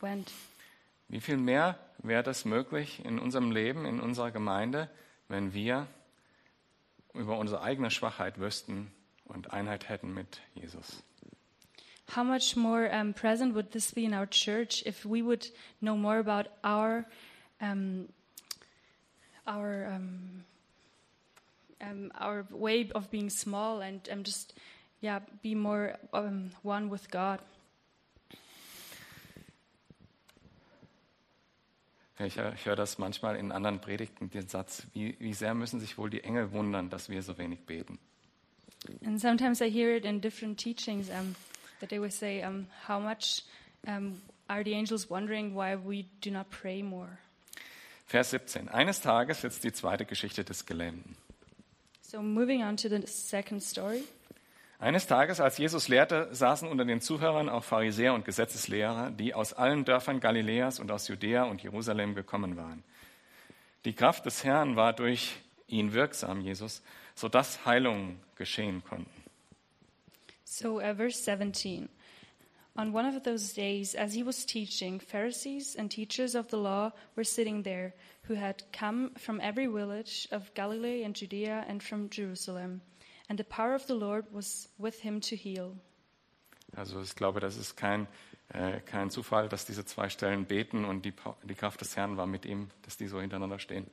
went. 0.00 0.32
Wie 1.08 1.20
viel 1.20 1.36
mehr 1.38 1.76
wäre 2.02 2.22
das 2.22 2.44
möglich 2.44 3.04
in 3.04 3.18
unserem 3.18 3.50
Leben, 3.50 3.86
in 3.86 4.00
unserer 4.00 4.30
Gemeinde, 4.30 4.88
wenn 5.28 5.54
wir 5.54 5.86
über 7.14 7.38
unsere 7.38 7.62
eigene 7.62 7.90
Schwachheit 7.90 8.38
wüssten 8.38 8.90
und 9.24 9.52
Einheit 9.52 9.88
hätten 9.88 10.14
mit 10.14 10.40
Jesus? 10.54 11.02
How 12.14 12.24
much 12.24 12.56
more 12.56 12.88
um, 12.90 13.12
present 13.12 13.54
would 13.54 13.72
this 13.72 13.92
be 13.92 14.04
in 14.04 14.14
our 14.14 14.26
church 14.26 14.82
if 14.86 15.04
we 15.04 15.22
would 15.22 15.50
know 15.80 15.96
more 15.96 16.18
about 16.18 16.48
our 16.64 17.04
um, 17.60 18.08
our 19.46 19.86
um, 21.80 22.10
our 22.20 22.44
way 22.50 22.90
of 22.94 23.10
being 23.10 23.30
small 23.30 23.80
and 23.80 24.08
um, 24.10 24.24
just 24.24 24.54
yeah 25.00 25.20
be 25.42 25.54
more 25.54 25.94
um, 26.12 26.50
one 26.62 26.90
with 26.90 27.10
God. 27.10 27.40
Ja, 32.18 32.26
Ich, 32.26 32.66
höre 32.66 32.74
das 32.74 32.98
manchmal 32.98 33.36
in 33.36 33.52
anderen 33.52 33.80
Predigten, 33.80 34.28
den 34.28 34.48
Satz, 34.48 34.82
wie, 34.92 35.14
wie 35.20 35.34
sehr 35.34 35.54
müssen 35.54 35.78
sich 35.78 35.98
wohl 35.98 36.10
die 36.10 36.24
Engel 36.24 36.50
wundern, 36.50 36.90
dass 36.90 37.08
wir 37.08 37.22
so 37.22 37.38
wenig 37.38 37.60
beten. 37.64 37.98
And 39.04 39.20
sometimes 39.20 39.60
I 39.60 39.70
hear 39.70 39.94
it 39.94 40.04
in 40.04 40.20
different 40.20 40.58
teachings 40.58 41.08
um, 41.10 41.36
that 41.80 41.90
they 41.90 42.00
would 42.00 42.12
say, 42.12 42.44
um, 42.44 42.66
"How 42.88 43.00
much 43.00 43.44
um, 43.86 44.20
are 44.48 44.64
the 44.64 44.72
angels 44.72 45.08
wondering 45.10 45.54
why 45.54 45.76
we 45.76 46.06
do 46.20 46.30
not 46.30 46.50
pray 46.50 46.82
more?" 46.82 47.18
Vers 48.06 48.30
17. 48.30 48.68
Eines 48.68 49.00
Tages 49.00 49.42
jetzt 49.42 49.62
die 49.64 49.72
zweite 49.72 50.04
Geschichte 50.06 50.42
des 50.44 50.64
Gelähmten. 50.64 51.16
So 52.10 52.22
moving 52.22 52.62
on 52.62 52.78
to 52.78 52.88
the 52.88 53.06
second 53.06 53.60
story. 53.60 54.02
Eines 54.78 55.06
Tages, 55.06 55.40
als 55.40 55.58
Jesus 55.58 55.88
lehrte, 55.88 56.34
saßen 56.34 56.66
unter 56.66 56.86
den 56.86 57.02
Zuhörern 57.02 57.50
auch 57.50 57.64
Pharisäer 57.64 58.14
und 58.14 58.24
Gesetzeslehrer, 58.24 59.10
die 59.10 59.34
aus 59.34 59.52
allen 59.52 59.84
Dörfern 59.84 60.18
Galiläas 60.18 60.80
und 60.80 60.90
aus 60.90 61.06
Judäa 61.08 61.44
und 61.44 61.62
Jerusalem 61.62 62.14
gekommen 62.14 62.56
waren. 62.56 62.82
Die 63.84 63.92
Kraft 63.92 64.24
des 64.24 64.42
Herrn 64.42 64.74
war 64.74 64.94
durch 64.94 65.36
ihn 65.66 65.92
wirksam, 65.92 66.40
Jesus, 66.40 66.80
sodass 67.14 67.66
Heilungen 67.66 68.18
geschehen 68.36 68.82
konnten. 68.88 69.10
So, 70.44 70.78
uh, 70.80 70.94
verse 70.94 71.22
17. 71.22 71.90
On 72.74 72.94
one 72.94 73.06
of 73.06 73.22
those 73.22 73.52
days, 73.52 73.94
as 73.94 74.14
he 74.14 74.24
was 74.24 74.46
teaching, 74.46 74.98
Pharisees 74.98 75.76
and 75.76 75.92
teachers 75.92 76.34
of 76.34 76.46
the 76.48 76.56
law 76.56 76.90
were 77.16 77.24
sitting 77.24 77.62
there, 77.62 77.92
who 78.28 78.34
had 78.34 78.62
come 78.72 79.10
from 79.16 79.40
every 79.40 79.66
village 79.66 80.28
of 80.30 80.52
Galilee 80.54 81.02
and 81.02 81.14
Judea 81.14 81.64
and 81.66 81.82
from 81.82 82.10
Jerusalem. 82.10 82.82
And 83.28 83.38
the 83.38 83.44
power 83.44 83.74
of 83.74 83.86
the 83.86 83.94
Lord 83.94 84.26
was 84.32 84.68
with 84.78 85.00
him 85.00 85.20
to 85.22 85.36
heal. 85.36 85.76
Also 86.76 87.00
ich 87.00 87.14
glaube, 87.14 87.40
das 87.40 87.56
ist 87.56 87.76
kein, 87.76 88.06
äh, 88.52 88.80
kein 88.80 89.10
Zufall, 89.10 89.48
dass 89.48 89.64
diese 89.64 89.84
zwei 89.86 90.10
Stellen 90.10 90.44
beten 90.44 90.84
und 90.84 91.04
die, 91.04 91.14
die 91.44 91.54
Kraft 91.54 91.80
des 91.80 91.96
Herrn 91.96 92.16
war 92.18 92.26
mit 92.26 92.44
ihm, 92.44 92.68
dass 92.82 92.98
die 92.98 93.06
so 93.06 93.20
hintereinander 93.20 93.58
stehen. 93.58 93.86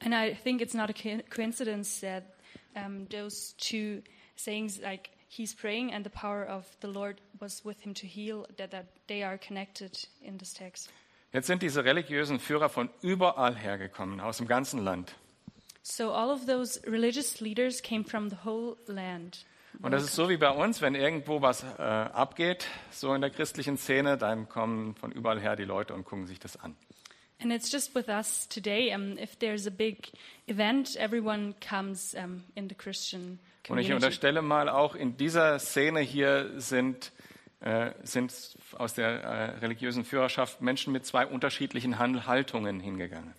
And 0.00 0.14
I 0.14 0.34
think 0.34 0.60
it's 0.60 0.74
not 0.74 0.90
a 0.90 1.22
coincidence 1.30 2.00
that 2.00 2.36
um, 2.76 3.06
those 3.08 3.54
two 3.56 4.02
sayings, 4.36 4.80
like 4.80 5.10
he's 5.28 5.54
praying 5.54 5.92
and 5.92 6.04
the 6.04 6.10
power 6.10 6.44
of 6.44 6.66
the 6.80 6.88
Lord 6.88 7.20
was 7.40 7.64
with 7.64 7.80
him 7.80 7.94
to 7.94 8.06
heal, 8.06 8.46
that, 8.58 8.70
that 8.70 8.86
they 9.08 9.22
are 9.22 9.38
connected 9.38 9.98
in 10.20 10.36
this 10.38 10.52
text. 10.52 10.90
Jetzt 11.32 11.46
sind 11.46 11.62
diese 11.62 11.84
religiösen 11.84 12.38
Führer 12.40 12.68
von 12.68 12.90
überall 13.00 13.56
hergekommen, 13.56 14.20
aus 14.20 14.36
dem 14.36 14.46
ganzen 14.46 14.84
Land. 14.84 15.14
So 15.82 16.12
all 16.12 16.30
of 16.30 16.46
those 16.46 16.80
religious 16.86 17.40
leaders 17.40 17.82
came 17.82 18.04
from 18.04 18.28
the 18.28 18.36
whole 18.44 18.76
land. 18.86 19.46
Und 19.80 19.92
das 19.92 20.04
ist 20.04 20.14
so 20.14 20.28
wie 20.28 20.36
bei 20.36 20.50
uns, 20.50 20.82
wenn 20.82 20.94
irgendwo 20.94 21.40
was 21.40 21.64
äh, 21.64 21.82
abgeht, 21.82 22.66
so 22.90 23.14
in 23.14 23.22
der 23.22 23.30
christlichen 23.30 23.78
Szene, 23.78 24.18
dann 24.18 24.48
kommen 24.48 24.94
von 24.94 25.10
überall 25.10 25.40
her 25.40 25.56
die 25.56 25.64
Leute 25.64 25.94
und 25.94 26.04
gucken 26.04 26.26
sich 26.26 26.38
das 26.38 26.58
an. 26.58 26.76
And 27.42 27.50
it's 27.52 27.72
just 27.72 27.94
with 27.94 28.08
us 28.08 28.46
today. 28.48 28.94
Um, 28.94 29.18
if 29.18 29.36
there's 29.38 29.66
a 29.66 29.70
big 29.70 30.12
event, 30.46 30.94
everyone 30.96 31.54
comes 31.66 32.14
um, 32.14 32.44
in 32.54 32.68
the 32.68 32.74
Christian 32.74 33.40
Und 33.68 33.78
ich 33.78 33.86
community. 33.86 33.94
unterstelle 33.94 34.42
mal, 34.42 34.68
auch 34.68 34.94
in 34.94 35.16
dieser 35.16 35.58
Szene 35.58 36.00
hier 36.00 36.52
sind, 36.60 37.10
sind 38.02 38.32
aus 38.76 38.94
der 38.94 39.22
äh, 39.22 39.44
religiösen 39.58 40.04
Führerschaft 40.04 40.60
Menschen 40.60 40.92
mit 40.92 41.06
zwei 41.06 41.26
unterschiedlichen 41.26 41.98
Haltungen 41.98 42.80
hingegangen. 42.80 43.34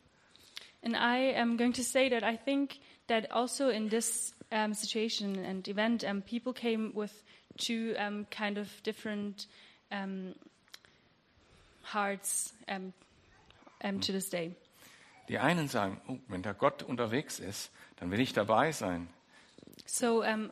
And 0.82 0.96
I 0.96 1.34
am 1.36 1.58
going 1.58 1.74
to 1.74 1.84
say 1.84 2.10
that 2.10 2.24
I 2.24 2.38
think 2.38 2.80
that 3.08 3.32
also 3.32 3.70
in 3.70 3.90
this 3.90 4.34
um, 4.52 4.74
situation 4.74 5.44
and 5.46 5.68
event, 5.68 6.04
um, 6.04 6.22
people 6.22 6.54
came 6.54 6.92
with 6.94 7.12
two 7.58 7.96
um, 7.98 8.26
kind 8.30 8.58
of 8.58 8.68
different 8.84 9.48
um, 9.92 10.36
hearts 11.84 12.54
to 14.02 14.12
this 14.12 14.30
day. 14.30 14.56
Die 15.30 15.40
einen 15.40 15.68
sagen, 15.68 16.02
oh, 16.08 16.18
wenn 16.28 16.42
da 16.42 16.54
Gott 16.54 16.84
unterwegs 16.84 17.40
ist, 17.40 17.72
dann 17.98 18.12
will 18.12 18.20
ich 18.20 18.34
dabei 18.34 18.72
sein. 18.72 19.08
So 19.86 20.24
um, 20.24 20.52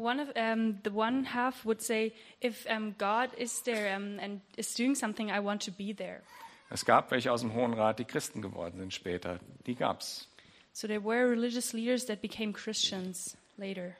one 0.00 0.18
of 0.18 0.28
um, 0.34 0.78
the 0.82 0.90
one 0.90 1.24
half 1.24 1.64
would 1.64 1.82
say, 1.82 2.12
if 2.40 2.66
um, 2.68 2.94
God 2.98 3.30
is 3.36 3.62
there 3.62 3.94
um, 3.94 4.18
and 4.20 4.40
is 4.56 4.74
doing 4.74 4.94
something, 4.94 5.30
I 5.30 5.40
want 5.40 5.62
to 5.62 5.70
be 5.70 5.92
there. 5.92 6.22
Es 6.70 6.84
gab 6.84 7.10
welche 7.10 7.30
aus 7.30 7.40
dem 7.40 7.52
Hohen 7.52 7.74
Rat, 7.74 7.98
die 7.98 8.04
Christen 8.04 8.40
geworden 8.42 8.78
sind 8.78 8.94
später. 8.94 9.40
Die 9.66 9.74
gab's. 9.74 10.28
So 10.72 10.86
there 10.86 11.02
were 11.02 11.28
religious 11.28 11.72
leaders 11.72 12.06
that 12.06 12.22
became 12.22 12.52
Christians 12.52 13.36
later. 13.58 13.96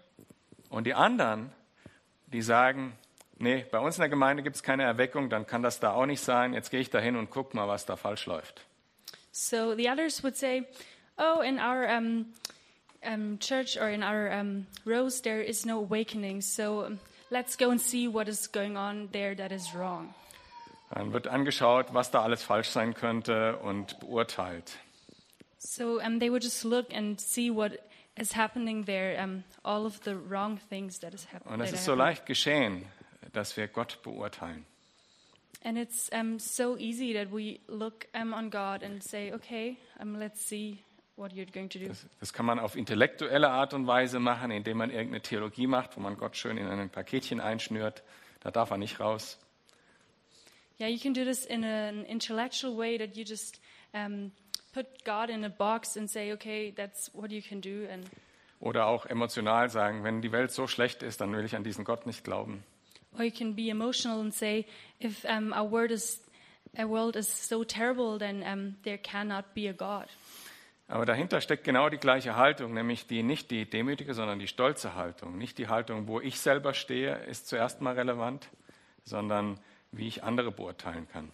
Und 0.71 0.87
die 0.87 0.95
anderen, 0.95 1.51
die 2.29 2.43
sagen, 2.43 2.93
nee, 3.39 3.67
bei 3.71 3.81
uns 3.81 3.97
in 3.97 4.03
der 4.03 4.09
Gemeinde 4.09 4.45
gibt 4.45 4.57
es 4.57 4.63
keine 4.63 4.85
Erweckung, 4.85 5.29
dann 5.29 5.47
kann 5.47 5.63
das 5.63 5.81
da 5.81 5.93
auch 5.93 6.07
nicht 6.07 6.21
sein. 6.21 6.55
Jetzt 6.55 6.71
gehe 6.71 6.81
ich 6.81 6.91
da 6.91 7.01
hin 7.01 7.17
und 7.17 7.31
guck 7.31 7.55
mal, 7.55 7.67
was 7.67 7.87
da 7.87 7.97
falsch 7.97 8.27
läuft. 8.27 8.65
So 9.33 9.75
the 9.75 9.89
others 9.91 10.23
would 10.23 10.37
say, 10.37 10.65
"Oh, 11.19 11.41
in 11.41 11.59
our 11.59 11.87
um, 11.89 12.27
um, 13.05 13.39
church 13.39 13.77
or 13.77 13.89
in 13.89 14.03
our 14.03 14.31
um, 14.33 14.67
rows, 14.85 15.21
there 15.23 15.41
is 15.41 15.65
no 15.67 15.79
awakening. 15.79 16.41
So 16.43 16.85
um, 16.85 16.99
let's 17.31 17.57
go 17.57 17.71
and 17.71 17.81
see 17.81 18.09
what 18.09 18.29
is 18.29 18.47
going 18.47 18.77
on 18.77 19.09
there 19.13 19.35
that 19.35 19.53
is 19.53 19.75
wrong." 19.75 20.15
Dann 20.93 21.13
wird 21.13 21.29
angeschaut, 21.29 21.95
was 21.95 22.11
da 22.11 22.23
alles 22.23 22.43
falsch 22.43 22.69
sein 22.69 22.95
könnte 22.95 23.57
und 23.59 23.99
beurteilt. 24.01 24.77
So 25.59 26.01
um, 26.01 26.19
they 26.19 26.31
would 26.31 26.43
just 26.43 26.65
look 26.65 26.93
and 26.93 27.21
see 27.21 27.51
what 27.51 27.79
is 28.17 28.33
happening 28.33 28.85
there, 28.87 29.21
um, 29.23 29.45
all 29.65 29.87
of 29.87 30.01
the 30.05 30.17
wrong 30.17 30.59
things 30.69 30.99
that 31.01 31.15
is 31.15 31.27
happening. 31.33 31.55
Und 31.55 31.61
es 31.61 31.73
ist 31.73 31.85
so 31.85 31.95
leicht 31.95 32.27
geschehen, 32.27 32.87
dass 33.33 33.57
wir 33.57 33.69
Gott 33.69 34.03
beurteilen. 34.03 34.65
And 35.63 35.77
it's 35.77 36.09
um, 36.13 36.39
so 36.39 36.77
easy 36.79 37.13
that 37.13 37.31
we 37.31 37.61
look 37.69 38.07
um, 38.15 38.33
on 38.33 38.51
God 38.51 38.83
and 38.83 39.03
say, 39.03 39.33
"Okay, 39.33 39.77
um, 40.01 40.19
let's 40.19 40.41
see 40.41 40.83
what 41.21 41.33
you're 41.33 41.47
going 41.53 41.69
to 41.69 41.79
do." 41.79 41.87
Das, 41.89 42.07
das 42.19 42.33
kann 42.33 42.47
man 42.47 42.59
auf 42.59 42.75
intellektuelle 42.75 43.51
Art 43.51 43.75
und 43.75 43.87
Weise 43.87 44.19
machen, 44.19 44.51
indem 44.51 44.79
man 44.79 44.91
irgendeine 44.91 45.21
Theologie 45.21 45.67
macht, 45.69 45.97
wo 45.97 46.01
man 46.01 46.17
Gott 46.17 46.37
schön 46.37 46.57
in 46.57 46.67
ein 46.67 46.91
Paketchen 46.91 47.41
einschnürt. 47.41 48.03
Da 48.41 48.51
darf 48.51 48.71
er 48.71 48.79
nicht 48.79 48.99
raus. 48.99 49.39
Yeah, 50.81 50.89
you 50.89 50.99
can 50.99 51.13
do 51.13 51.25
this 51.25 51.45
in 51.45 51.63
a- 51.63 51.89
an 51.89 52.05
intellectual 52.07 52.77
way 52.77 52.97
that 52.99 53.15
you 53.17 53.23
just 53.25 53.61
um, 53.93 54.33
put 54.73 54.87
God 55.05 55.29
in 55.29 55.45
a 55.45 55.49
box 55.51 55.97
and 55.97 56.09
say, 56.11 56.33
okay, 56.33 56.73
that's 56.75 57.11
what 57.15 57.31
you 57.31 57.43
can 57.43 57.61
do. 57.61 57.87
And 57.91 58.07
Oder 58.61 58.87
auch 58.87 59.07
emotional 59.07 59.69
sagen, 59.71 60.05
wenn 60.05 60.21
die 60.23 60.33
Welt 60.33 60.51
so 60.53 60.67
schlecht 60.67 61.03
ist, 61.03 61.21
dann 61.21 61.33
will 61.35 61.45
ich 61.45 61.55
an 61.57 61.65
diesen 61.65 61.85
Gott 61.85 62.07
nicht 62.07 62.25
glauben. 62.25 62.63
or 63.19 63.25
you 63.25 63.31
can 63.33 63.55
be 63.57 63.69
emotional 63.71 64.21
and 64.21 64.33
say, 64.33 64.65
if 65.01 65.25
um, 65.25 65.53
our 65.53 65.69
word 65.71 65.91
is, 65.91 66.23
our 66.79 66.89
world 66.89 67.17
is 67.17 67.27
so 67.49 67.65
terrible, 67.65 68.19
then 68.19 68.43
um, 68.45 68.77
there 68.85 68.99
cannot 68.99 69.53
be 69.55 69.69
a 69.69 69.73
God. 69.73 70.07
Aber 70.90 71.07
dahinter 71.07 71.40
steckt 71.40 71.62
genau 71.62 71.88
die 71.88 71.98
gleiche 71.98 72.35
Haltung, 72.35 72.74
nämlich 72.74 73.07
die 73.07 73.22
nicht 73.22 73.53
die 73.53 73.64
demütige, 73.64 74.12
sondern 74.12 74.40
die 74.40 74.48
stolze 74.48 74.96
Haltung. 74.96 75.38
Nicht 75.38 75.57
die 75.59 75.68
Haltung, 75.68 76.09
wo 76.09 76.20
ich 76.20 76.40
selber 76.40 76.74
stehe, 76.74 77.14
ist 77.26 77.46
zuerst 77.46 77.81
mal 77.81 77.94
relevant, 77.94 78.48
sondern 79.05 79.61
wie 79.92 80.09
ich 80.09 80.24
andere 80.24 80.50
beurteilen 80.50 81.07
kann. 81.09 81.31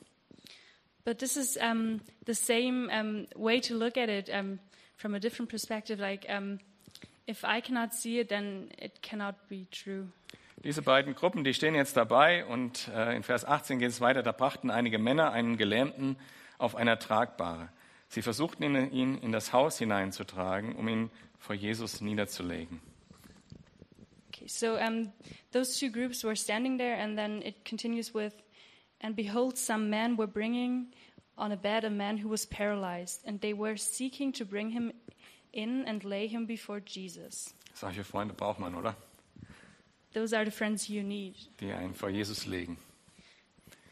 But 1.07 1.19
this 1.19 1.37
is 1.37 1.57
um, 1.57 2.03
the 2.27 2.35
same 2.35 2.91
um, 2.91 3.27
way 3.35 3.59
to 3.63 3.75
look 3.75 3.97
at 3.97 4.11
it 4.11 4.29
um, 4.29 4.59
from 4.99 5.15
a 5.15 5.19
different 5.19 5.49
perspective. 5.49 6.03
Like, 6.03 6.27
if 7.27 7.43
I 7.43 7.63
cannot 7.63 7.95
see 7.95 8.21
it, 8.21 8.29
then 8.29 8.69
it 8.79 9.01
cannot 9.03 9.37
be 9.49 9.67
true. 9.71 10.09
Diese 10.65 10.83
beiden 10.83 11.15
Gruppen, 11.15 11.45
die 11.45 11.55
stehen 11.55 11.75
jetzt 11.75 11.97
dabei 11.97 12.45
und 12.45 12.89
äh, 12.89 13.17
in 13.17 13.23
Vers 13.23 13.47
18 13.47 13.79
geht 13.79 13.91
es 13.91 14.03
weiter. 14.03 14.23
Da 14.23 14.33
brachten 14.33 14.71
einige 14.71 14.99
Männer 14.99 15.33
einen 15.33 15.57
Gelähmten 15.57 16.19
auf 16.59 16.75
einer 16.75 16.99
Tragbare. 16.99 17.71
Sie 18.09 18.23
versuchten 18.23 18.63
ihn, 18.63 19.19
in 19.19 19.33
das 19.33 19.53
Haus 19.53 19.79
hineinzutragen, 19.79 20.75
um 20.77 20.89
ihn 20.89 21.11
vor 21.39 21.55
Jesus 21.55 22.01
niederzulegen. 22.01 22.81
Okay, 24.29 24.47
so 24.49 24.77
um, 24.77 25.13
those 25.53 25.79
two 25.79 25.91
groups 25.91 26.23
were 26.25 26.37
standing 26.37 26.79
there, 26.79 26.97
and 26.97 27.17
then 27.17 27.43
it 27.43 27.65
continues 27.65 28.15
with, 28.15 28.33
and 29.01 29.17
behold, 29.17 29.57
some 29.59 29.89
men 29.91 30.17
were 30.17 30.27
bringing 30.27 30.93
on 31.37 31.53
a 31.53 31.57
bed 31.57 31.85
a 31.85 31.91
man 31.91 32.19
who 32.19 32.29
was 32.29 32.47
paralyzed, 32.47 33.23
and 33.27 33.41
they 33.41 33.53
were 33.55 33.77
seeking 33.77 34.33
to 34.33 34.45
bring 34.45 34.71
him 34.71 34.93
in 35.53 35.85
and 35.87 36.05
lay 36.05 36.27
him 36.27 36.47
before 36.47 36.81
Jesus. 36.81 37.55
Solche 37.75 38.05
Freunde 38.05 38.35
braucht 38.35 38.59
man, 38.61 38.75
oder? 38.75 38.95
Those 40.15 40.33
are 40.35 40.45
the 40.47 40.51
friends 40.51 40.89
you 40.89 41.03
need, 41.03 41.35
Die 41.61 41.73
einen 41.73 41.95
vor 41.95 42.09
Jesus 42.11 42.47
legen. 42.47 42.79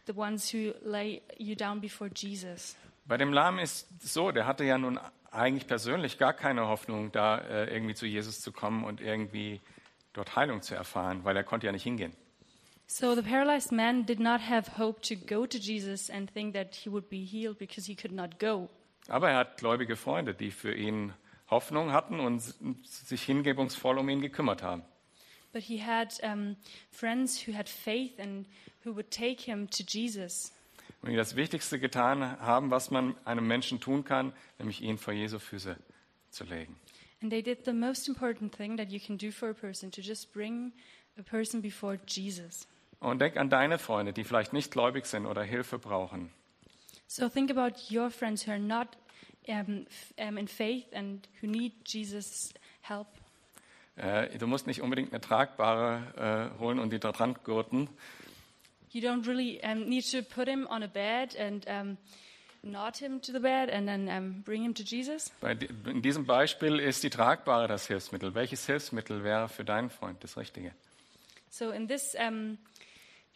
the 0.06 0.14
ones 0.14 0.50
who 0.50 0.72
lay 0.82 1.22
you 1.38 1.54
down 1.54 1.80
before 1.80 2.08
Jesus. 2.10 2.76
Bei 3.06 3.16
dem 3.16 3.32
Lahmen 3.32 3.58
ist 3.58 3.88
es 4.02 4.14
so, 4.14 4.30
der 4.30 4.46
hatte 4.46 4.64
ja 4.64 4.78
nun 4.78 4.98
eigentlich 5.30 5.66
persönlich 5.66 6.18
gar 6.18 6.32
keine 6.32 6.68
Hoffnung, 6.68 7.12
da 7.12 7.38
äh, 7.38 7.72
irgendwie 7.72 7.94
zu 7.94 8.06
Jesus 8.06 8.40
zu 8.40 8.52
kommen 8.52 8.84
und 8.84 9.00
irgendwie 9.00 9.60
dort 10.12 10.36
Heilung 10.36 10.62
zu 10.62 10.74
erfahren, 10.74 11.24
weil 11.24 11.36
er 11.36 11.44
konnte 11.44 11.66
ja 11.66 11.72
nicht 11.72 11.82
hingehen. 11.82 12.14
So 12.86 13.14
the 13.14 13.22
paralyzed 13.22 13.72
man 13.72 14.06
did 14.06 14.20
not 14.20 14.40
have 14.48 14.78
hope 14.78 15.00
to 15.02 15.16
go 15.16 15.46
to 15.46 15.58
Jesus 15.58 16.10
and 16.10 16.32
think 16.32 16.54
that 16.54 16.74
he 16.74 16.90
would 16.90 17.08
be 17.08 17.24
healed 17.24 17.58
because 17.58 17.86
he 17.86 17.96
could 17.96 18.12
not 18.12 18.38
go. 18.38 18.68
Aber 19.08 19.30
er 19.30 19.38
hat 19.38 19.58
gläubige 19.58 19.96
Freunde, 19.96 20.34
die 20.34 20.50
für 20.50 20.74
ihn 20.74 21.12
Hoffnung 21.50 21.92
hatten 21.92 22.20
und 22.20 22.40
sich 22.84 23.22
hingebungsvoll 23.22 23.98
um 23.98 24.08
ihn 24.08 24.20
gekümmert 24.20 24.62
haben. 24.62 24.82
But 25.52 25.62
he 25.62 25.78
had 25.78 26.20
um, 26.22 26.56
friends 26.90 27.46
who 27.46 27.54
had 27.54 27.68
faith 27.68 28.18
and 28.18 28.46
who 28.84 28.94
would 28.94 29.10
take 29.10 29.40
him 29.42 29.68
to 29.70 29.84
Jesus. 29.86 30.52
Und 31.04 31.10
die 31.10 31.16
das 31.16 31.36
Wichtigste 31.36 31.78
getan 31.78 32.40
haben, 32.40 32.70
was 32.70 32.90
man 32.90 33.14
einem 33.26 33.46
Menschen 33.46 33.78
tun 33.78 34.06
kann, 34.06 34.32
nämlich 34.58 34.80
ihn 34.80 34.96
vor 34.96 35.12
Jesu 35.12 35.38
Füße 35.38 35.76
zu 36.30 36.44
legen. 36.44 36.76
And 37.20 37.30
they 37.30 37.42
did 37.42 37.66
the 37.66 37.74
most 37.74 38.08
important 38.08 38.56
thing 38.56 38.78
that 38.78 38.90
you 38.90 38.98
can 38.98 39.18
do 39.18 39.30
for 39.30 39.50
a 39.50 39.52
person 39.52 39.90
to 39.90 40.00
just 40.00 40.32
bring 40.32 40.72
a 41.18 41.22
person 41.22 41.60
before 41.60 41.98
Jesus. 42.06 42.66
Und 43.00 43.20
denk 43.20 43.36
an 43.36 43.50
deine 43.50 43.78
Freunde, 43.78 44.14
die 44.14 44.24
vielleicht 44.24 44.54
nicht 44.54 44.70
gläubig 44.70 45.04
sind 45.04 45.26
oder 45.26 45.42
Hilfe 45.42 45.78
brauchen. 45.78 46.32
So 47.06 47.28
think 47.28 47.50
about 47.50 47.76
your 47.94 48.10
friends 48.10 48.46
who 48.46 48.52
are 48.52 48.58
not 48.58 48.88
um, 49.46 49.84
um, 50.18 50.38
in 50.38 50.48
faith 50.48 50.86
and 50.94 51.28
who 51.42 51.46
need 51.46 51.74
Jesus' 51.86 52.54
help. 52.80 53.08
Äh, 53.96 54.38
du 54.38 54.46
musst 54.46 54.66
nicht 54.66 54.80
unbedingt 54.80 55.12
eine 55.12 55.20
tragbare 55.20 56.54
äh, 56.56 56.58
holen 56.58 56.78
und 56.78 56.94
die 56.94 56.98
da 56.98 57.12
dran 57.12 57.34
gurten, 57.44 57.90
You 58.94 59.00
don't 59.00 59.26
really 59.26 59.62
um, 59.64 59.88
need 59.88 60.04
to 60.12 60.22
put 60.22 60.46
him 60.46 60.68
on 60.70 60.84
a 60.84 60.88
bed 60.88 61.34
and 61.36 61.66
um, 61.68 61.98
knot 62.62 62.96
him 62.98 63.18
to 63.22 63.32
the 63.32 63.40
bed 63.40 63.68
and 63.68 63.88
then 63.88 64.08
um, 64.08 64.42
bring 64.44 64.62
him 64.62 64.72
to 64.74 64.84
Jesus. 64.84 65.32
In 65.42 66.00
diesem 66.00 66.26
Beispiel 66.26 66.78
ist 66.78 67.02
die 67.02 67.10
Tragbare 67.10 67.66
das 67.66 67.88
Hilfsmittel. 67.88 68.36
Welches 68.36 68.66
Hilfsmittel 68.66 69.24
wäre 69.24 69.48
für 69.48 69.64
deinen 69.64 69.90
Freund 69.90 70.22
das 70.22 70.36
Richtige? 70.36 70.72
So 71.50 71.72
in 71.72 71.88
this 71.88 72.14
um, 72.14 72.56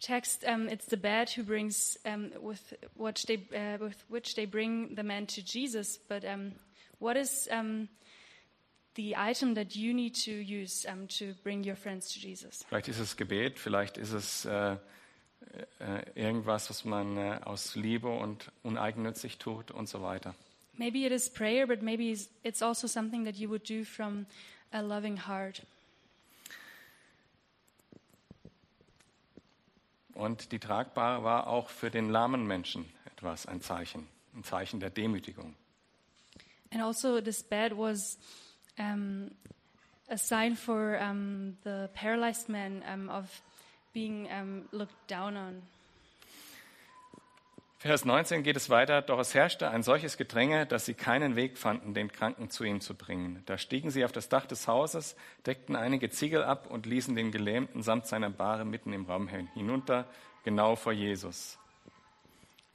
text, 0.01 0.44
um, 0.44 0.68
it's 0.68 0.87
the 0.87 0.97
bed 0.97 1.29
who 1.37 1.42
brings 1.42 1.99
um, 2.05 2.31
with 2.40 2.77
which 2.94 3.27
they 3.27 3.38
uh, 3.53 3.79
with 3.81 3.97
which 4.09 4.37
they 4.37 4.47
bring 4.47 4.94
the 4.94 5.03
man 5.03 5.27
to 5.27 5.42
Jesus. 5.42 5.99
But 6.09 6.25
um, 6.25 6.53
what 7.01 7.16
is 7.16 7.49
um, 7.51 7.88
the 8.94 9.16
item 9.16 9.55
that 9.55 9.75
you 9.75 9.92
need 9.92 10.14
to 10.25 10.31
use 10.31 10.87
um, 10.88 11.09
to 11.18 11.35
bring 11.42 11.64
your 11.64 11.77
friends 11.77 12.12
to 12.14 12.21
Jesus? 12.21 12.64
Vielleicht 12.68 12.88
ist 12.88 13.01
es 13.01 13.16
Gebet, 13.16 13.59
vielleicht 13.59 13.99
ist 13.99 14.12
es 14.12 14.44
äh, 14.44 14.77
irgendwas, 16.14 16.68
was 16.70 16.84
man 16.84 17.16
äh, 17.16 17.40
aus 17.44 17.74
Liebe 17.74 18.08
und 18.08 18.50
uneigennützig 18.62 19.38
tut 19.38 19.70
und 19.70 19.88
so 19.88 20.02
weiter. 20.02 20.34
Maybe 20.74 20.98
it 21.06 21.12
is 21.12 21.28
prayer, 21.30 21.66
but 21.66 21.82
maybe 21.82 22.04
it's- 22.04 22.28
it's 22.42 22.62
also 22.62 22.87
something 22.87 23.24
that 23.24 23.37
you 23.37 23.48
would 23.48 23.68
do 23.68 23.84
from 23.84 24.26
a 24.72 24.80
loving 24.80 25.26
heart. 25.26 25.62
Und 30.14 30.50
die 30.52 30.58
Tragbare 30.58 31.22
war 31.22 31.46
auch 31.46 31.68
für 31.70 31.90
den 31.90 32.11
lahmen 32.11 32.46
Menschen 32.46 32.84
etwas, 33.06 33.46
ein 33.46 33.61
Zeichen, 33.61 34.08
ein 34.34 34.42
Zeichen 34.44 34.80
der 34.80 34.90
Demütigung. 34.90 35.54
And 36.72 36.82
also, 36.82 37.20
this 37.20 37.42
bed 37.42 37.72
was 37.76 38.18
um, 38.78 39.30
a 40.08 40.16
sign 40.16 40.54
for 40.56 40.98
um, 41.00 41.56
the 41.64 41.88
paralyzed 41.94 42.48
man 42.48 42.82
um, 42.92 43.08
of 43.08 43.40
being 43.92 44.27
um, 44.27 44.64
looked 44.72 44.96
down 45.09 45.37
on. 45.37 45.62
Vers 47.81 48.05
19 48.05 48.42
geht 48.42 48.57
es 48.57 48.70
weiter, 48.70 49.03
doch 49.03 49.20
es 49.20 49.35
herrschte 49.35 49.70
ein 49.70 49.85
solches 49.85 50.16
Gedränge, 50.16 50.66
dass 50.66 50.85
sie 50.85 50.94
keinen 50.94 51.37
Weg 51.37 51.57
fanden, 51.57 51.94
den 51.94 52.11
Kranken 52.11 52.51
zu 52.51 52.64
ihm 52.64 52.81
zu 52.81 52.94
bringen. 52.96 53.44
Da 53.46 53.57
stiegen 53.57 53.92
sie 53.92 54.05
auf 54.05 54.11
das 54.11 54.29
Dach 54.29 54.46
des 54.46 54.66
Hauses, 54.66 55.14
deckten 55.46 55.77
einige 55.77 56.11
Ziegel 56.11 56.42
ab 56.42 56.68
und 56.68 56.87
ließen 56.87 57.14
den 57.14 57.31
Gelähmten 57.31 57.85
samt 57.85 58.07
seiner 58.07 58.31
Bahre 58.31 58.64
mitten 58.64 58.92
im 58.92 59.05
Raum 59.05 59.29
hinunter, 59.29 60.07
genau 60.42 60.74
vor 60.74 60.92
Jesus. 60.92 61.57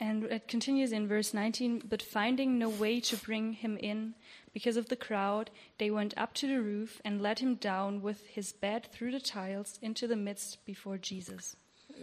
And 0.00 0.24
it 0.24 0.48
continues 0.48 0.90
in 0.90 1.06
verse 1.06 1.36
19 1.36 1.80
But 1.80 2.02
finding 2.02 2.58
no 2.58 2.70
way 2.80 3.00
to 3.02 3.16
bring 3.16 3.52
him 3.52 3.76
in 3.76 4.14
because 4.54 4.78
of 4.78 4.88
the 4.88 4.96
crowd, 4.96 5.50
they 5.78 5.90
went 5.90 6.16
up 6.16 6.32
to 6.34 6.46
the 6.46 6.62
roof 6.62 7.02
and 7.04 7.20
let 7.20 7.40
him 7.40 7.56
down 7.56 8.00
with 8.00 8.26
his 8.28 8.52
bed 8.52 8.86
through 8.90 9.10
the 9.10 9.20
tiles 9.20 9.78
into 9.82 10.06
the 10.06 10.16
midst 10.16 10.64
before 10.64 10.96
Jesus. 10.96 11.56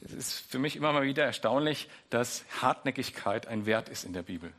es 0.05 0.13
ist 0.13 0.51
für 0.51 0.59
mich 0.59 0.75
immer 0.75 0.93
mal 0.93 1.03
wieder 1.03 1.25
erstaunlich, 1.25 1.87
dass 2.09 2.43
Hartnäckigkeit 2.61 3.47
ein 3.47 3.65
Wert 3.65 3.89
ist 3.89 4.03
in 4.03 4.13
der 4.13 4.23
Bibel. 4.23 4.53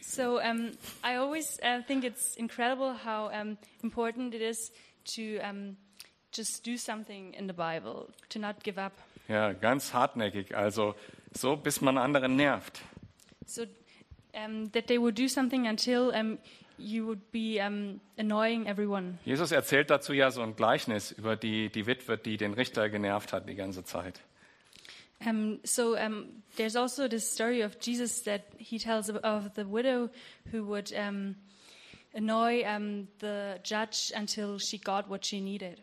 So 0.00 0.40
um, 0.40 0.70
I 1.04 1.16
always 1.16 1.58
uh, 1.62 1.82
think 1.86 2.04
it's 2.04 2.36
incredible 2.36 2.94
how 3.04 3.30
um, 3.32 3.58
important 3.82 4.34
it 4.34 4.40
is 4.40 4.72
to 5.14 5.38
um, 5.42 5.76
just 6.32 6.64
do 6.64 6.76
something 6.76 7.34
in 7.34 7.48
the 7.48 7.52
Bible, 7.52 8.08
to 8.30 8.38
not 8.38 8.62
give 8.62 8.78
up. 8.78 8.92
Ja, 9.28 9.52
ganz 9.52 9.92
hartnäckig, 9.92 10.54
also 10.54 10.94
so, 11.34 11.56
bis 11.56 11.80
man 11.80 11.98
anderen 11.98 12.36
nervt. 12.36 12.80
So 13.44 13.66
um, 14.36 14.70
that 14.72 14.86
they 14.86 14.98
would 14.98 15.16
do 15.16 15.28
something 15.28 15.66
until 15.66 16.12
um, 16.14 16.38
you 16.78 17.06
would 17.06 17.30
be 17.32 17.60
um, 17.60 18.00
annoying 18.18 18.66
everyone. 18.66 19.18
Jesus 19.24 19.50
erzählt 19.52 19.90
dazu 19.90 20.12
ja 20.12 20.30
so 20.30 20.42
ein 20.42 20.54
Gleichnis 20.56 21.12
über 21.12 21.36
die, 21.36 21.70
die 21.70 21.86
Witwe, 21.86 22.18
die 22.18 22.36
den 22.36 22.52
Richter 22.54 22.88
genervt 22.88 23.32
hat 23.32 23.48
die 23.48 23.54
ganze 23.54 23.84
Zeit. 23.84 24.20
Um, 25.24 25.60
so 25.64 25.96
um, 25.96 26.42
there's 26.56 26.76
also 26.76 27.08
this 27.08 27.30
story 27.30 27.64
of 27.64 27.78
Jesus 27.80 28.22
that 28.24 28.42
he 28.58 28.78
tells 28.78 29.08
of, 29.08 29.54
the 29.54 29.64
widow 29.64 30.10
who 30.52 30.64
would 30.64 30.92
um, 30.92 31.36
annoy 32.14 32.64
um, 32.66 33.08
the 33.20 33.58
judge 33.62 34.12
until 34.14 34.58
she 34.58 34.78
got 34.78 35.08
what 35.08 35.24
she 35.24 35.40
needed. 35.40 35.80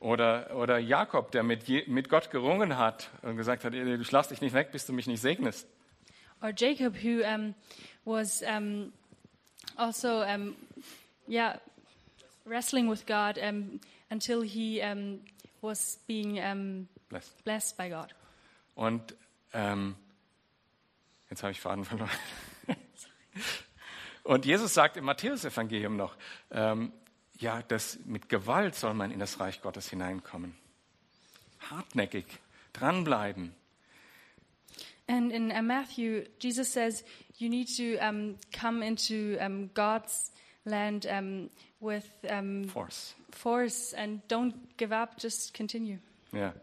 Oder, 0.00 0.56
oder 0.56 0.78
Jakob, 0.78 1.30
der 1.30 1.44
mit, 1.44 1.68
mit 1.86 2.08
Gott 2.08 2.30
gerungen 2.30 2.76
hat 2.76 3.10
und 3.22 3.36
gesagt 3.36 3.64
hat, 3.64 3.72
du 3.72 4.04
schlafst 4.04 4.32
dich 4.32 4.40
nicht 4.40 4.52
weg, 4.52 4.72
bis 4.72 4.84
du 4.84 4.92
mich 4.92 5.06
nicht 5.06 5.20
segnest. 5.20 5.68
Or 6.42 6.52
Jacob, 6.52 6.96
who 6.96 7.22
um, 7.24 7.54
was 8.04 8.42
um, 8.42 8.92
also, 9.76 10.22
um, 10.22 10.56
yeah, 11.28 11.56
wrestling 12.44 12.88
with 12.88 13.06
God 13.06 13.38
um, 13.38 13.80
until 14.10 14.42
he 14.42 14.80
um, 14.82 15.20
was 15.62 15.98
being 16.06 16.40
um, 16.40 16.88
Blessed. 17.08 17.44
blessed 17.44 17.76
by 17.76 17.88
God. 17.88 18.12
Und 18.74 19.14
ähm, 19.52 19.94
jetzt 21.30 21.42
habe 21.42 21.52
ich 21.52 21.60
Faden 21.60 21.84
verloren. 21.84 22.10
Und 24.24 24.44
Jesus 24.44 24.72
sagt 24.72 24.96
im 24.96 25.04
Matthäusevangelium 25.04 25.96
noch, 25.96 26.16
ähm, 26.50 26.92
ja, 27.38 27.62
dass 27.62 27.98
mit 28.04 28.28
Gewalt 28.28 28.74
soll 28.74 28.94
man 28.94 29.10
in 29.10 29.18
das 29.18 29.40
Reich 29.40 29.60
Gottes 29.62 29.90
hineinkommen. 29.90 30.54
Hartnäckig, 31.70 32.26
dranbleiben. 32.72 33.54
And 35.12 35.30
in 35.30 35.52
uh, 35.52 35.60
Matthew, 35.60 36.24
Jesus 36.38 36.70
says 36.70 37.04
you 37.36 37.50
need 37.50 37.68
to 37.76 37.98
um, 37.98 38.36
come 38.50 38.82
into 38.82 39.36
um, 39.40 39.68
God's 39.74 40.30
land 40.64 41.06
um, 41.06 41.50
with 41.80 42.08
um, 42.30 42.64
Force. 42.64 43.14
force 43.30 43.92
and 43.92 44.26
don't 44.28 44.54
give 44.78 44.90
up, 44.90 45.18
just 45.18 45.52
continue. 45.52 45.98
Ja. 46.32 46.54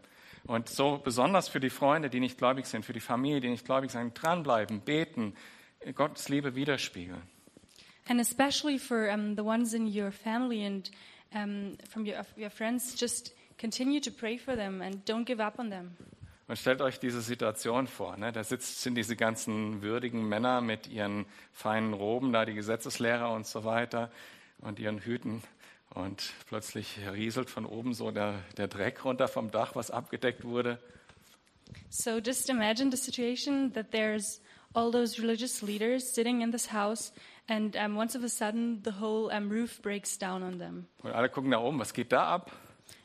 Und 0.48 0.68
so 0.68 0.98
besonders 0.98 1.48
für 1.48 1.60
die 1.60 1.70
Freunde, 1.70 2.10
die 2.10 2.18
nicht 2.18 2.38
gläubig 2.38 2.66
sind, 2.66 2.84
für 2.84 2.92
die 2.92 3.00
Familie, 3.00 3.40
die 3.40 3.50
nicht 3.50 3.64
gläubig 3.64 3.92
sind, 3.92 4.14
dranbleiben, 4.20 4.80
beten, 4.80 5.34
Gottes 5.94 6.28
Liebe 6.28 6.56
widerspiegeln. 6.56 7.22
And 8.08 8.20
especially 8.20 8.78
for 8.78 9.12
um, 9.12 9.36
the 9.36 9.44
ones 9.44 9.74
in 9.74 9.86
your 9.86 10.10
family 10.10 10.64
and 10.64 10.90
um, 11.32 11.76
from 11.88 12.04
your, 12.04 12.26
your 12.36 12.50
friends, 12.50 12.96
just 12.98 13.32
continue 13.58 14.00
to 14.00 14.10
pray 14.10 14.36
for 14.36 14.56
them 14.56 14.82
and 14.82 15.04
don't 15.04 15.24
give 15.24 15.40
up 15.40 15.60
on 15.60 15.70
them. 15.70 15.96
Und 16.50 16.56
stellt 16.56 16.80
euch 16.80 16.98
diese 16.98 17.20
Situation 17.20 17.86
vor. 17.86 18.16
Ne? 18.16 18.32
Da 18.32 18.42
sitzt, 18.42 18.82
sind 18.82 18.96
diese 18.96 19.14
ganzen 19.14 19.82
würdigen 19.82 20.28
Männer 20.28 20.60
mit 20.60 20.88
ihren 20.88 21.26
feinen 21.52 21.94
Roben, 21.94 22.32
da 22.32 22.44
die 22.44 22.54
Gesetzeslehrer 22.54 23.32
und 23.32 23.46
so 23.46 23.62
weiter 23.62 24.10
und 24.58 24.80
ihren 24.80 24.98
Hüten. 24.98 25.44
Und 25.94 26.32
plötzlich 26.48 26.98
rieselt 27.12 27.50
von 27.50 27.64
oben 27.64 27.94
so 27.94 28.10
der, 28.10 28.34
der 28.56 28.66
Dreck 28.66 29.04
runter 29.04 29.28
vom 29.28 29.52
Dach, 29.52 29.76
was 29.76 29.92
abgedeckt 29.92 30.42
wurde. 30.42 30.80
So 31.88 32.18
just 32.18 32.50
imagine 32.50 32.90
the 32.90 33.00
situation 33.00 33.72
that 33.74 33.92
there's 33.92 34.40
all 34.74 34.90
those 34.90 35.22
religious 35.22 35.62
leaders 35.62 36.12
sitting 36.12 36.42
in 36.42 36.50
this 36.50 36.72
house, 36.72 37.12
and 37.46 37.76
um, 37.76 37.96
once 37.96 38.16
of 38.18 38.24
a 38.24 38.28
sudden 38.28 38.82
the 38.82 39.00
whole 39.00 39.32
um, 39.32 39.52
roof 39.52 39.80
breaks 39.82 40.18
down 40.18 40.42
on 40.42 40.58
them. 40.58 40.88
Und 41.04 41.12
alle 41.12 41.28
gucken 41.28 41.52
da 41.52 41.60
oben, 41.60 41.78
was 41.78 41.94
geht 41.94 42.10
da 42.10 42.24
ab? 42.24 42.50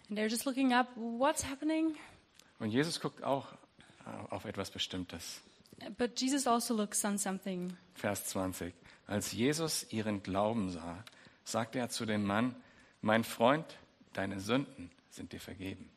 And 0.10 0.18
they're 0.18 0.32
just 0.32 0.48
looking 0.48 0.74
up, 0.74 0.88
what's 0.96 1.44
happening? 1.48 1.96
Und 2.60 2.70
Jesus 2.70 3.00
guckt 3.00 3.24
auch 3.24 3.52
äh, 4.06 4.34
auf 4.34 4.46
etwas 4.46 4.72
Bestimmtes. 4.72 5.42
But 5.98 6.20
Jesus 6.20 6.48
also 6.48 6.76
looks 6.76 7.04
on 7.04 7.18
something. 7.18 7.76
Vers 7.96 8.28
20. 8.28 8.74
Als 9.08 9.32
Jesus 9.34 9.92
ihren 9.92 10.24
Glauben 10.24 10.72
sah, 10.72 11.04
sagte 11.44 11.80
er 11.80 11.90
zu 11.90 12.06
dem 12.06 12.24
Mann, 12.24 12.56
mein 13.02 13.24
Freund, 13.24 13.66
deine 14.14 14.40
Sünden 14.40 14.90
sind 15.10 15.34
dir 15.34 15.40
vergeben. 15.40 15.90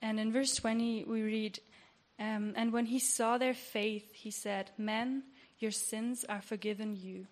And 0.00 0.18
in 0.18 0.32
verse 0.32 0.54
20, 0.54 1.06
we 1.06 1.24
read, 1.24 1.60
um, 2.18 2.54
And 2.56 2.72
when 2.72 2.86
he 2.86 2.98
saw 2.98 3.38
their 3.38 3.54
faith, 3.54 4.12
he 4.12 4.30
said, 4.30 4.72
Man, 4.76 5.22
your 5.60 5.72
sins 5.72 6.24
are 6.24 6.42
forgiven 6.42 6.94
you. 6.94 7.26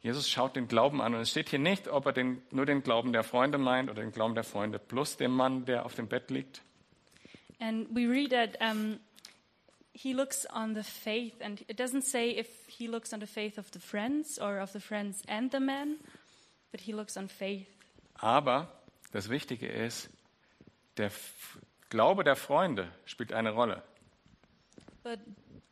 Jesus 0.00 0.30
schaut 0.30 0.54
den 0.54 0.68
Glauben 0.68 1.02
an 1.02 1.14
und 1.14 1.20
es 1.20 1.30
steht 1.30 1.48
hier 1.48 1.58
nicht, 1.58 1.88
ob 1.88 2.06
er 2.06 2.12
den, 2.12 2.40
nur 2.52 2.66
den 2.66 2.82
Glauben 2.82 3.12
der 3.12 3.24
Freunde 3.24 3.58
meint 3.58 3.90
oder 3.90 4.00
den 4.00 4.12
Glauben 4.12 4.34
der 4.34 4.44
Freunde 4.44 4.78
plus 4.78 5.16
dem 5.16 5.32
Mann, 5.32 5.64
der 5.64 5.84
auf 5.84 5.94
dem 5.94 6.06
Bett 6.06 6.30
liegt. 6.30 6.62
And 7.60 7.86
we 7.92 8.06
read 8.06 8.30
that 8.30 8.56
um, 8.60 9.00
he 9.92 10.14
looks 10.14 10.46
on 10.50 10.74
the 10.74 10.84
faith, 10.84 11.34
and 11.40 11.64
it 11.68 11.76
doesn't 11.76 12.02
say 12.02 12.30
if 12.30 12.46
he 12.68 12.86
looks 12.86 13.12
on 13.12 13.20
the 13.20 13.26
faith 13.26 13.58
of 13.58 13.70
the 13.72 13.80
friends 13.80 14.38
or 14.38 14.58
of 14.58 14.72
the 14.72 14.80
friends 14.80 15.22
and 15.26 15.50
the 15.50 15.60
man, 15.60 15.96
but 16.70 16.82
he 16.82 16.92
looks 16.92 17.16
on 17.16 17.28
faith. 17.28 17.66
Aber 18.20 18.68
das 19.12 19.28
Wichtige 19.28 19.66
ist, 19.66 20.08
der 20.96 21.10
Glaube 21.90 22.24
der 22.24 22.36
Freunde 22.36 22.92
spielt 23.06 23.32
eine 23.32 23.50
Rolle. 23.50 23.82
But 25.02 25.20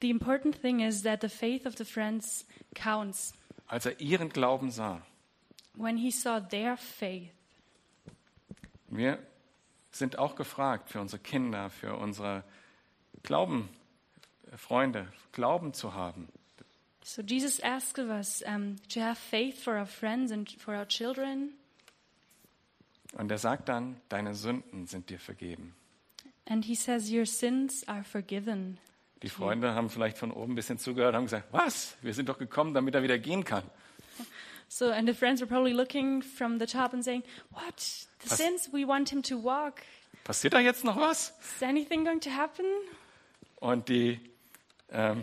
the 0.01 0.11
important 0.11 0.57
thing 0.57 0.81
is 0.81 1.03
that 1.03 1.21
the 1.21 1.29
faith 1.29 1.67
of 1.67 1.77
the 1.77 1.85
friends 1.85 2.47
counts. 2.75 3.33
Als 3.69 3.87
er 3.87 4.01
ihren 4.01 4.29
Glauben 4.31 4.71
sah, 4.71 5.03
When 5.75 5.99
he 5.99 6.11
saw 6.11 6.41
their 6.41 6.77
faith, 6.77 7.31
wir 8.89 9.19
sind 9.99 10.19
auch 10.19 10.37
gefragt 10.37 10.91
für 10.91 11.01
unsere 11.01 11.23
Kinder, 11.23 11.71
für 11.71 11.97
unsere 11.97 12.45
Glauben, 13.23 13.69
Freunde, 14.57 15.09
Glauben 15.33 15.73
zu 15.73 15.95
haben. 15.95 16.29
so 17.03 17.23
Jesus 17.23 17.61
asked 17.61 17.99
of 18.01 18.11
us 18.11 18.43
um, 18.43 18.77
to 18.89 19.01
have 19.01 19.17
faith 19.17 19.63
for 19.63 19.75
our 19.75 19.87
friends 19.87 20.33
and 20.33 20.51
for 20.59 20.75
our 20.75 20.87
children. 20.87 21.53
Und 23.13 23.31
er 23.31 23.39
sagt 23.39 23.69
dann, 23.69 24.01
deine 24.09 24.35
Sünden 24.35 24.87
sind 24.87 25.09
dir 25.09 25.19
vergeben. 25.19 25.75
And 26.49 26.65
he 26.65 26.75
says, 26.75 27.11
Your 27.11 27.27
sins 27.27 27.87
are 27.89 28.05
forgiven. 28.05 28.79
Die 29.23 29.29
Freunde 29.29 29.75
haben 29.75 29.89
vielleicht 29.89 30.19
von 30.19 30.31
oben 30.31 30.53
ein 30.53 30.57
bisschen 30.57 30.79
zugehört 30.79 31.15
und 31.15 31.17
haben 31.17 31.25
gesagt, 31.25 31.49
was? 31.51 31.97
Wir 32.03 32.13
sind 32.13 32.29
doch 32.29 32.39
gekommen, 32.39 32.75
damit 32.75 32.95
er 32.95 33.03
wieder 33.03 33.19
gehen 33.19 33.45
kann. 33.45 33.65
So, 34.69 34.91
and 34.91 35.09
the 35.09 35.15
friends 35.15 35.41
were 35.41 35.47
probably 35.49 35.73
looking 35.73 36.23
from 36.23 36.59
the 36.59 36.67
top 36.67 36.93
and 36.93 37.03
saying, 37.05 37.23
What? 37.51 37.79
The 38.23 38.31
Was- 38.31 38.37
sins? 38.39 38.71
We 38.73 38.87
want 38.87 39.11
him 39.11 39.23
to 39.25 39.37
walk. 39.43 39.83
Passiert 40.25 40.55
da 40.55 40.61
jetzt 40.61 40.85
noch 40.85 40.97
was? 40.97 41.33
Is 41.57 41.63
anything 41.63 42.05
going 42.05 42.21
to 42.21 42.31
happen? 42.31 42.65
Und 43.57 43.89
die, 43.89 44.19
ähm, 44.91 45.23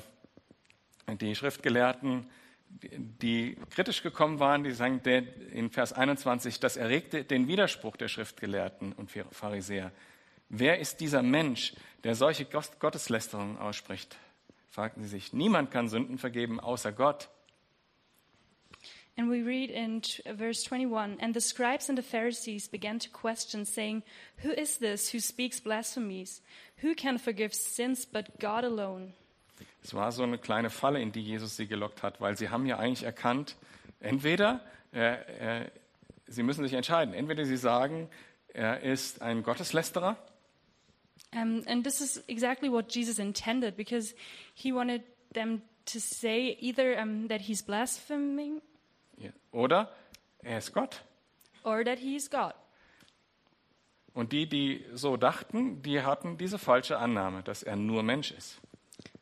die 1.20 1.36
Schriftgelehrten, 1.36 2.26
die, 2.70 3.58
kritisch 3.70 4.02
gekommen 4.02 4.40
waren, 4.40 4.64
die 4.64 4.72
sagen 4.72 5.04
der, 5.04 5.24
in 5.52 5.70
Vers 5.70 5.94
21, 5.94 6.60
das 6.60 6.78
erregte 6.78 7.24
den 7.26 7.48
Widerspruch 7.48 7.98
der 7.98 8.08
Schriftgelehrten 8.08 8.94
und 8.94 9.12
Pharisäer. 9.32 9.92
Wer 10.50 10.80
ist 10.80 11.00
dieser 11.02 11.22
Mensch, 11.22 11.74
der 12.04 12.16
solche 12.16 12.46
Gott- 12.46 12.80
Gotteslästerungen 12.80 13.58
ausspricht? 13.58 14.18
Fragten 14.70 15.04
sie 15.04 15.10
sich. 15.10 15.34
Niemand 15.34 15.70
kann 15.70 15.88
Sünden 15.90 16.18
vergeben 16.18 16.60
außer 16.60 16.92
Gott. 16.94 17.30
And 19.16 19.30
we 19.30 19.44
read 19.44 19.70
in 19.70 20.02
verse 20.36 20.64
21 20.64 21.18
And 21.20 21.34
the 21.34 21.42
scribes 21.42 21.90
and 21.90 21.98
the 21.98 22.04
Pharisees 22.04 22.68
began 22.68 23.00
to 23.00 23.10
question, 23.10 23.66
saying, 23.66 24.04
Who 24.38 24.52
is 24.52 24.78
this 24.78 25.10
who 25.10 25.20
speaks 25.20 25.60
blasphemies? 25.60 26.42
Who 26.78 26.96
can 26.96 27.18
forgive 27.18 27.54
sins 27.54 28.06
but 28.06 28.40
God 28.40 28.64
alone? 28.64 29.14
Es 29.84 29.94
war 29.94 30.12
so 30.12 30.24
eine 30.24 30.38
kleine 30.38 30.70
Falle, 30.70 31.02
in 31.02 31.12
die 31.12 31.22
Jesus 31.22 31.58
sie 31.58 31.68
gelockt 31.68 32.04
hat, 32.04 32.22
weil 32.22 32.38
sie 32.38 32.50
haben 32.50 32.66
ja 32.66 32.80
eigentlich 32.80 33.04
erkannt, 33.04 33.56
entweder 34.00 34.62
äh, 34.94 35.62
äh, 35.62 35.70
sie 36.28 36.42
müssen 36.42 36.64
sich 36.64 36.74
entscheiden, 36.74 37.14
entweder 37.14 37.46
sie 37.46 37.58
sagen, 37.58 38.10
er 38.54 38.82
ist 38.82 39.22
ein 39.22 39.44
Gotteslästerer 39.44 40.18
Um, 41.36 41.64
and 41.68 41.84
this 41.84 42.00
is 42.00 42.22
exactly 42.28 42.70
what 42.70 42.90
Jesus 42.90 43.18
intended 43.18 43.76
because 43.76 44.14
he 44.54 44.72
wanted 44.72 45.02
them 45.34 45.64
to 45.86 46.00
say 46.00 46.58
either 46.60 47.00
um, 47.00 47.28
that 47.28 47.42
he's 47.42 47.62
blaspheming. 47.62 48.62
Oder 49.52 49.92
er 50.40 50.58
ist 50.58 50.74
Gott. 50.74 51.04
or 51.64 51.84
that 51.86 52.00
he's 52.00 52.30
God. 52.30 52.54
Und 54.14 54.32
die, 54.32 54.48
die 54.48 54.86
so 54.94 55.18
dachten, 55.18 55.82
die 55.82 56.02
hatten 56.02 56.38
diese 56.38 56.60
falsche 56.60 56.98
Annahme, 56.98 57.42
dass 57.44 57.64
er 57.64 57.76
nur 57.76 58.04
Mensch 58.04 58.32
ist. 58.32 58.60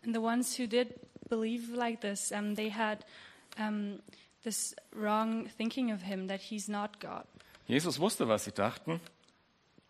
And 0.03 0.15
the 0.15 0.21
ones 0.21 0.57
who 0.57 0.67
did 0.67 0.95
believe 1.29 1.73
like 1.75 2.01
this, 2.01 2.31
um, 2.31 2.55
they 2.55 2.71
had 2.71 3.05
um, 3.57 3.99
this 4.43 4.75
wrong 4.91 5.47
thinking 5.57 5.93
of 5.93 6.01
him 6.01 6.27
that 6.27 6.41
he's 6.41 6.67
not 6.67 6.99
God. 6.99 7.25
Jesus 7.67 7.99
wusste, 7.99 8.27
was 8.27 8.45
sie 8.45 8.51
dachten 8.51 8.99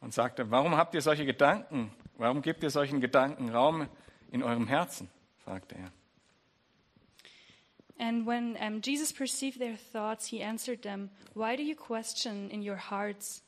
und 0.02 0.14
sagte, 0.14 0.52
warum 0.52 0.76
habt 0.76 0.94
ihr 0.94 1.02
solche 1.02 1.26
Gedanken 1.26 1.92
warum 2.22 2.42
gebt 2.42 2.62
ihr 2.64 2.70
solchen 2.70 3.02
Gedanken 3.02 3.50
Raum 3.50 3.88
in 4.32 4.44
eurem 4.44 4.68
Herzen? 4.68 5.10
fragte 5.44 5.76
er. 5.76 5.92
And 8.02 8.26
when 8.26 8.58
um, 8.60 8.82
Jesus 8.82 9.12
perceived 9.12 9.60
their 9.60 9.78
thoughts, 9.78 10.26
he 10.26 10.42
answered 10.42 10.82
them, 10.82 11.12
Why 11.36 11.56
do 11.56 11.62
you 11.62 11.76
question 11.76 12.50
in 12.50 12.68
your 12.68 12.78
hearts? 12.90 13.44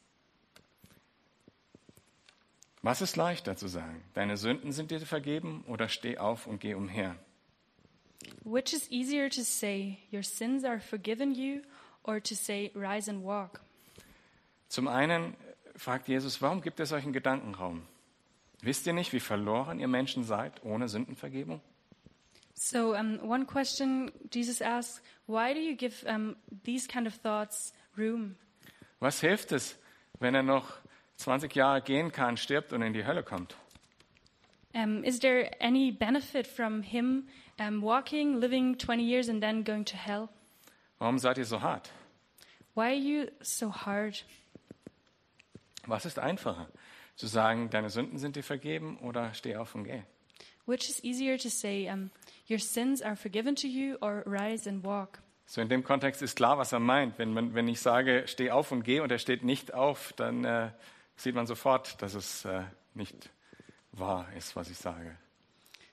Was 2.83 3.01
ist 3.01 3.15
leichter 3.15 3.55
zu 3.55 3.67
sagen? 3.67 4.03
Deine 4.13 4.37
Sünden 4.37 4.71
sind 4.71 4.91
dir 4.91 4.99
vergeben 4.99 5.63
oder 5.67 5.89
steh 5.89 6.19
auf 6.19 6.45
und 6.45 6.59
geh 6.59 6.75
umher? 6.75 7.15
Which 8.43 8.73
is 8.73 8.91
easier 8.91 9.27
to 9.31 9.41
say, 9.41 9.97
Your 10.11 10.21
sins 10.21 10.63
are 10.63 10.79
forgiven 10.79 11.33
you, 11.33 11.63
or 12.03 12.21
to 12.21 12.35
say, 12.35 12.71
Rise 12.75 13.09
and 13.09 13.23
walk? 13.23 13.59
Zum 14.69 14.87
einen 14.87 15.35
fragt 15.75 16.07
Jesus, 16.07 16.43
warum 16.43 16.61
gibt 16.61 16.79
es 16.79 16.89
solchen 16.89 17.11
Gedankenraum? 17.11 17.81
Wisst 18.61 18.85
ihr 18.85 18.93
nicht, 18.93 19.13
wie 19.13 19.19
verloren 19.19 19.79
ihr 19.79 19.87
Menschen 19.87 20.23
seid 20.23 20.63
ohne 20.63 20.89
Sündenvergebung? 20.89 21.59
So, 22.55 22.95
um, 22.95 23.19
one 23.21 23.45
question 23.45 24.11
Jesus 24.29 24.61
asks, 24.61 25.01
Why 25.25 25.53
do 25.53 25.59
you 25.59 25.75
give 25.75 26.03
um, 26.07 26.35
these 26.63 26.87
kind 26.87 27.07
of 27.07 27.13
thoughts 27.15 27.73
room? 27.97 28.35
Was 28.99 29.19
hilft 29.19 29.51
es, 29.51 29.75
wenn 30.19 30.35
er 30.35 30.43
noch 30.43 30.77
20 31.17 31.55
Jahre 31.55 31.81
gehen 31.81 32.11
kann, 32.11 32.37
stirbt 32.37 32.73
und 32.73 32.81
in 32.81 32.93
die 32.93 33.05
Hölle 33.05 33.23
kommt? 33.23 33.55
Um, 34.75 35.03
is 35.03 35.19
there 35.19 35.51
any 35.59 35.91
benefit 35.91 36.47
from 36.47 36.81
him 36.81 37.27
walking, 37.59 38.39
living 38.39 38.75
20 38.77 39.03
years, 39.03 39.29
and 39.29 39.41
then 39.41 39.63
going 39.63 39.85
to 39.85 39.95
hell? 39.95 40.29
Warum 40.99 41.19
seid 41.19 41.37
ihr 41.37 41.45
so 41.45 41.61
hart? 41.61 41.91
Why 42.75 42.91
are 42.91 42.93
you 42.93 43.27
so 43.41 43.69
hard? 43.69 44.23
Was 45.85 46.05
ist 46.05 46.17
einfacher? 46.17 46.67
Zu 47.15 47.27
sagen, 47.27 47.69
deine 47.69 47.89
Sünden 47.89 48.17
sind 48.17 48.35
dir 48.35 48.43
vergeben 48.43 48.97
oder 48.99 49.33
steh 49.33 49.55
auf 49.55 49.75
und 49.75 49.83
geh? 49.83 50.01
Which 50.65 50.89
is 50.89 51.03
easier 51.03 51.37
to 51.37 51.49
say, 51.49 51.89
um, 51.89 52.09
Your 52.49 52.59
sins 52.59 53.01
are 53.01 53.15
forgiven 53.15 53.55
to 53.55 53.67
you, 53.67 53.97
or 54.01 54.23
rise 54.25 54.67
and 54.67 54.83
walk? 54.83 55.19
So 55.45 55.61
in 55.61 55.69
dem 55.69 55.83
Kontext 55.83 56.21
ist 56.21 56.35
klar, 56.35 56.57
was 56.57 56.71
er 56.71 56.79
meint. 56.79 57.17
Wenn, 57.17 57.33
man, 57.33 57.53
wenn 57.53 57.67
ich 57.67 57.79
sage, 57.79 58.23
steh 58.27 58.51
auf 58.51 58.71
und 58.71 58.83
geh 58.83 58.99
und 58.99 59.11
er 59.11 59.19
steht 59.19 59.43
nicht 59.43 59.73
auf, 59.73 60.13
dann 60.13 60.45
äh, 60.45 60.71
sieht 61.15 61.35
man 61.35 61.45
sofort, 61.45 62.01
dass 62.01 62.15
es 62.15 62.45
äh, 62.45 62.63
nicht 62.93 63.29
wahr 63.91 64.27
ist, 64.37 64.55
was 64.55 64.69
ich 64.69 64.77
sage. 64.77 65.17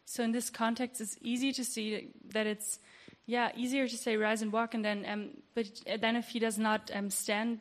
So 0.05 0.23
in 0.23 0.33
this 0.33 0.53
context, 0.53 1.01
it's 1.01 1.17
easy 1.21 1.53
to 1.53 1.63
see 1.63 2.13
that 2.33 2.47
it's, 2.47 2.81
yeah, 3.29 3.53
easier 3.57 3.87
to 3.87 3.97
say 3.97 4.17
rise 4.17 4.43
and 4.43 4.53
walk, 4.53 4.75
and 4.75 4.85
then, 4.85 5.05
um, 5.05 5.31
but 5.55 5.67
then 6.01 6.17
if 6.17 6.29
he 6.29 6.41
does 6.41 6.59
not 6.59 6.91
um, 6.93 7.11
stand, 7.11 7.61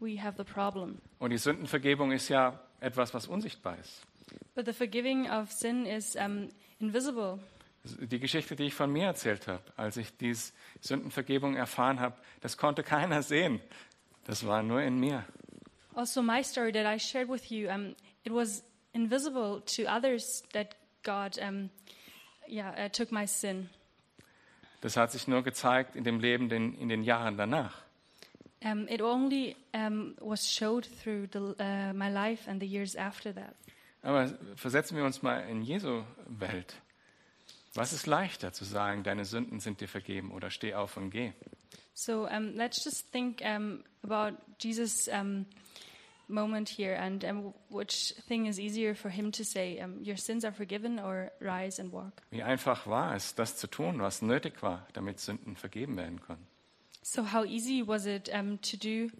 we 0.00 0.16
have 0.16 0.36
the 0.38 0.44
problem. 0.44 0.98
Und 1.18 1.30
die 1.30 1.38
Sündenvergebung 1.38 2.12
ist 2.12 2.28
ja 2.28 2.58
etwas, 2.80 3.12
was 3.12 3.26
unsichtbar 3.26 3.78
ist. 3.78 4.06
But 4.54 4.64
the 4.66 4.72
forgiving 4.72 5.28
of 5.28 5.52
sin 5.52 5.86
is 5.86 6.16
um, 6.16 6.48
invisible. 6.78 7.38
Die 7.84 8.20
Geschichte, 8.20 8.54
die 8.54 8.64
ich 8.64 8.74
von 8.74 8.92
mir 8.92 9.06
erzählt 9.06 9.48
habe, 9.48 9.62
als 9.76 9.96
ich 9.96 10.16
diese 10.16 10.52
Sündenvergebung 10.80 11.56
erfahren 11.56 11.98
habe, 11.98 12.16
das 12.40 12.56
konnte 12.56 12.82
keiner 12.84 13.22
sehen. 13.22 13.60
Das 14.24 14.46
war 14.46 14.62
nur 14.62 14.82
in 14.82 14.98
mir. 15.00 15.24
Also, 15.94 16.22
my 16.22 16.42
story 16.42 16.72
that 16.72 16.86
I 16.86 16.98
shared 16.98 17.28
with 17.28 17.50
you, 17.50 17.68
um, 17.68 17.94
it 18.24 18.32
was 18.32 18.64
invisible 18.94 19.62
to 19.76 19.84
others 19.84 20.42
that 20.52 20.76
God, 21.02 21.38
um, 21.38 21.70
yeah, 22.48 22.86
uh, 22.86 22.88
took 22.88 23.10
my 23.10 23.26
sin. 23.26 23.68
Das 24.80 24.96
hat 24.96 25.12
sich 25.12 25.28
nur 25.28 25.42
gezeigt 25.42 25.94
in 25.96 26.04
dem 26.04 26.18
Leben 26.18 26.48
den, 26.48 26.74
in 26.74 26.88
den 26.88 27.02
Jahren 27.04 27.36
danach. 27.36 27.82
Um, 28.64 28.86
it 28.88 29.02
only 29.02 29.56
um, 29.74 30.14
was 30.20 30.48
showed 30.48 30.84
through 30.84 31.26
the, 31.32 31.54
uh, 31.58 31.92
my 31.92 32.08
life 32.08 32.48
and 32.48 32.60
the 32.60 32.66
years 32.66 32.96
after 32.96 33.32
that. 33.34 33.54
Aber 34.02 34.32
versetzen 34.56 34.96
wir 34.96 35.04
uns 35.04 35.22
mal 35.22 35.38
in 35.48 35.62
Jesu 35.62 36.02
Welt. 36.26 36.74
Was 37.74 37.92
ist 37.92 38.06
leichter 38.06 38.52
zu 38.52 38.64
sagen, 38.64 39.02
deine 39.02 39.24
Sünden 39.24 39.60
sind 39.60 39.80
dir 39.80 39.88
vergeben 39.88 40.30
oder 40.30 40.50
steh 40.50 40.74
auf 40.74 40.96
und 40.96 41.10
geh? 41.10 41.32
So 41.94 42.26
um, 42.26 42.54
let's 42.54 42.84
just 42.84 43.10
think 43.12 43.42
um, 43.42 43.82
about 44.02 44.36
Jesus' 44.58 45.08
um, 45.08 45.46
moment 46.28 46.68
here 46.68 46.98
and 46.98 47.24
um, 47.24 47.54
which 47.70 48.14
thing 48.28 48.46
is 48.46 48.58
easier 48.58 48.94
for 48.94 49.10
him 49.10 49.30
to 49.32 49.44
say, 49.44 49.80
um, 49.80 50.02
Your 50.02 50.16
sins 50.16 50.44
are 50.44 50.52
forgiven, 50.52 50.98
or 50.98 51.30
rise 51.40 51.80
and 51.80 51.92
walk? 51.92 52.22
Wie 52.30 52.42
einfach 52.42 52.86
war 52.86 53.14
es, 53.14 53.34
das 53.34 53.56
zu 53.56 53.68
tun, 53.68 54.00
was 54.00 54.22
nötig 54.22 54.62
war, 54.62 54.86
damit 54.92 55.20
Sünden 55.20 55.56
vergeben 55.56 55.96
werden 55.96 56.20
konnten? 56.20 56.46
So, 57.02 57.32
how 57.32 57.44
easy 57.44 57.82
was 57.86 58.06
it 58.06 58.30
um, 58.32 58.60
to 58.62 58.76
do, 58.76 59.10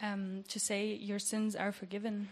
um, 0.00 0.44
to 0.48 0.58
say, 0.58 0.98
Your 1.00 1.18
sins 1.18 1.54
are 1.56 1.72
forgiven? 1.72 2.28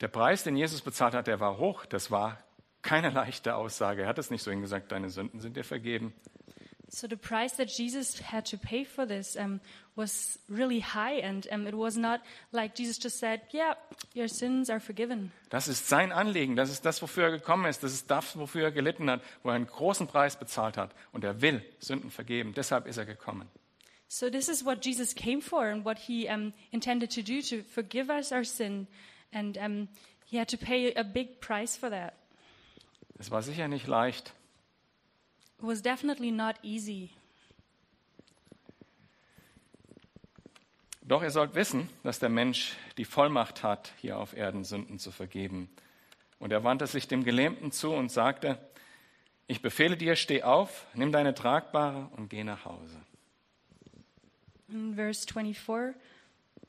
Der 0.00 0.08
Preis, 0.08 0.42
den 0.42 0.56
Jesus 0.56 0.82
bezahlt 0.82 1.14
hat, 1.14 1.26
der 1.26 1.40
war 1.40 1.56
hoch. 1.58 1.86
Das 1.86 2.10
war 2.10 2.38
keine 2.84 3.10
leichte 3.10 3.56
Aussage. 3.56 4.02
Er 4.02 4.08
hat 4.08 4.18
es 4.18 4.30
nicht 4.30 4.42
so 4.42 4.50
hingesagt, 4.50 4.92
deine 4.92 5.10
Sünden 5.10 5.40
sind 5.40 5.56
dir 5.56 5.64
vergeben. 5.64 6.12
So, 6.90 7.08
the 7.08 7.16
price 7.16 7.56
that 7.56 7.70
Jesus 7.70 8.20
had 8.30 8.48
to 8.50 8.56
pay 8.56 8.84
for 8.84 9.04
this 9.04 9.34
um, 9.36 9.60
was 9.96 10.38
really 10.48 10.80
high, 10.80 11.24
and 11.24 11.48
um, 11.50 11.66
it 11.66 11.74
was 11.74 11.96
not 11.96 12.20
like 12.52 12.78
Jesus 12.78 13.02
just 13.02 13.18
said, 13.18 13.40
Yeah, 13.52 13.74
your 14.14 14.28
sins 14.28 14.70
are 14.70 14.78
forgiven. 14.78 15.32
Das 15.48 15.66
ist 15.66 15.88
sein 15.88 16.12
Anliegen. 16.12 16.54
Das 16.54 16.70
ist 16.70 16.84
das, 16.84 17.02
wofür 17.02 17.24
er 17.24 17.30
gekommen 17.32 17.64
ist. 17.64 17.82
Das 17.82 17.92
ist 17.92 18.08
das, 18.10 18.38
wofür 18.38 18.64
er 18.64 18.70
gelitten 18.70 19.10
hat, 19.10 19.22
wo 19.42 19.48
er 19.48 19.56
einen 19.56 19.66
großen 19.66 20.06
Preis 20.06 20.36
bezahlt 20.38 20.76
hat. 20.76 20.94
Und 21.10 21.24
er 21.24 21.40
will 21.40 21.64
Sünden 21.80 22.12
vergeben. 22.12 22.54
Deshalb 22.54 22.86
ist 22.86 22.98
er 22.98 23.06
gekommen. 23.06 23.48
So, 24.06 24.30
this 24.30 24.48
is 24.48 24.64
what 24.64 24.84
Jesus 24.84 25.16
came 25.16 25.40
for 25.40 25.64
and 25.64 25.84
what 25.84 25.98
he 25.98 26.28
um, 26.28 26.52
intended 26.70 27.10
to 27.14 27.22
do 27.22 27.40
to 27.40 27.64
forgive 27.64 28.08
us 28.08 28.30
our 28.30 28.44
sin. 28.44 28.86
And 29.32 29.58
um, 29.58 29.88
he 30.26 30.38
had 30.38 30.48
to 30.50 30.56
pay 30.56 30.94
a 30.94 31.02
big 31.02 31.40
price 31.40 31.76
for 31.76 31.90
that. 31.90 32.14
Es 33.18 33.30
war 33.30 33.42
sicher 33.42 33.68
nicht 33.68 33.86
leicht. 33.86 34.34
It 35.58 35.64
was 35.66 35.82
definitely 35.82 36.30
not 36.30 36.56
easy. 36.62 37.10
Doch 41.02 41.22
ihr 41.22 41.30
sollt 41.30 41.54
wissen, 41.54 41.88
dass 42.02 42.18
der 42.18 42.30
Mensch 42.30 42.76
die 42.96 43.04
Vollmacht 43.04 43.62
hat, 43.62 43.92
hier 44.00 44.18
auf 44.18 44.34
Erden 44.34 44.64
Sünden 44.64 44.98
zu 44.98 45.10
vergeben. 45.10 45.68
Und 46.38 46.50
er 46.50 46.64
wandte 46.64 46.86
sich 46.86 47.08
dem 47.08 47.24
Gelähmten 47.24 47.72
zu 47.72 47.92
und 47.92 48.10
sagte, 48.10 48.58
ich 49.46 49.60
befehle 49.60 49.98
dir, 49.98 50.16
steh 50.16 50.42
auf, 50.42 50.86
nimm 50.94 51.12
deine 51.12 51.34
Tragbare 51.34 52.08
und 52.16 52.30
geh 52.30 52.42
nach 52.42 52.64
Hause. 52.64 52.96
In 54.68 54.94
verse 54.94 55.26
24, 55.26 55.94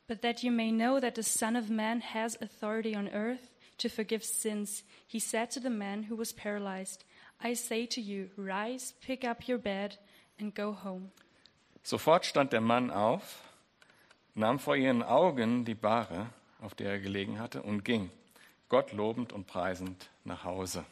but 0.08 0.22
that 0.22 0.44
you 0.44 0.52
may 0.52 0.72
know 0.72 1.00
that 1.00 1.16
the 1.16 1.24
Son 1.24 1.56
of 1.56 1.70
Man 1.70 2.02
has 2.02 2.38
authority 2.42 2.96
on 2.96 3.10
earth 3.10 3.52
to 3.78 3.90
forgive 3.90 4.24
sins, 4.24 4.84
he 5.06 5.20
said 5.20 5.52
to 5.52 5.60
the 5.60 5.70
man 5.70 6.04
who 6.04 6.16
was 6.16 6.34
paralyzed, 6.34 7.04
I 7.42 7.54
say 7.54 7.86
to 7.88 8.02
you, 8.02 8.30
rise, 8.38 8.94
pick 9.02 9.24
up 9.26 9.48
your 9.48 9.58
bed, 9.58 9.98
and 10.40 10.54
go 10.54 10.72
home. 10.72 11.12
Sofort 11.84 12.26
stand 12.26 12.52
der 12.52 12.62
Mann 12.62 12.90
auf, 12.90 13.44
nahm 14.34 14.60
vor 14.60 14.76
ihren 14.76 15.04
Augen 15.04 15.66
die 15.66 15.76
Bahre, 15.76 16.28
auf 16.62 16.74
der 16.74 16.92
er 16.92 17.00
gelegen 17.00 17.40
hatte, 17.40 17.62
und 17.62 17.84
ging, 17.84 18.10
Gott 18.70 18.94
lobend 18.94 19.34
und 19.34 19.46
preisend, 19.46 20.10
nach 20.24 20.44
Hause. 20.44 20.86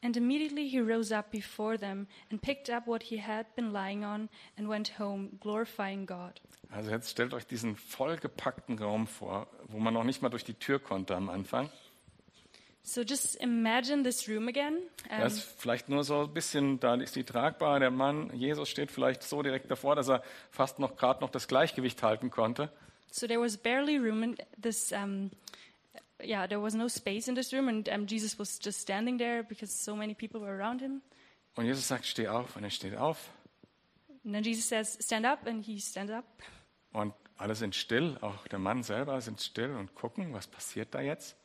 And 0.00 0.16
immediately 0.16 0.68
he 0.68 0.80
rose 0.80 1.12
up 1.12 1.30
before 1.30 1.76
them 1.76 2.06
and 2.30 2.40
picked 2.40 2.70
up 2.70 2.86
what 2.86 3.02
he 3.02 3.20
had 3.20 3.46
been 3.56 3.72
lying 3.72 4.04
on 4.04 4.28
and 4.56 4.68
went 4.68 4.98
home, 4.98 5.38
glorifying 5.40 6.06
God. 6.06 6.40
Also 6.70 6.90
jetzt 6.90 7.10
stellt 7.10 7.34
euch 7.34 7.46
diesen 7.46 7.76
vollgepackten 7.76 8.78
Raum 8.78 9.06
vor, 9.06 9.48
wo 9.66 9.78
man 9.78 9.94
noch 9.94 10.04
nicht 10.04 10.22
mal 10.22 10.28
durch 10.28 10.44
die 10.44 10.54
Tür 10.54 10.78
konnte 10.78 11.16
am 11.16 11.28
Anfang. 11.28 11.68
So 12.82 13.02
just 13.02 13.36
imagine 13.42 14.02
this 14.02 14.28
room 14.28 14.48
again. 14.48 14.78
Um, 15.10 15.26
ist 15.26 15.40
vielleicht 15.40 15.88
nur 15.88 16.04
so 16.04 16.22
ein 16.22 16.32
bisschen, 16.32 16.80
da 16.80 16.94
ist 16.94 17.16
die 17.16 17.24
tragbare, 17.24 17.80
der 17.80 17.90
Mann, 17.90 18.30
Jesus 18.34 18.68
steht 18.68 18.90
vielleicht 18.90 19.22
so 19.22 19.42
direkt 19.42 19.70
davor, 19.70 19.96
dass 19.96 20.08
er 20.08 20.22
fast 20.50 20.78
noch 20.78 20.96
gerade 20.96 21.20
noch 21.20 21.30
das 21.30 21.48
Gleichgewicht 21.48 22.02
halten 22.02 22.30
konnte. 22.30 22.70
so 23.10 23.26
there 23.26 23.40
was 23.40 23.56
barely 23.56 23.98
room 23.98 24.22
in 24.22 24.36
this. 24.56 24.92
Um, 24.92 25.30
yeah, 26.22 26.46
there 26.46 26.60
was 26.60 26.74
no 26.74 26.88
space 26.88 27.28
in 27.28 27.34
this 27.34 27.52
room, 27.52 27.68
and 27.68 27.88
um, 27.88 28.06
Jesus 28.06 28.38
was 28.38 28.58
just 28.58 28.80
standing 28.80 29.18
there 29.18 29.42
because 29.42 29.72
so 29.72 29.94
many 29.94 30.14
people 30.14 30.40
were 30.40 30.56
around 30.56 30.80
him. 30.80 31.02
Und 31.56 31.66
Jesus 31.66 31.88
sagt, 31.88 32.06
steh 32.06 32.28
auf, 32.28 32.56
und 32.56 32.64
er 32.64 32.70
steht 32.70 32.96
auf. 32.96 33.30
And 34.24 34.34
then 34.34 34.42
Jesus 34.42 34.66
says, 34.66 34.98
"Stand 35.00 35.24
up," 35.24 35.46
and 35.46 35.64
he 35.64 35.80
stands 35.80 36.12
up. 36.12 36.24
Und 36.92 37.14
alle 37.38 37.54
sind 37.54 37.74
still, 37.74 38.18
auch 38.20 38.46
der 38.48 38.58
Mann 38.58 38.82
selber 38.82 39.20
sind 39.20 39.40
still 39.40 39.74
und 39.74 39.94
gucken, 39.94 40.32
was 40.32 40.46
passiert 40.46 40.94
da 40.94 41.00
jetzt. 41.00 41.36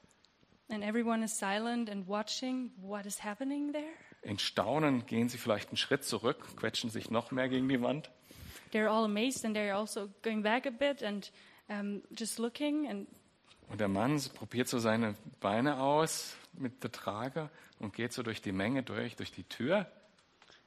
And 0.69 0.83
everyone 0.83 1.23
is 1.23 1.37
silent 1.37 1.89
and 1.89 2.07
watching 2.07 2.71
what 2.81 3.05
is 3.05 3.23
happening 3.23 3.71
there. 3.71 3.93
In 4.21 4.39
Staunen 4.39 5.05
gehen 5.05 5.29
sie 5.29 5.37
vielleicht 5.37 5.69
einen 5.69 5.77
Schritt 5.77 6.03
zurück, 6.03 6.55
quetschen 6.55 6.89
sich 6.89 7.11
noch 7.11 7.31
mehr 7.31 7.49
gegen 7.49 7.69
die 7.69 7.81
Wand. 7.81 8.09
They're 8.71 8.89
all 8.89 9.05
amazed 9.05 9.45
and 9.45 9.55
they're 9.55 9.75
also 9.75 10.09
going 10.21 10.41
back 10.41 10.65
a 10.65 10.71
bit 10.71 11.03
and 11.03 11.31
um, 11.69 12.01
just 12.11 12.39
looking. 12.39 12.87
And 12.87 13.07
Und 13.73 13.79
der 13.79 13.87
Mann 13.87 14.21
probiert 14.35 14.67
so 14.67 14.77
seine 14.77 15.15
Beine 15.39 15.79
aus 15.79 16.35
mit 16.53 16.83
der 16.83 16.91
Trage 16.91 17.49
und 17.79 17.91
geht 17.95 18.13
so 18.13 18.21
durch 18.21 18.39
die 18.39 18.51
Menge 18.51 18.83
durch, 18.83 19.15
durch 19.15 19.31
die 19.31 19.45
Tür. 19.45 19.91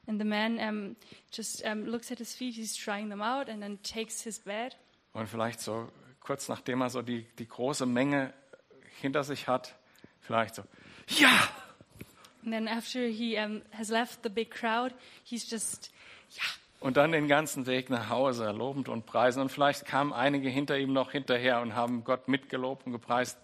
and 0.09 0.20
the 0.20 0.24
man 0.24 0.59
um, 0.59 0.96
just 1.30 1.64
um, 1.64 1.86
looks 1.86 2.11
at 2.11 2.18
his 2.18 2.34
feet. 2.34 2.57
He's 2.57 2.74
trying 2.74 3.09
them 3.09 3.22
out 3.22 3.48
and 3.48 3.62
then 3.62 3.78
takes 3.84 4.22
his 4.22 4.40
bed. 4.40 4.76
Und 5.12 5.28
vielleicht 5.28 5.61
so 5.61 5.88
kurz 6.18 6.48
nachdem 6.48 6.80
er 6.80 6.90
so 6.90 7.00
die, 7.00 7.28
die 7.38 7.46
große 7.46 7.86
Menge 7.86 8.34
hinter 9.00 9.22
sich 9.22 9.46
hat, 9.46 9.76
vielleicht 10.20 10.57
so, 10.57 10.64
ja, 11.07 11.48
And 12.42 12.52
then 12.52 12.66
after 12.66 13.07
he 13.07 13.38
um, 13.38 13.62
has 13.70 13.88
left 13.88 14.24
the 14.24 14.30
big 14.30 14.50
crowd, 14.50 14.92
he's 15.22 15.48
just, 15.48 15.92
yeah. 16.32 16.42
Und 16.87 16.97
dann 16.97 17.11
den 17.11 17.26
ganzen 17.26 17.66
Weg 17.66 17.91
nach 17.91 18.11
Hause 18.11 18.53
lobend 18.53 18.89
und 18.89 19.07
preisen. 19.07 19.43
Und 19.43 19.51
vielleicht 19.51 19.84
kamen 19.87 20.12
einige 20.12 20.49
hinter 20.49 20.78
ihm 20.78 20.93
noch 20.93 21.11
hinterher 21.11 21.61
und 21.61 21.74
haben 21.74 22.05
Gott 22.05 22.28
mitgelobt 22.28 22.87
und 22.87 22.93
gepreist. 22.93 23.39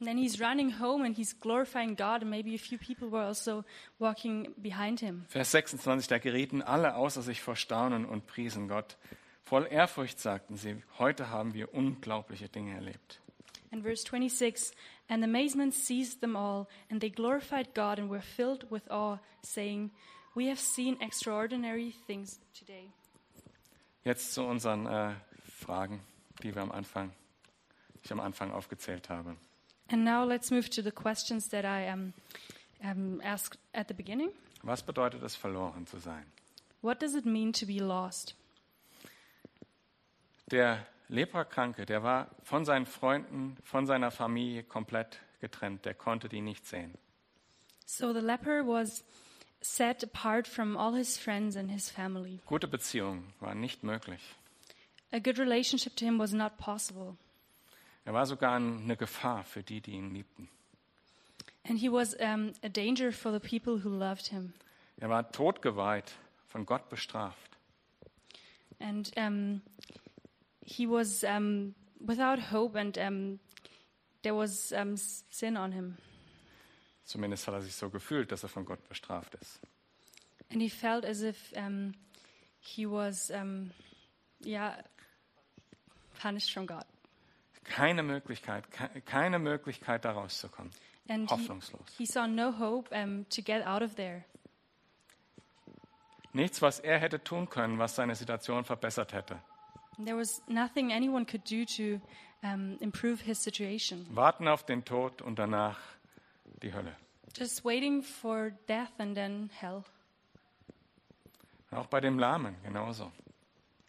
And 0.00 0.08
then 0.08 0.16
he's 0.16 0.40
running 0.40 0.78
home 0.80 1.04
and 1.04 1.14
he's 1.14 1.38
glorifying 1.38 1.94
God, 1.94 2.22
and 2.22 2.30
maybe 2.30 2.54
a 2.54 2.58
few 2.58 2.78
people 2.78 3.10
were 3.10 3.26
also 3.26 3.64
walking 3.98 4.54
behind 4.56 5.00
him. 5.00 5.24
Vers 5.28 5.50
26, 5.50 6.08
da 6.08 6.18
gerieten 6.18 6.62
alle 6.62 6.94
außer 6.94 7.20
sich 7.20 7.42
vor 7.42 7.56
Staunen 7.56 8.06
und 8.06 8.26
priesen 8.26 8.68
Gott. 8.68 8.96
Voll 9.44 9.66
Ehrfurcht 9.68 10.18
sagten 10.18 10.56
sie, 10.56 10.76
heute 10.98 11.30
haben 11.30 11.52
wir 11.52 11.74
unglaubliche 11.74 12.48
Dinge 12.48 12.74
erlebt. 12.74 13.20
And 13.72 13.82
verse 13.82 14.04
26 14.04 14.72
And 15.08 15.22
amazement 15.22 15.74
seized 15.74 16.20
them 16.20 16.36
all, 16.36 16.66
and 16.90 17.00
they 17.00 17.10
glorified 17.10 17.74
God 17.74 17.98
and 17.98 18.08
were 18.08 18.22
filled 18.22 18.70
with 18.70 18.90
awe, 18.90 19.18
saying, 19.42 19.90
We 20.38 20.48
have 20.50 20.60
seen 20.60 21.00
extraordinary 21.00 21.92
things 22.06 22.38
today. 22.56 22.92
Jetzt 24.04 24.34
zu 24.34 24.44
unseren 24.44 24.86
äh, 24.86 25.16
Fragen, 25.50 26.00
die 26.44 26.54
wir 26.54 26.62
am 26.62 26.70
Anfang, 26.70 27.10
ich 28.04 28.12
am 28.12 28.20
Anfang 28.20 28.52
aufgezählt 28.52 29.08
habe. 29.08 29.36
And 29.90 30.04
now 30.04 30.24
let's 30.24 30.52
move 30.52 30.70
to 30.70 30.80
the 30.80 30.92
questions 30.92 31.48
that 31.48 31.64
I 31.64 31.92
um, 31.92 32.12
um, 32.84 33.20
asked 33.20 33.58
at 33.72 33.88
the 33.88 33.94
beginning. 33.94 34.30
Was 34.62 34.80
bedeutet 34.80 35.24
es, 35.24 35.34
verloren 35.34 35.88
zu 35.88 35.98
sein? 35.98 36.24
What 36.82 37.02
does 37.02 37.16
it 37.16 37.26
mean 37.26 37.52
to 37.54 37.66
be 37.66 37.80
lost? 37.80 38.36
Der 40.52 40.86
Leprakranke, 41.08 41.84
der 41.84 42.04
war 42.04 42.30
von 42.44 42.64
seinen 42.64 42.86
Freunden, 42.86 43.56
von 43.64 43.86
seiner 43.86 44.12
Familie 44.12 44.62
komplett 44.62 45.18
getrennt. 45.40 45.84
Der 45.84 45.94
konnte 45.94 46.28
die 46.28 46.42
nicht 46.42 46.64
sehen. 46.64 46.94
So 47.86 48.12
the 48.12 48.20
leper 48.20 48.64
was 48.64 49.02
set 49.60 50.02
apart 50.02 50.46
from 50.46 50.76
all 50.76 50.94
his 50.94 51.18
friends 51.18 51.56
and 51.56 51.70
his 51.70 51.90
family. 51.90 52.40
Gute 52.46 52.68
Beziehungen 52.68 53.32
waren 53.40 53.60
nicht 53.60 53.82
möglich. 53.82 54.20
A 55.12 55.20
good 55.20 55.38
relationship 55.38 55.96
to 55.96 56.04
him 56.04 56.18
was 56.18 56.32
not 56.32 56.58
possible. 56.58 57.16
Er 58.04 58.14
war 58.14 58.26
sogar 58.26 58.56
eine 58.56 58.96
Gefahr 58.96 59.44
für 59.44 59.62
die, 59.62 59.80
die 59.80 59.92
ihn 59.92 60.14
liebten. 60.14 60.48
And 61.64 61.78
he 61.78 61.90
was 61.90 62.14
um, 62.14 62.54
a 62.62 62.68
danger 62.68 63.12
for 63.12 63.30
the 63.30 63.40
people 63.40 63.84
who 63.84 63.90
loved 63.90 64.28
him. 64.28 64.54
Er 64.98 65.10
war 65.10 65.30
totgeweiht, 65.30 66.12
von 66.46 66.64
Gott 66.64 66.88
bestraft. 66.88 67.58
And 68.80 69.10
um, 69.16 69.60
he 70.64 70.86
was 70.86 71.24
um, 71.24 71.74
without 72.00 72.38
hope, 72.50 72.76
and 72.76 72.96
um, 72.98 73.38
there 74.22 74.34
was 74.34 74.72
um, 74.72 74.96
sin 74.96 75.56
on 75.56 75.72
him. 75.72 75.98
Zumindest 77.08 77.46
hat 77.48 77.54
er 77.54 77.62
sich 77.62 77.74
so 77.74 77.88
gefühlt, 77.88 78.30
dass 78.32 78.42
er 78.42 78.50
von 78.50 78.66
Gott 78.66 78.86
bestraft 78.90 79.34
ist. 79.36 79.60
And 80.52 80.60
he 80.60 80.68
felt 80.68 81.06
as 81.06 81.22
if 81.22 81.52
um, 81.56 81.94
he 82.60 82.84
was, 82.86 83.30
um, 83.30 83.70
yeah, 84.44 84.76
punished 86.20 86.52
from 86.52 86.66
God. 86.66 86.84
Keine 87.64 88.02
Möglichkeit, 88.02 88.70
ke- 88.70 89.00
keine 89.06 89.38
Möglichkeit, 89.38 90.04
da 90.04 90.12
rauszukommen. 90.12 90.70
And 91.08 91.30
he, 91.30 91.34
Hoffnungslos. 91.34 91.80
he 91.96 92.04
saw 92.04 92.26
no 92.26 92.52
hope 92.58 92.94
um, 92.94 93.26
to 93.30 93.40
get 93.40 93.66
out 93.66 93.80
of 93.82 93.94
there. 93.94 94.24
Nichts, 96.34 96.60
was 96.60 96.78
er 96.78 96.98
hätte 96.98 97.24
tun 97.24 97.48
können, 97.48 97.78
was 97.78 97.94
seine 97.96 98.14
Situation 98.14 98.64
verbessert 98.64 99.14
hätte. 99.14 99.40
There 100.04 100.16
was 100.18 100.42
nothing 100.46 100.92
anyone 100.92 101.24
could 101.24 101.50
do 101.50 101.64
to 101.64 102.00
um, 102.42 102.76
improve 102.80 103.22
his 103.24 103.42
situation. 103.42 104.06
Warten 104.14 104.46
auf 104.46 104.64
den 104.66 104.84
Tod 104.84 105.22
und 105.22 105.38
danach 105.38 105.78
die 106.62 106.72
Hölle. 106.72 106.96
Just 107.36 107.64
waiting 107.64 108.02
for 108.02 108.50
death 108.66 108.98
and 108.98 109.14
then 109.14 109.50
hell. 109.60 109.84
Auch 111.70 111.86
bei 111.86 112.00
dem 112.00 112.18
Lahmen 112.18 112.56
genauso. 112.62 113.12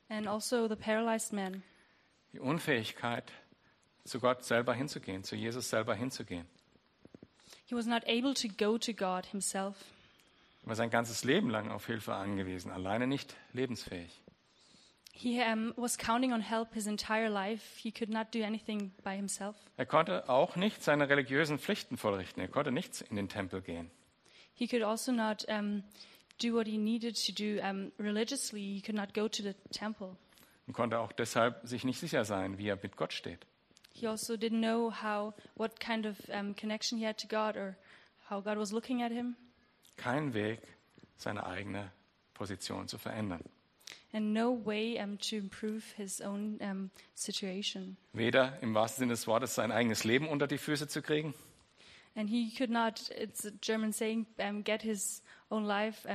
And 0.10 0.28
also 0.28 0.68
the 0.68 0.76
paralyzed 0.76 1.34
man. 1.34 1.64
Die 2.34 2.40
Unfähigkeit, 2.40 3.32
zu 4.04 4.20
Gott 4.20 4.44
selber 4.44 4.74
hinzugehen, 4.74 5.24
zu 5.24 5.36
Jesus 5.36 5.70
selber 5.70 5.96
hinzugehen. 5.96 6.48
He 7.66 7.76
was 7.76 7.86
not 7.86 8.04
able 8.08 8.34
to 8.34 8.48
go 8.48 8.78
to 8.78 8.94
God 8.94 9.26
himself. 9.28 9.76
Er 10.64 10.70
war 10.70 10.76
sein 10.76 10.90
ganzes 10.90 11.24
Leben 11.24 11.50
lang 11.50 11.72
auf 11.72 11.86
Hilfe 11.86 12.14
angewiesen, 12.14 12.72
alleine 12.72 13.08
nicht 13.08 13.36
lebensfähig. 13.54 14.22
He 15.22 15.42
um, 15.42 15.74
was 15.76 15.98
counting 15.98 16.32
on 16.32 16.40
help 16.40 16.74
his 16.74 16.88
entire 16.88 17.30
life. 17.30 17.76
He 17.76 17.92
could 17.92 18.10
not 18.10 18.32
do 18.32 18.42
anything 18.42 18.94
by 19.04 19.18
himself. 19.18 19.58
Er 19.76 19.86
konnte 19.86 20.30
auch 20.30 20.56
nicht 20.56 20.82
seine 20.82 21.10
religiösen 21.10 21.60
Pflichten 21.60 21.98
vollrichten. 21.98 22.42
Er 22.42 22.48
konnte 22.48 22.72
nicht 22.72 23.02
in 23.02 23.18
den 23.18 23.28
Tempel 23.28 23.62
gehen. 23.62 23.92
He 24.54 24.66
could 24.66 24.82
also 24.82 25.12
not 25.12 25.44
um, 25.50 25.84
do 26.42 26.54
what 26.54 26.68
he 26.68 26.78
needed 26.78 27.18
to 27.26 27.34
do 27.34 27.62
um, 27.62 27.92
religiously. 28.00 28.62
He 28.62 28.82
could 28.82 28.96
not 28.96 29.14
go 29.14 29.28
to 29.28 29.44
the 29.44 29.56
temple. 29.74 30.16
Und 30.68 30.74
konnte 30.74 30.98
auch 31.00 31.12
deshalb 31.12 31.68
sich 31.68 31.84
nicht 31.84 32.00
sicher 32.00 32.24
sein, 32.24 32.58
wie 32.58 32.70
er 32.70 32.80
mit 32.82 32.96
Gott 32.96 33.12
steht. 33.12 33.46
He 33.92 34.08
also 34.08 34.36
didn't 34.36 34.62
know 34.62 34.90
how, 34.90 35.34
what 35.56 35.82
kind 35.82 36.06
of 36.06 36.16
connection 36.56 36.98
he 36.98 37.06
had 37.06 37.18
to 37.18 37.28
God 37.28 37.58
or 37.58 37.76
how 38.30 38.42
God 38.42 38.58
was 38.58 38.72
looking 38.72 39.04
at 39.04 39.12
him, 39.12 39.36
Kein 39.98 40.34
Weg, 40.34 40.62
seine 41.18 41.46
eigene 41.46 41.92
Position 42.34 42.88
zu 42.88 42.98
verändern. 42.98 43.44
And 44.14 44.34
no 44.34 44.52
way 44.52 45.00
um, 45.00 45.18
to 45.20 45.36
improve 45.36 45.84
his 45.96 46.22
own 46.22 46.58
um, 46.62 46.92
situation. 47.16 47.98
Weder 48.14 48.58
im 48.62 48.74
wahrsten 48.74 49.04
Sinne 49.04 49.14
des 49.14 49.28
Wortes 49.28 49.56
sein 49.56 49.72
eigenes 49.72 50.04
Leben 50.04 50.28
unter 50.28 50.48
die 50.48 50.58
Füße 50.58 50.88
zu 50.88 51.02
kriegen, 51.02 51.34
And 52.16 52.30
he 52.30 52.50
could 52.50 52.70
not, 52.70 53.10
it's 53.16 53.46
a 53.46 53.52
German 53.62 53.94
saying, 53.94 54.26
um, 54.40 54.64
get 54.64 54.82
his 54.82 55.22
own 55.52 55.66
life 55.66 56.06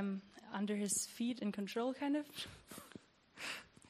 under 0.52 0.74
his 0.74 1.06
feet 1.06 1.40
in 1.40 1.52
control, 1.52 1.94
kind 1.94 2.16
of. 2.16 2.26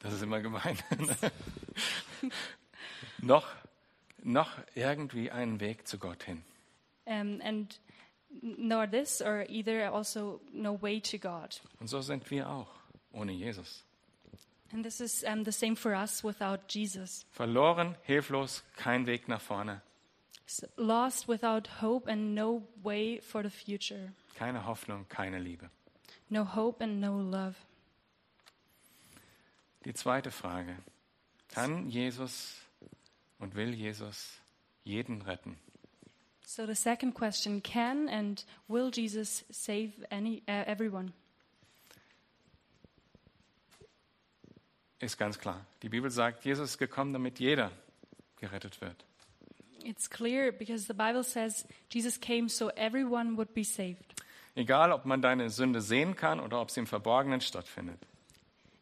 das 0.01 0.13
ist 0.13 0.23
immer 0.23 0.41
gemein, 0.41 0.79
noch, 3.23 3.47
noch 4.23 4.51
irgendwie 4.75 5.31
einen 5.31 5.61
Weg 5.61 5.89
zu 5.89 5.99
Gott 5.99 6.23
hin. 6.25 6.45
Um, 7.07 7.41
and 7.43 7.79
nor 8.43 8.87
this, 8.87 9.21
or 9.21 9.45
either 9.49 9.93
also 9.93 10.41
no 10.53 10.81
way 10.81 11.01
to 11.01 11.19
God. 11.19 11.61
Und 11.81 11.89
so 11.89 12.01
sind 12.01 12.31
wir 12.31 12.49
auch 12.49 12.69
ohne 13.13 13.33
Jesus. 13.33 13.85
And 14.75 14.85
this 14.85 15.01
is 15.01 15.23
um, 15.25 15.45
the 15.45 15.53
same 15.53 15.77
for 15.77 15.95
us 15.95 16.25
without 16.25 16.67
Jesus. 16.67 17.25
Verloren, 17.31 17.95
hilflos, 18.03 18.65
kein 18.77 19.07
Weg 19.07 19.29
nach 19.29 19.41
vorne, 19.41 19.81
S- 20.47 20.67
Lost 20.77 21.29
without 21.29 21.69
hope 21.81 22.09
and 22.11 22.35
no 22.35 22.65
way 22.83 23.21
for 23.21 23.43
the 23.45 23.51
future. 23.51 24.13
keine 24.37 24.67
Hoffnung, 24.67 25.07
keine 25.09 25.39
Liebe. 25.39 25.71
No 26.29 26.45
hope 26.45 26.83
and 26.83 27.01
no 27.01 27.21
love. 27.21 27.55
Die 29.85 29.95
zweite 29.95 30.33
Frage. 30.33 30.75
Kann 31.49 31.89
Jesus 31.89 32.57
und 33.39 33.55
will 33.55 33.73
Jesus 33.75 34.41
jeden 34.83 35.23
retten? 35.23 35.57
So 36.45 36.67
the 36.67 36.75
second 36.75 37.15
question 37.15 37.63
can 37.63 38.09
and 38.09 38.45
will 38.67 38.91
Jesus 38.91 39.45
save 39.53 39.93
any, 40.11 40.43
uh, 40.49 40.65
everyone? 40.67 41.13
Ist 45.05 45.19
ganz 45.19 45.39
klar. 45.39 45.67
Die 45.83 45.91
Bibel 45.91 46.11
sagt, 46.11 46.47
Jesus 46.47 46.71
ist 46.71 46.79
gekommen, 46.79 47.13
damit 47.13 47.39
jeder 47.39 47.71
gerettet 48.39 48.81
wird. 48.81 49.05
It's 49.85 50.09
clear 50.09 50.51
because 50.51 50.87
the 50.87 50.95
Bible 50.95 51.23
says 51.23 51.67
Jesus 51.91 52.19
came 52.19 52.49
so 52.49 52.71
everyone 52.71 53.37
would 53.37 53.53
be 53.53 53.65
saved. 53.65 54.15
Egal, 54.55 54.93
ob 54.93 55.05
man 55.05 55.21
deine 55.21 55.51
Sünde 55.51 55.83
sehen 55.83 56.17
kann 56.17 56.41
oder 56.41 56.59
ob 56.59 56.71
sie 56.71 56.81
im 56.81 56.87
Verborgenen 56.87 57.43
stattfindet. 57.43 57.99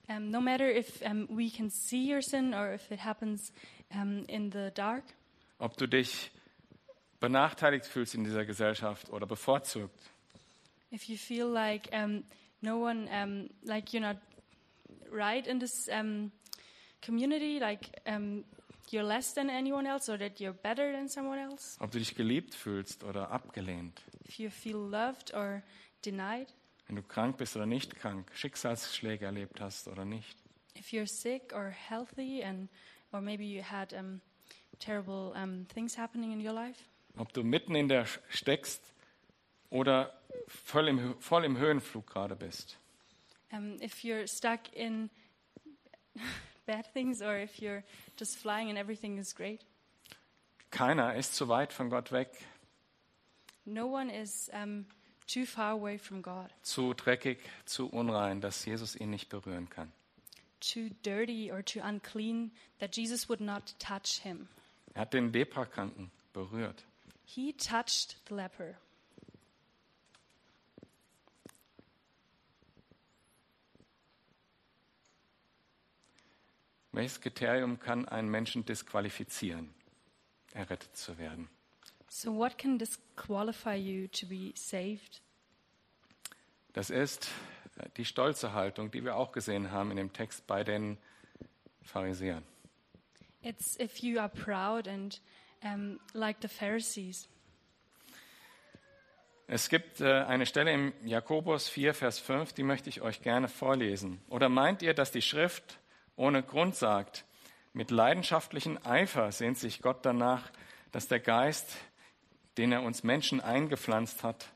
Um, 0.09 0.31
no 0.31 0.41
matter 0.41 0.71
if 0.71 1.03
um, 1.03 1.27
we 1.29 1.51
can 1.51 1.71
see 1.71 2.13
your 2.13 2.23
sin 2.23 2.55
or 2.55 2.73
if 2.73 2.89
it 2.93 3.05
happens 3.05 3.53
um, 3.93 4.25
in 4.29 4.53
the 4.53 4.71
dark, 4.75 5.03
Ob 5.59 5.77
du 5.77 5.89
dich 5.89 6.31
benachteiligt 7.19 7.87
fühlst 7.87 8.15
in 8.15 8.23
dieser 8.23 8.45
Gesellschaft 8.45 9.11
oder 9.11 9.27
bevorzugt. 9.27 9.99
if 10.93 11.09
you 11.09 11.17
feel 11.17 11.47
like 11.49 11.91
no 12.61 12.79
one, 12.79 13.09
like 13.65 13.93
you're 13.93 14.01
not 14.01 14.19
right 15.13 15.47
in 15.47 15.59
this 15.61 15.89
um, 15.89 16.33
community, 17.01 17.59
like 17.61 18.01
um, 18.07 18.45
you're 18.91 19.05
less 19.05 19.35
than 19.35 19.51
anyone 19.51 19.87
else 19.87 20.09
or 20.09 20.19
that 20.19 20.41
you're 20.41 20.53
better 20.53 20.93
than 20.93 21.09
someone 21.09 21.39
else, 21.39 21.77
Ob 21.81 21.91
du 21.91 21.99
dich 21.99 22.15
geliebt 22.15 22.55
fühlst 22.55 23.05
oder 23.05 23.31
abgelehnt. 23.31 24.01
if 24.29 24.39
you 24.39 24.51
feel 24.51 24.77
loved 24.79 25.33
or 25.35 25.63
denied, 26.05 26.49
Wenn 26.89 26.97
du 26.97 27.03
krank 27.03 27.37
bist 27.39 27.57
oder 27.57 27.67
nicht 27.67 27.95
krank. 27.97 28.31
Schicksalsschläge 28.35 29.25
erlebt 29.27 29.61
hast 29.61 29.89
oder 29.89 30.05
nicht. 30.05 30.37
if 30.75 30.93
you're 30.93 31.07
sick 31.07 31.53
or 31.55 31.71
healthy, 31.71 32.43
and 32.43 32.69
or 33.13 33.21
maybe 33.21 33.45
you 33.45 33.63
had 33.63 33.93
um, 33.93 34.21
terrible 34.79 35.33
um, 35.37 35.67
things 35.73 35.97
happening 35.97 36.33
in 36.33 36.41
your 36.47 36.55
life, 36.55 36.79
Ob 37.19 37.33
du 37.35 37.43
mitten 37.45 37.75
in 37.75 37.89
der 37.89 38.07
steckst 38.31 38.83
oder 39.71 40.13
voll 40.49 40.89
im, 40.89 41.15
voll 41.21 41.45
im 41.45 41.59
Höhenflug 41.59 42.07
gerade 42.07 42.35
bist. 42.37 42.79
Um, 43.53 43.77
if 43.81 44.05
you're 44.05 44.27
stuck 44.27 44.61
in 44.75 45.11
bad 46.67 46.87
things, 46.93 47.23
or 47.23 47.37
if 47.39 47.61
you're 47.61 47.85
just 48.17 48.39
flying 48.39 48.69
and 48.69 48.79
everything 48.79 49.19
is 49.19 49.35
great. 49.35 49.61
Keiner 50.71 51.15
ist 51.15 51.35
zu 51.35 51.49
weit 51.49 51.73
von 51.73 51.91
Gott 51.91 52.13
weg. 52.13 52.29
No 53.65 53.87
one 53.87 54.11
is 54.11 54.51
um, 54.55 54.87
too 55.27 55.45
far 55.47 55.73
away 55.73 55.99
from 55.99 56.23
God, 56.23 56.51
zu 56.63 56.95
dreckig, 56.95 57.39
zu 57.67 57.87
unrein, 57.89 58.41
dass 58.41 58.65
Jesus 58.65 58.97
ihn 58.97 59.11
nicht 59.11 59.29
berühren 59.29 59.69
kann. 59.69 59.93
too 60.61 60.91
dirty 61.03 61.51
or 61.51 61.61
too 61.61 61.81
unclean 61.83 62.53
that 62.79 62.93
Jesus 62.97 63.29
would 63.29 63.41
not 63.41 63.75
touch 63.81 64.21
him. 64.21 64.49
Er 64.95 65.03
hat 65.03 65.13
den 65.13 65.33
Leprakranken 65.33 66.11
berührt. 66.33 66.85
He 67.25 67.53
touched 67.53 68.17
the 68.29 68.35
leper. 68.35 68.77
Welches 76.93 77.21
Kriterium 77.21 77.81
kann 77.81 78.07
einen 78.07 78.29
Menschen 78.29 78.67
disqualifizieren, 78.67 79.73
errettet 80.53 80.95
zu 80.95 81.17
werden? 81.17 81.49
So, 82.09 82.37
what 82.37 82.59
can 82.59 82.79
disqualify 82.79 83.75
you 83.75 84.09
to 84.09 84.27
be 84.27 84.53
saved? 84.55 85.23
Das 86.75 86.91
ist 86.91 87.31
die 87.97 88.05
stolze 88.05 88.53
Haltung, 88.53 88.91
die 88.91 89.03
wir 89.05 89.17
auch 89.17 89.33
gesehen 89.33 89.71
haben 89.71 89.91
in 89.91 89.97
dem 89.97 90.13
Text 90.13 90.47
bei 90.47 90.65
den 90.65 90.99
Pharisäern. 91.81 92.43
It's 93.41 93.79
if 93.81 93.99
you 93.99 94.21
are 94.21 94.29
proud 94.29 94.87
and 94.87 95.21
um, 95.65 95.99
like 96.13 96.37
the 96.43 96.49
Pharisees. 96.49 97.27
Es 99.47 99.69
gibt 99.69 100.01
äh, 100.01 100.23
eine 100.25 100.47
Stelle 100.47 100.73
im 100.73 100.93
Jakobus 101.05 101.69
4, 101.69 101.95
Vers 101.95 102.19
5, 102.19 102.53
die 102.53 102.63
möchte 102.63 102.89
ich 102.89 103.01
euch 103.01 103.23
gerne 103.23 103.49
vorlesen. 103.49 104.21
Oder 104.29 104.49
meint 104.49 104.83
ihr, 104.83 104.95
dass 104.95 105.11
die 105.11 105.21
Schrift 105.21 105.79
ohne 106.23 106.45
Grund 106.45 106.77
sagt, 106.77 107.25
mit 107.73 107.91
leidenschaftlichem 107.91 108.79
Eifer 108.85 109.33
sehnt 109.33 109.59
sich 109.59 109.83
Gott 109.83 110.07
danach, 110.07 110.53
dass 110.93 111.09
der 111.09 111.19
Geist, 111.19 111.69
den 112.59 112.71
er 112.71 112.85
uns 112.85 113.03
Menschen 113.03 113.41
eingepflanzt 113.41 114.23
hat, 114.23 114.47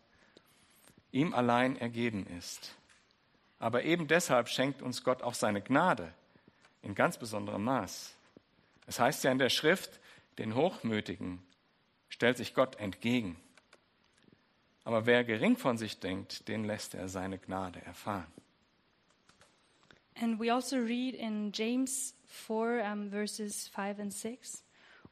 ihm 1.10 1.34
allein 1.34 1.76
ergeben 1.76 2.24
ist. 2.38 2.76
Aber 3.58 3.82
eben 3.82 4.06
deshalb 4.06 4.48
schenkt 4.48 4.80
uns 4.80 5.02
Gott 5.02 5.22
auch 5.22 5.34
seine 5.34 5.60
Gnade 5.60 6.14
in 6.82 6.94
ganz 6.94 7.18
besonderem 7.18 7.64
Maß. 7.64 8.14
Es 8.86 9.00
heißt 9.00 9.24
ja 9.24 9.32
in 9.32 9.38
der 9.38 9.50
Schrift, 9.50 9.98
den 10.38 10.54
Hochmütigen 10.54 11.44
stellt 12.08 12.36
sich 12.36 12.54
Gott 12.54 12.76
entgegen. 12.76 13.40
Aber 14.84 15.04
wer 15.04 15.24
gering 15.24 15.56
von 15.56 15.78
sich 15.78 15.98
denkt, 15.98 16.46
den 16.46 16.62
lässt 16.62 16.94
er 16.94 17.08
seine 17.08 17.38
Gnade 17.38 17.82
erfahren. 17.82 18.32
And 20.20 20.38
we 20.38 20.48
also 20.48 20.78
read 20.78 21.14
in 21.14 21.52
James 21.52 22.14
4, 22.26 22.80
um, 22.82 23.10
verses 23.10 23.68
5 23.74 23.98
and 23.98 24.12
6 24.12 24.62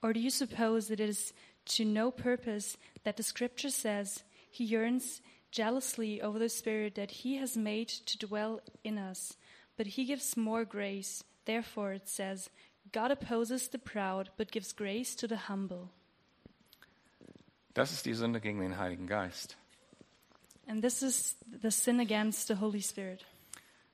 Or 0.02 0.12
do 0.12 0.20
you 0.20 0.30
suppose 0.30 0.88
that 0.88 1.00
it 1.00 1.08
is 1.08 1.32
to 1.66 1.84
no 1.84 2.10
purpose 2.10 2.76
that 3.04 3.16
the 3.16 3.22
scripture 3.22 3.70
says, 3.70 4.24
He 4.50 4.64
yearns 4.64 5.20
jealously 5.50 6.20
over 6.20 6.38
the 6.38 6.48
Spirit 6.48 6.94
that 6.94 7.10
He 7.10 7.36
has 7.36 7.56
made 7.56 7.88
to 7.88 8.18
dwell 8.18 8.60
in 8.82 8.98
us, 8.98 9.36
but 9.76 9.86
He 9.86 10.04
gives 10.04 10.36
more 10.36 10.64
grace? 10.64 11.22
Therefore, 11.44 11.92
it 11.92 12.08
says, 12.08 12.48
God 12.92 13.10
opposes 13.10 13.68
the 13.68 13.78
proud, 13.78 14.30
but 14.36 14.50
gives 14.50 14.72
grace 14.72 15.14
to 15.16 15.26
the 15.26 15.36
humble. 15.48 15.90
Das 17.74 17.92
ist 17.92 18.06
die 18.06 18.14
Sünde 18.14 18.40
gegen 18.40 18.60
den 18.60 18.78
Heiligen 18.78 19.08
Geist. 19.08 19.56
And 20.66 20.80
this 20.80 21.02
is 21.02 21.34
the 21.60 21.70
sin 21.70 22.00
against 22.00 22.46
the 22.48 22.54
Holy 22.54 22.80
Spirit. 22.80 23.24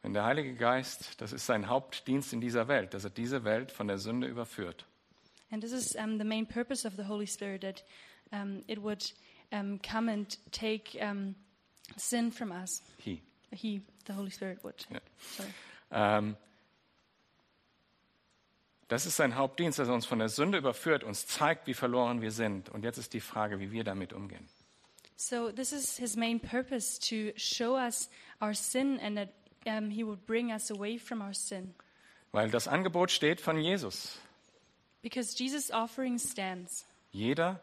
Wenn 0.02 0.14
der 0.14 0.24
Heilige 0.24 0.54
Geist, 0.54 1.20
das 1.20 1.32
ist 1.32 1.46
sein 1.46 1.68
Hauptdienst 1.68 2.32
in 2.32 2.40
dieser 2.40 2.68
Welt, 2.68 2.94
dass 2.94 3.04
er 3.04 3.10
diese 3.10 3.44
Welt 3.44 3.70
von 3.70 3.86
der 3.86 3.98
Sünde 3.98 4.26
überführt. 4.26 4.86
And 5.50 5.62
this 5.62 5.72
is 5.72 5.94
um, 5.96 6.18
the 6.18 6.24
main 6.24 6.46
purpose 6.46 6.86
of 6.86 6.94
the 6.96 7.06
Holy 7.06 7.26
Spirit 7.26 7.62
that 7.62 7.84
um, 8.32 8.62
it 8.66 8.82
would 8.82 9.02
um, 9.52 9.80
come 9.82 10.10
and 10.10 10.38
take 10.52 10.96
um, 11.00 11.34
sin 11.96 12.30
from 12.30 12.52
us. 12.52 12.82
He. 12.98 13.20
He, 13.52 13.82
the 14.06 14.14
Holy 14.14 14.30
Spirit, 14.30 14.62
would. 14.62 14.86
Ja. 14.90 15.00
Sorry. 15.36 15.48
Ähm, 15.90 16.36
das 18.86 19.06
ist 19.06 19.16
sein 19.16 19.36
Hauptdienst, 19.36 19.78
dass 19.78 19.88
er 19.88 19.94
uns 19.94 20.06
von 20.06 20.18
der 20.18 20.28
Sünde 20.28 20.58
überführt, 20.58 21.04
uns 21.04 21.26
zeigt, 21.26 21.66
wie 21.66 21.74
verloren 21.74 22.22
wir 22.22 22.30
sind. 22.30 22.68
Und 22.68 22.84
jetzt 22.84 22.98
ist 22.98 23.12
die 23.12 23.20
Frage, 23.20 23.60
wie 23.60 23.70
wir 23.70 23.84
damit 23.84 24.12
umgehen. 24.12 24.48
So 25.16 25.52
this 25.52 25.72
is 25.72 25.98
his 25.98 26.16
main 26.16 26.40
purpose 26.40 26.98
to 26.98 27.36
show 27.36 27.76
us 27.76 28.08
our 28.40 28.54
sin 28.54 28.98
and 29.00 29.16
that 29.16 29.28
um, 29.66 29.90
he 29.90 30.04
would 30.04 30.26
bring 30.26 30.52
us 30.52 30.70
away 30.70 30.98
from 30.98 31.20
our 31.20 31.34
sin. 31.34 31.74
Weil 32.32 32.50
das 32.50 32.68
Angebot 32.68 33.10
steht 33.10 33.40
von 33.40 33.58
Jesus. 33.58 34.18
Because 35.02 35.34
Jesus' 35.36 35.70
offering 35.70 36.18
stands. 36.18 36.84
Jeder, 37.12 37.60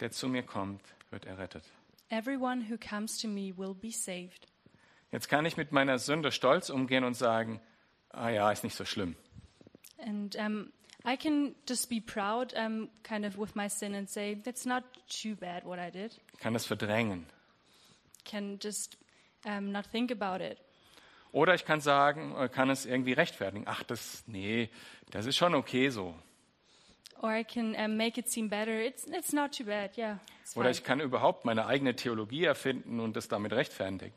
der 0.00 0.10
zu 0.10 0.28
mir 0.28 0.42
kommt, 0.42 0.82
wird 1.10 1.24
errettet. 1.24 1.64
Everyone 2.10 2.68
who 2.68 2.76
comes 2.76 3.18
to 3.18 3.28
me 3.28 3.52
will 3.56 3.74
be 3.74 3.90
saved. 3.90 4.46
Jetzt 5.10 5.28
kann 5.28 5.46
ich 5.46 5.56
mit 5.56 5.72
meiner 5.72 5.98
Sünde 5.98 6.32
stolz 6.32 6.70
umgehen 6.70 7.04
und 7.04 7.14
sagen, 7.14 7.60
ah 8.10 8.28
ja, 8.30 8.50
ist 8.50 8.64
nicht 8.64 8.76
so 8.76 8.84
schlimm. 8.84 9.16
And 9.98 10.36
um, 10.36 10.72
I 11.04 11.16
can 11.16 11.54
just 11.68 11.88
be 11.88 12.00
proud 12.00 12.52
um, 12.54 12.90
kind 13.02 13.24
of 13.24 13.38
with 13.38 13.54
my 13.54 13.68
sin 13.68 13.94
and 13.94 14.08
say, 14.08 14.34
that's 14.34 14.66
not 14.66 14.84
too 15.08 15.34
bad 15.36 15.64
what 15.64 15.78
I 15.78 15.90
did. 15.90 16.20
Ich 16.32 16.40
kann 16.40 16.52
das 16.52 16.66
verdrängen. 16.66 17.26
Can 18.24 18.58
just 18.60 18.96
um, 19.44 19.70
not 19.70 19.86
think 19.86 20.10
about 20.10 20.42
it. 20.42 20.58
Oder 21.34 21.56
ich 21.56 21.64
kann 21.64 21.80
sagen, 21.80 22.32
äh, 22.38 22.48
kann 22.48 22.70
es 22.70 22.86
irgendwie 22.86 23.12
rechtfertigen. 23.12 23.64
Ach, 23.66 23.82
das, 23.82 24.22
nee, 24.28 24.70
das 25.10 25.26
ist 25.26 25.36
schon 25.36 25.56
okay 25.56 25.88
so. 25.88 26.14
Or 27.22 27.34
I 27.34 27.42
can 27.42 27.74
um, 27.74 27.96
make 27.96 28.20
it 28.20 28.28
seem 28.28 28.48
better. 28.48 28.80
It's, 28.80 29.04
it's 29.08 29.32
not 29.32 29.50
too 29.50 29.64
bad. 29.64 29.98
Yeah, 29.98 30.20
it's 30.42 30.56
Oder 30.56 30.70
ich 30.70 30.84
kann 30.84 31.00
überhaupt 31.00 31.44
meine 31.44 31.66
eigene 31.66 31.96
Theologie 31.96 32.44
erfinden 32.44 33.00
und 33.00 33.16
das 33.16 33.26
damit 33.26 33.52
rechtfertigen. 33.52 34.12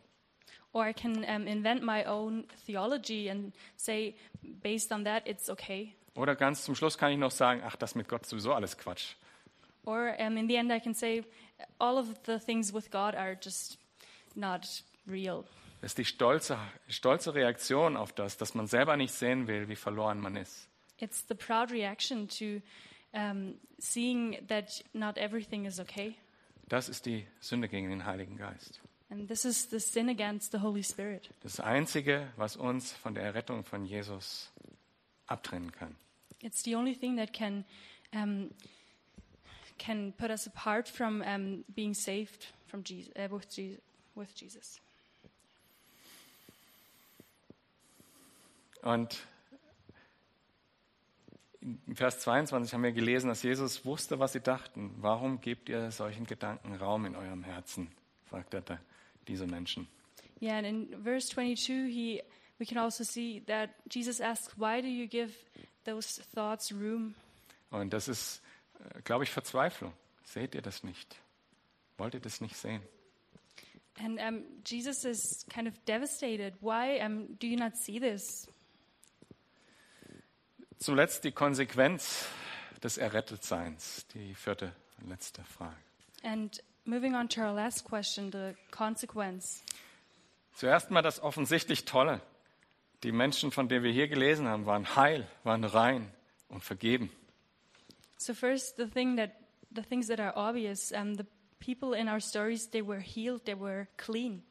Or 0.74 0.88
I 0.88 0.94
can 0.94 1.24
um, 1.24 1.48
invent 1.48 1.82
my 1.82 2.06
own 2.06 2.46
theology 2.68 3.32
and 3.32 3.52
say, 3.78 4.14
based 4.44 4.92
on 4.92 5.04
that, 5.06 5.26
it's 5.26 5.50
okay. 5.50 5.96
Oder 6.14 6.36
ganz 6.36 6.66
zum 6.66 6.76
Schluss 6.76 7.00
kann 7.00 7.12
ich 7.12 7.18
noch 7.18 7.32
sagen, 7.32 7.64
ach, 7.66 7.78
das 7.78 7.96
mit 7.96 8.08
Gott 8.08 8.24
ist 8.24 8.30
sowieso 8.30 8.54
alles 8.54 8.78
Quatsch. 8.78 9.16
Or 9.86 10.16
um, 10.20 10.38
in 10.38 10.48
the 10.48 10.56
end, 10.56 10.72
I 10.72 10.80
can 10.80 10.94
say, 10.94 11.24
all 11.80 11.98
of 11.98 12.10
the 12.28 12.38
things 12.38 12.72
with 12.72 12.92
God 12.92 13.16
are 13.16 13.36
just 13.42 13.80
not 14.36 14.68
real. 15.08 15.46
Das 15.88 15.92
ist 15.92 16.00
die 16.00 16.04
stolze, 16.04 16.60
stolze 16.90 17.34
Reaktion 17.34 17.96
auf 17.96 18.12
das, 18.12 18.36
dass 18.36 18.54
man 18.54 18.68
selber 18.68 18.98
nicht 18.98 19.14
sehen 19.14 19.48
will, 19.48 19.70
wie 19.70 19.78
verloren 19.78 20.20
man 20.20 20.36
ist. 20.36 20.68
It's 20.98 21.24
the 21.30 21.34
proud 21.34 21.72
reaction 21.72 22.28
to 22.28 22.62
um, 23.14 23.58
seeing 23.78 24.46
that 24.50 24.84
not 24.92 25.18
everything 25.18 25.64
is 25.64 25.80
okay. 25.80 26.16
Das 26.68 26.90
ist 26.90 27.06
die 27.06 27.26
Sünde 27.40 27.70
gegen 27.70 27.90
den 27.90 28.04
Heiligen 28.04 28.36
Geist. 28.36 28.82
And 29.10 29.30
this 29.30 29.46
is 29.46 29.70
the 29.70 29.80
sin 29.80 30.10
against 30.10 30.52
the 30.52 30.60
Holy 30.60 30.84
Spirit. 30.84 31.30
Das 31.42 31.62
Einzige, 31.62 32.34
was 32.36 32.58
uns 32.58 32.92
von 32.92 33.16
der 33.16 33.24
Errettung 33.24 33.64
von 33.64 33.86
Jesus 33.86 34.52
abtrennen 35.28 35.72
kann. 35.72 35.96
It's 36.42 36.66
the 36.66 36.76
only 36.76 36.98
thing 36.98 37.16
that 37.16 37.32
can 37.32 37.64
um, 38.14 38.52
can 39.78 40.12
put 40.18 40.32
us 40.32 40.48
apart 40.48 40.90
from 40.90 41.22
um, 41.22 41.64
being 41.74 41.94
saved 41.94 42.48
from 42.66 42.84
Jesus, 42.84 43.14
uh, 43.16 43.34
with, 43.34 43.48
Jesus, 43.50 43.80
with 44.16 44.36
Jesus. 44.36 44.82
Und 48.82 49.20
in 51.62 51.96
Vers 51.96 52.20
22 52.20 52.74
haben 52.74 52.84
wir 52.84 52.92
gelesen, 52.92 53.28
dass 53.28 53.44
Jesus 53.44 53.86
wusste, 53.86 54.20
was 54.20 54.34
sie 54.34 54.42
dachten. 54.42 54.96
Warum 54.98 55.42
gebt 55.42 55.70
ihr 55.70 55.92
solchen 55.92 56.26
Gedanken 56.26 56.76
Raum 56.76 57.06
in 57.06 57.16
eurem 57.16 57.44
Herzen? 57.44 57.90
fragt 58.26 58.54
er 58.54 58.62
da, 58.62 58.80
diese 59.28 59.48
Menschen. 59.48 59.88
Yeah, 60.42 60.58
and 60.58 60.68
in 60.68 61.04
verse 61.04 61.30
22, 61.30 61.90
he 61.90 62.22
we 62.60 62.66
can 62.66 62.78
also 62.78 63.04
see 63.04 63.42
that 63.48 63.70
Jesus 63.90 64.22
asks, 64.22 64.54
"Why 64.58 64.82
do 64.82 64.88
you 64.88 65.08
give 65.08 65.34
those 65.86 66.22
thoughts 66.34 66.72
room?" 66.72 67.16
Und 67.72 67.92
das 67.92 68.08
ist, 68.08 68.42
äh, 68.80 69.02
glaube 69.02 69.24
ich, 69.24 69.32
Verzweiflung. 69.32 69.94
Seht 70.24 70.56
ihr 70.56 70.62
das 70.62 70.84
nicht? 70.84 71.16
Wollt 71.98 72.14
ihr 72.14 72.20
das 72.20 72.42
nicht 72.42 72.56
sehen? 72.56 72.82
And 74.00 74.20
um, 74.20 74.44
Jesus 74.64 75.04
is 75.06 75.46
kind 75.50 75.68
of 75.68 75.74
devastated. 75.86 76.54
Why 76.62 77.02
um, 77.04 77.36
do 77.40 77.48
you 77.48 77.58
not 77.58 77.76
see 77.76 78.00
this? 78.00 78.48
Zuletzt 80.80 81.24
die 81.24 81.32
Konsequenz 81.32 82.28
des 82.84 82.98
Errettetseins, 82.98 84.06
die 84.14 84.36
vierte 84.36 84.74
und 85.02 85.10
letzte 85.10 85.44
Frage. 85.44 85.76
And 86.24 86.62
moving 86.86 87.16
on 87.16 87.30
to 87.30 87.42
our 87.42 87.54
last 87.54 87.84
question, 87.84 88.32
the 88.32 88.54
consequence. 88.72 89.64
Zuerst 90.54 90.92
mal 90.92 91.02
das 91.02 91.22
offensichtlich 91.22 91.86
Tolle. 91.86 92.22
Die 93.04 93.12
Menschen, 93.12 93.52
von 93.52 93.70
denen 93.70 93.84
wir 93.84 93.92
hier 93.92 94.08
gelesen 94.08 94.48
haben, 94.48 94.66
waren 94.66 94.96
heil, 94.96 95.28
waren 95.44 95.64
rein 95.64 96.12
und 96.50 96.64
vergeben. 96.64 97.12
So 98.18 98.34
first, 98.34 98.78
the 98.78 98.88
thing 98.88 99.18
that 99.18 99.32
the 99.76 99.84
things 99.84 100.08
that 100.08 100.20
are 100.20 100.34
obvious. 100.36 100.92
Um, 100.92 101.16
the 101.16 101.26
people 101.60 101.98
in 101.98 102.08
our 102.08 102.20
stories, 102.20 102.70
they 102.70 102.86
were 102.86 103.00
healed. 103.00 103.46
They 103.46 103.60
were 103.60 103.88
clean. 103.98 104.44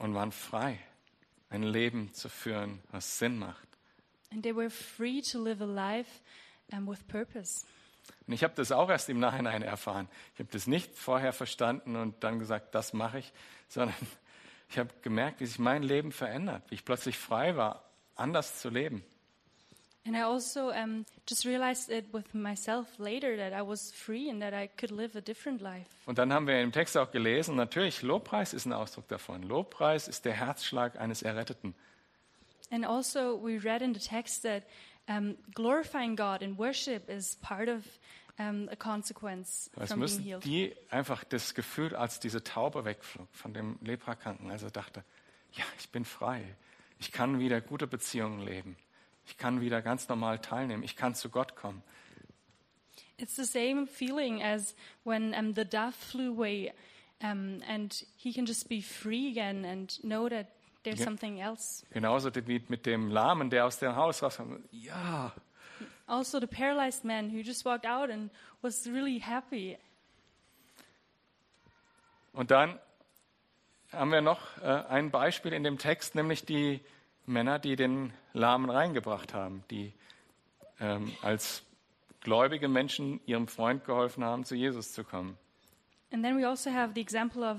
und 0.00 0.14
waren 0.14 0.32
frei, 0.32 0.78
ein 1.50 1.62
Leben 1.62 2.12
zu 2.14 2.30
führen, 2.30 2.80
was 2.90 3.18
Sinn 3.18 3.38
macht. 3.38 3.68
And 4.32 4.42
they 4.42 4.54
were 4.54 4.70
free 4.70 5.22
to 5.32 5.42
live 5.42 5.60
a 5.60 5.66
life 5.66 6.20
um, 6.72 6.86
with 6.86 7.06
purpose. 7.08 7.66
Und 8.26 8.34
ich 8.34 8.44
habe 8.44 8.54
das 8.54 8.72
auch 8.72 8.88
erst 8.88 9.08
im 9.08 9.18
Nachhinein 9.18 9.62
erfahren. 9.62 10.08
Ich 10.34 10.40
habe 10.40 10.50
das 10.52 10.66
nicht 10.66 10.96
vorher 10.96 11.32
verstanden 11.32 11.96
und 11.96 12.22
dann 12.22 12.38
gesagt, 12.38 12.74
das 12.74 12.92
mache 12.92 13.18
ich, 13.18 13.32
sondern 13.68 13.96
ich 14.68 14.78
habe 14.78 14.90
gemerkt, 15.02 15.40
wie 15.40 15.46
sich 15.46 15.58
mein 15.58 15.82
Leben 15.82 16.12
verändert, 16.12 16.62
wie 16.68 16.76
ich 16.76 16.84
plötzlich 16.84 17.18
frei 17.18 17.56
war, 17.56 17.84
anders 18.16 18.60
zu 18.60 18.68
leben. 18.68 19.04
And 20.06 20.16
I 20.16 20.22
also 20.22 20.70
um, 20.70 21.04
just 21.28 21.44
realized 21.44 21.90
it 21.90 22.06
with 22.12 22.32
myself 22.32 22.86
later 22.98 23.36
that 23.36 23.52
I 23.52 23.60
was 23.66 23.92
free 23.92 24.30
and 24.30 24.40
that 24.40 24.54
I 24.54 24.66
could 24.66 24.90
live 24.90 25.14
a 25.14 25.20
different 25.20 25.60
life. 25.60 25.86
Und 26.06 26.18
dann 26.18 26.32
haben 26.32 26.46
wir 26.46 26.60
im 26.62 26.72
Text 26.72 26.96
auch 26.96 27.10
gelesen, 27.10 27.54
natürlich, 27.54 28.00
Lobpreis 28.00 28.54
ist 28.54 28.64
ein 28.64 28.72
Ausdruck 28.72 29.08
davon. 29.08 29.42
Lobpreis 29.42 30.08
ist 30.08 30.24
der 30.24 30.32
Herzschlag 30.32 30.98
eines 30.98 31.22
Erretteten. 31.22 31.74
And 32.70 32.84
also, 32.84 33.36
we 33.36 33.58
read 33.58 33.82
in 33.82 33.94
the 33.94 34.00
text 34.00 34.42
that 34.42 34.64
um, 35.08 35.36
glorifying 35.54 36.14
God 36.14 36.42
in 36.42 36.56
worship 36.56 37.08
is 37.10 37.36
part 37.42 37.68
of 37.68 37.84
um, 38.38 38.68
a 38.70 38.76
consequence 38.76 39.70
Es 39.80 39.90
from 39.90 40.00
being 40.00 40.20
healed. 40.20 40.44
die 40.44 40.74
einfach 40.90 41.24
das 41.24 41.54
Gefühl, 41.54 41.94
als 41.96 42.20
diese 42.20 42.42
Taube 42.42 42.84
wegflog 42.84 43.28
von 43.32 43.52
dem 43.52 43.78
Leprakranken, 43.82 44.50
also 44.50 44.70
dachte, 44.70 45.04
ja, 45.52 45.64
ich 45.78 45.90
bin 45.90 46.04
frei. 46.04 46.42
Ich 47.00 47.10
kann 47.12 47.38
wieder 47.40 47.60
gute 47.60 47.86
Beziehungen 47.86 48.40
leben. 48.40 48.76
Ich 49.26 49.36
kann 49.36 49.60
wieder 49.60 49.82
ganz 49.82 50.08
normal 50.08 50.38
teilnehmen. 50.38 50.82
Ich 50.82 50.96
kann 50.96 51.14
zu 51.14 51.28
Gott 51.28 51.56
kommen. 51.56 51.82
It's 53.18 53.36
the 53.36 53.44
same 53.44 53.86
feeling 53.86 54.42
as 54.42 54.74
when 55.04 55.34
um, 55.34 55.54
the 55.54 55.64
dove 55.64 55.94
flew 55.94 56.30
away, 56.32 56.72
um, 57.22 57.60
and 57.68 58.06
he 58.16 58.32
can 58.32 58.46
just 58.46 58.68
be 58.68 58.80
free 58.80 59.30
again 59.30 59.64
and 59.64 59.98
know 60.02 60.28
that 60.28 60.46
there's 60.82 61.02
something 61.02 61.38
else. 61.38 61.84
Genauso 61.90 62.30
wie 62.46 62.62
mit 62.68 62.86
dem 62.86 63.10
Lahmen, 63.10 63.50
der 63.50 63.66
aus 63.66 63.78
dem 63.78 63.96
Haus 63.96 64.22
rauskam. 64.22 64.56
Ja, 64.70 65.32
Also, 66.10 66.40
the 66.40 66.46
paralyzed 66.48 67.04
man 67.04 67.30
who 67.30 67.40
just 67.40 67.64
walked 67.64 67.86
out 67.86 68.10
and 68.10 68.32
was 68.62 68.84
really 68.88 69.20
happy. 69.20 69.78
Und 72.32 72.50
dann 72.50 72.80
haben 73.92 74.10
wir 74.10 74.20
noch 74.20 74.40
äh, 74.58 74.66
ein 74.88 75.12
Beispiel 75.12 75.52
in 75.52 75.62
dem 75.62 75.78
Text, 75.78 76.16
nämlich 76.16 76.44
die 76.44 76.80
Männer, 77.26 77.60
die 77.60 77.76
den 77.76 78.12
Lahmen 78.32 78.70
reingebracht 78.70 79.34
haben, 79.34 79.62
die 79.70 79.92
ähm, 80.80 81.12
als 81.22 81.62
gläubige 82.22 82.66
Menschen 82.66 83.20
ihrem 83.26 83.46
Freund 83.46 83.84
geholfen 83.84 84.24
haben, 84.24 84.44
zu 84.44 84.56
Jesus 84.56 84.92
zu 84.92 85.04
kommen. 85.04 85.38
And 86.12 86.24
then 86.24 86.36
we 86.36 86.44
also 86.44 86.72
have 86.72 86.92
the 86.94 87.00
example 87.00 87.44
of 87.48 87.58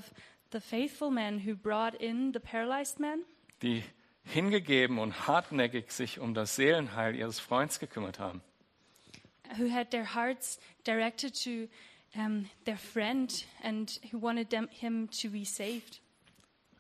the 0.52 0.60
faithful 0.60 1.10
man 1.10 1.40
who 1.46 1.56
brought 1.56 1.96
in 1.96 2.32
the 2.34 2.40
paralyzed 2.40 3.00
man, 3.00 3.24
die 3.62 3.84
hingegeben 4.24 5.00
und 5.00 5.28
hartnäckig 5.28 5.92
sich 5.92 6.20
um 6.20 6.34
das 6.34 6.56
Seelenheil 6.56 7.16
ihres 7.16 7.40
Freundes 7.40 7.80
gekümmert 7.80 8.20
haben. 8.20 8.42
who 9.58 9.68
had 9.70 9.92
their 9.92 10.06
hearts 10.06 10.60
directed 10.86 11.34
to 11.34 11.68
um, 12.16 12.50
their 12.66 12.78
friend 12.78 13.46
and 13.64 14.00
who 14.12 14.18
wanted 14.18 14.50
them, 14.50 14.68
him 14.72 15.08
to 15.10 15.30
be 15.30 15.44
saved. 15.46 16.00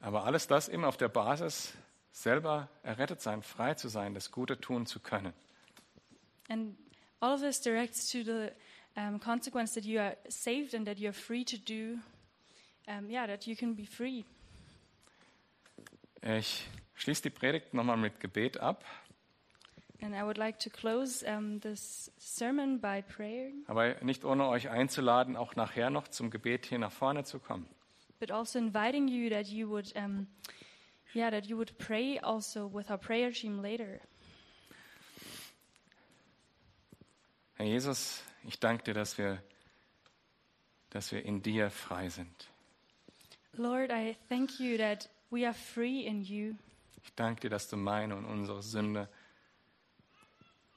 Aber 0.02 0.24
alles 0.26 0.48
das 0.48 0.68
immer 0.68 0.88
auf 0.88 0.98
der 0.98 1.10
Basis, 1.10 1.74
selber 2.12 2.70
errettet 2.84 3.22
sein, 3.22 3.42
frei 3.44 3.76
zu 3.76 3.88
sein, 3.88 4.14
das 4.14 4.32
Gute 4.32 4.60
tun 4.60 4.86
zu 4.86 5.00
können. 5.00 5.34
And 6.50 6.76
all 7.20 7.34
of 7.34 7.42
this 7.42 7.62
directs 7.62 8.10
to 8.12 8.24
the 8.24 8.52
um, 8.96 9.20
consequence 9.20 9.74
that 9.76 9.86
you 9.86 10.00
are 10.00 10.18
saved 10.28 10.74
and 10.74 10.86
that 10.88 10.98
you're 10.98 11.14
free 11.14 11.46
to 11.46 11.58
do, 11.58 12.00
um, 12.88 13.10
yeah, 13.10 13.28
that 13.28 13.46
you 13.48 13.56
can 13.56 13.76
be 13.76 13.86
free. 13.86 14.24
Ich 16.22 16.68
schließe 16.96 17.24
die 17.24 17.30
Predigt 17.30 17.74
nochmal 17.74 17.98
mit 17.98 18.20
Gebet 18.20 18.58
ab, 18.60 18.84
And 20.04 20.16
I 20.16 20.24
would 20.24 20.38
like 20.40 20.58
to 20.62 20.70
close 20.72 21.24
um, 21.24 21.60
this 21.62 22.12
sermon 22.18 22.80
by 22.82 23.04
prayer, 23.04 23.52
aber 23.68 24.04
nicht 24.04 24.26
ohne 24.26 24.48
euch 24.48 24.68
einzuladen, 24.70 25.36
auch 25.36 25.56
nachher 25.56 25.92
noch 25.92 26.08
zum 26.08 26.32
Gebet 26.32 26.66
hier 26.66 26.80
nach 26.80 26.92
vorne 26.92 27.24
zu 27.24 27.38
kommen. 27.40 27.68
but 28.20 28.32
also 28.32 28.58
inviting 28.60 29.08
you 29.08 29.30
that 29.30 29.48
you 29.48 29.68
would, 29.70 29.92
um, 29.96 30.28
yeah, 31.16 31.30
that 31.30 31.46
you 31.48 31.56
would 31.58 31.76
pray 31.78 32.18
also 32.20 32.68
with 32.68 32.90
our 32.90 32.98
prayer 32.98 33.32
team 33.32 33.62
later. 33.62 34.00
Herr 37.56 37.66
Jesus, 37.68 38.24
ich 38.48 38.60
danke 38.60 38.84
dir, 38.84 38.94
dass 38.96 39.18
wir, 39.20 39.42
dass 40.90 41.12
wir 41.12 41.24
in 41.26 41.42
dir 41.44 41.70
frei 41.70 42.10
sind. 42.10 42.51
Lord, 43.58 43.92
I 43.92 44.16
thank 44.30 44.60
you 44.60 44.78
that 44.78 45.10
we 45.30 45.46
are 45.46 45.54
free 45.54 46.06
in 46.06 46.22
you. 46.22 46.56
Ich 47.04 47.14
danke 47.16 47.42
dir, 47.42 47.50
dass 47.50 47.68
du 47.68 47.78
meine 47.78 48.16
und 48.16 48.26
unsere 48.26 48.64
Sünde 48.64 49.10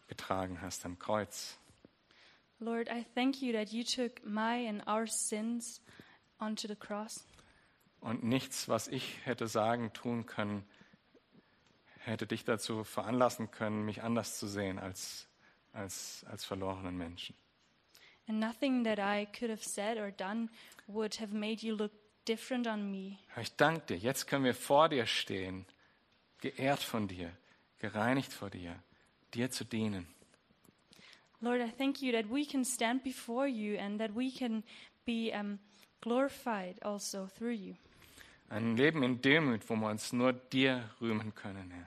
getragen 0.08 0.60
hast 0.60 0.84
am 0.84 0.98
Kreuz. 0.98 1.56
Lord, 2.58 2.88
I 2.88 3.04
thank 3.14 3.42
you 3.42 3.52
that 3.52 3.72
you 3.72 3.84
took 3.84 4.24
my 4.24 4.66
and 4.68 4.86
our 4.88 5.06
sins 5.06 5.82
onto 6.40 6.66
the 6.66 6.76
cross. 6.76 7.24
Und 8.00 8.24
nichts, 8.24 8.68
was 8.68 8.88
ich 8.88 9.24
hätte 9.24 9.46
sagen, 9.48 9.92
tun 9.92 10.26
können, 10.26 10.64
hätte 11.98 12.26
dich 12.26 12.44
dazu 12.44 12.84
veranlassen 12.84 13.50
können, 13.50 13.84
mich 13.84 14.02
anders 14.02 14.38
zu 14.38 14.46
sehen 14.46 14.78
als, 14.78 15.28
als, 15.72 16.24
als 16.28 16.44
verlorenen 16.44 16.96
Menschen. 16.96 17.36
And 18.26 18.40
nothing 18.40 18.84
that 18.84 18.98
I 18.98 19.26
could 19.26 19.50
have 19.50 19.62
said 19.62 19.98
or 19.98 20.10
done 20.10 20.48
would 20.86 21.20
have 21.20 21.34
made 21.34 21.64
you 21.64 21.74
look 21.74 21.92
different 22.26 22.66
on 22.66 22.90
me. 22.90 23.18
Ich 23.40 23.54
danke 23.56 23.86
dir. 23.86 23.96
Jetzt 23.96 24.26
können 24.26 24.44
wir 24.44 24.54
vor 24.54 24.88
dir 24.88 25.06
stehen, 25.06 25.66
geehrt 26.40 26.82
von 26.82 27.08
dir, 27.08 27.30
gereinigt 27.78 28.32
vor 28.32 28.50
dir, 28.50 28.82
dir 29.34 29.50
zu 29.50 29.64
dienen. 29.64 30.06
Lord, 31.40 31.60
I 31.60 31.70
thank 31.70 32.00
you 32.00 32.12
that 32.12 32.30
we 32.30 32.46
can 32.46 32.64
stand 32.64 33.02
before 33.02 33.46
you 33.46 33.78
and 33.78 33.98
that 34.00 34.14
we 34.14 34.30
can 34.30 34.64
be 35.04 35.30
um, 35.30 35.58
glorified 36.00 36.82
also 36.82 37.28
through 37.36 37.54
you. 37.54 37.74
Ein 38.48 38.76
Leben 38.76 39.02
in 39.02 39.20
Demut, 39.20 39.68
wo 39.68 39.74
wir 39.76 39.90
uns 39.90 40.12
nur 40.12 40.32
dir 40.32 40.88
rühmen 41.00 41.34
können, 41.34 41.70
Herr. 41.70 41.86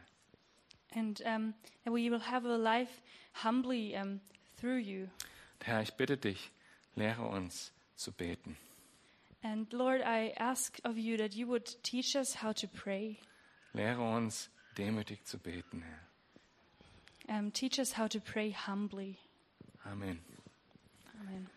And 0.93 1.21
um, 1.21 1.53
that 1.83 1.93
we 1.93 2.09
will 2.09 2.21
have 2.21 2.45
a 2.45 2.55
life 2.55 3.01
humbly 3.43 3.95
um, 3.95 4.19
through 4.59 4.77
you. 4.79 5.07
Herr, 5.63 5.81
ich 5.81 5.93
bitte 5.93 6.17
dich, 6.17 6.51
lehre 6.95 7.27
uns 7.27 7.71
zu 7.95 8.11
beten. 8.11 8.57
And 9.49 9.71
Lord, 9.71 10.01
I 10.01 10.33
ask 10.37 10.77
of 10.83 10.97
you 10.97 11.15
that 11.17 11.33
you 11.33 11.47
would 11.47 11.67
teach 11.81 12.17
us 12.17 12.33
how 12.33 12.51
to 12.51 12.67
pray. 12.67 13.17
Lehre 13.73 14.01
uns 14.01 14.49
demütig 14.75 15.25
zu 15.25 15.37
beten, 15.37 15.83
Herr. 15.83 17.37
Um, 17.39 17.51
teach 17.51 17.79
us 17.79 17.93
how 17.93 18.07
to 18.07 18.19
pray 18.19 18.51
humbly. 18.51 19.19
Amen. 19.85 20.19
Amen. 21.21 21.47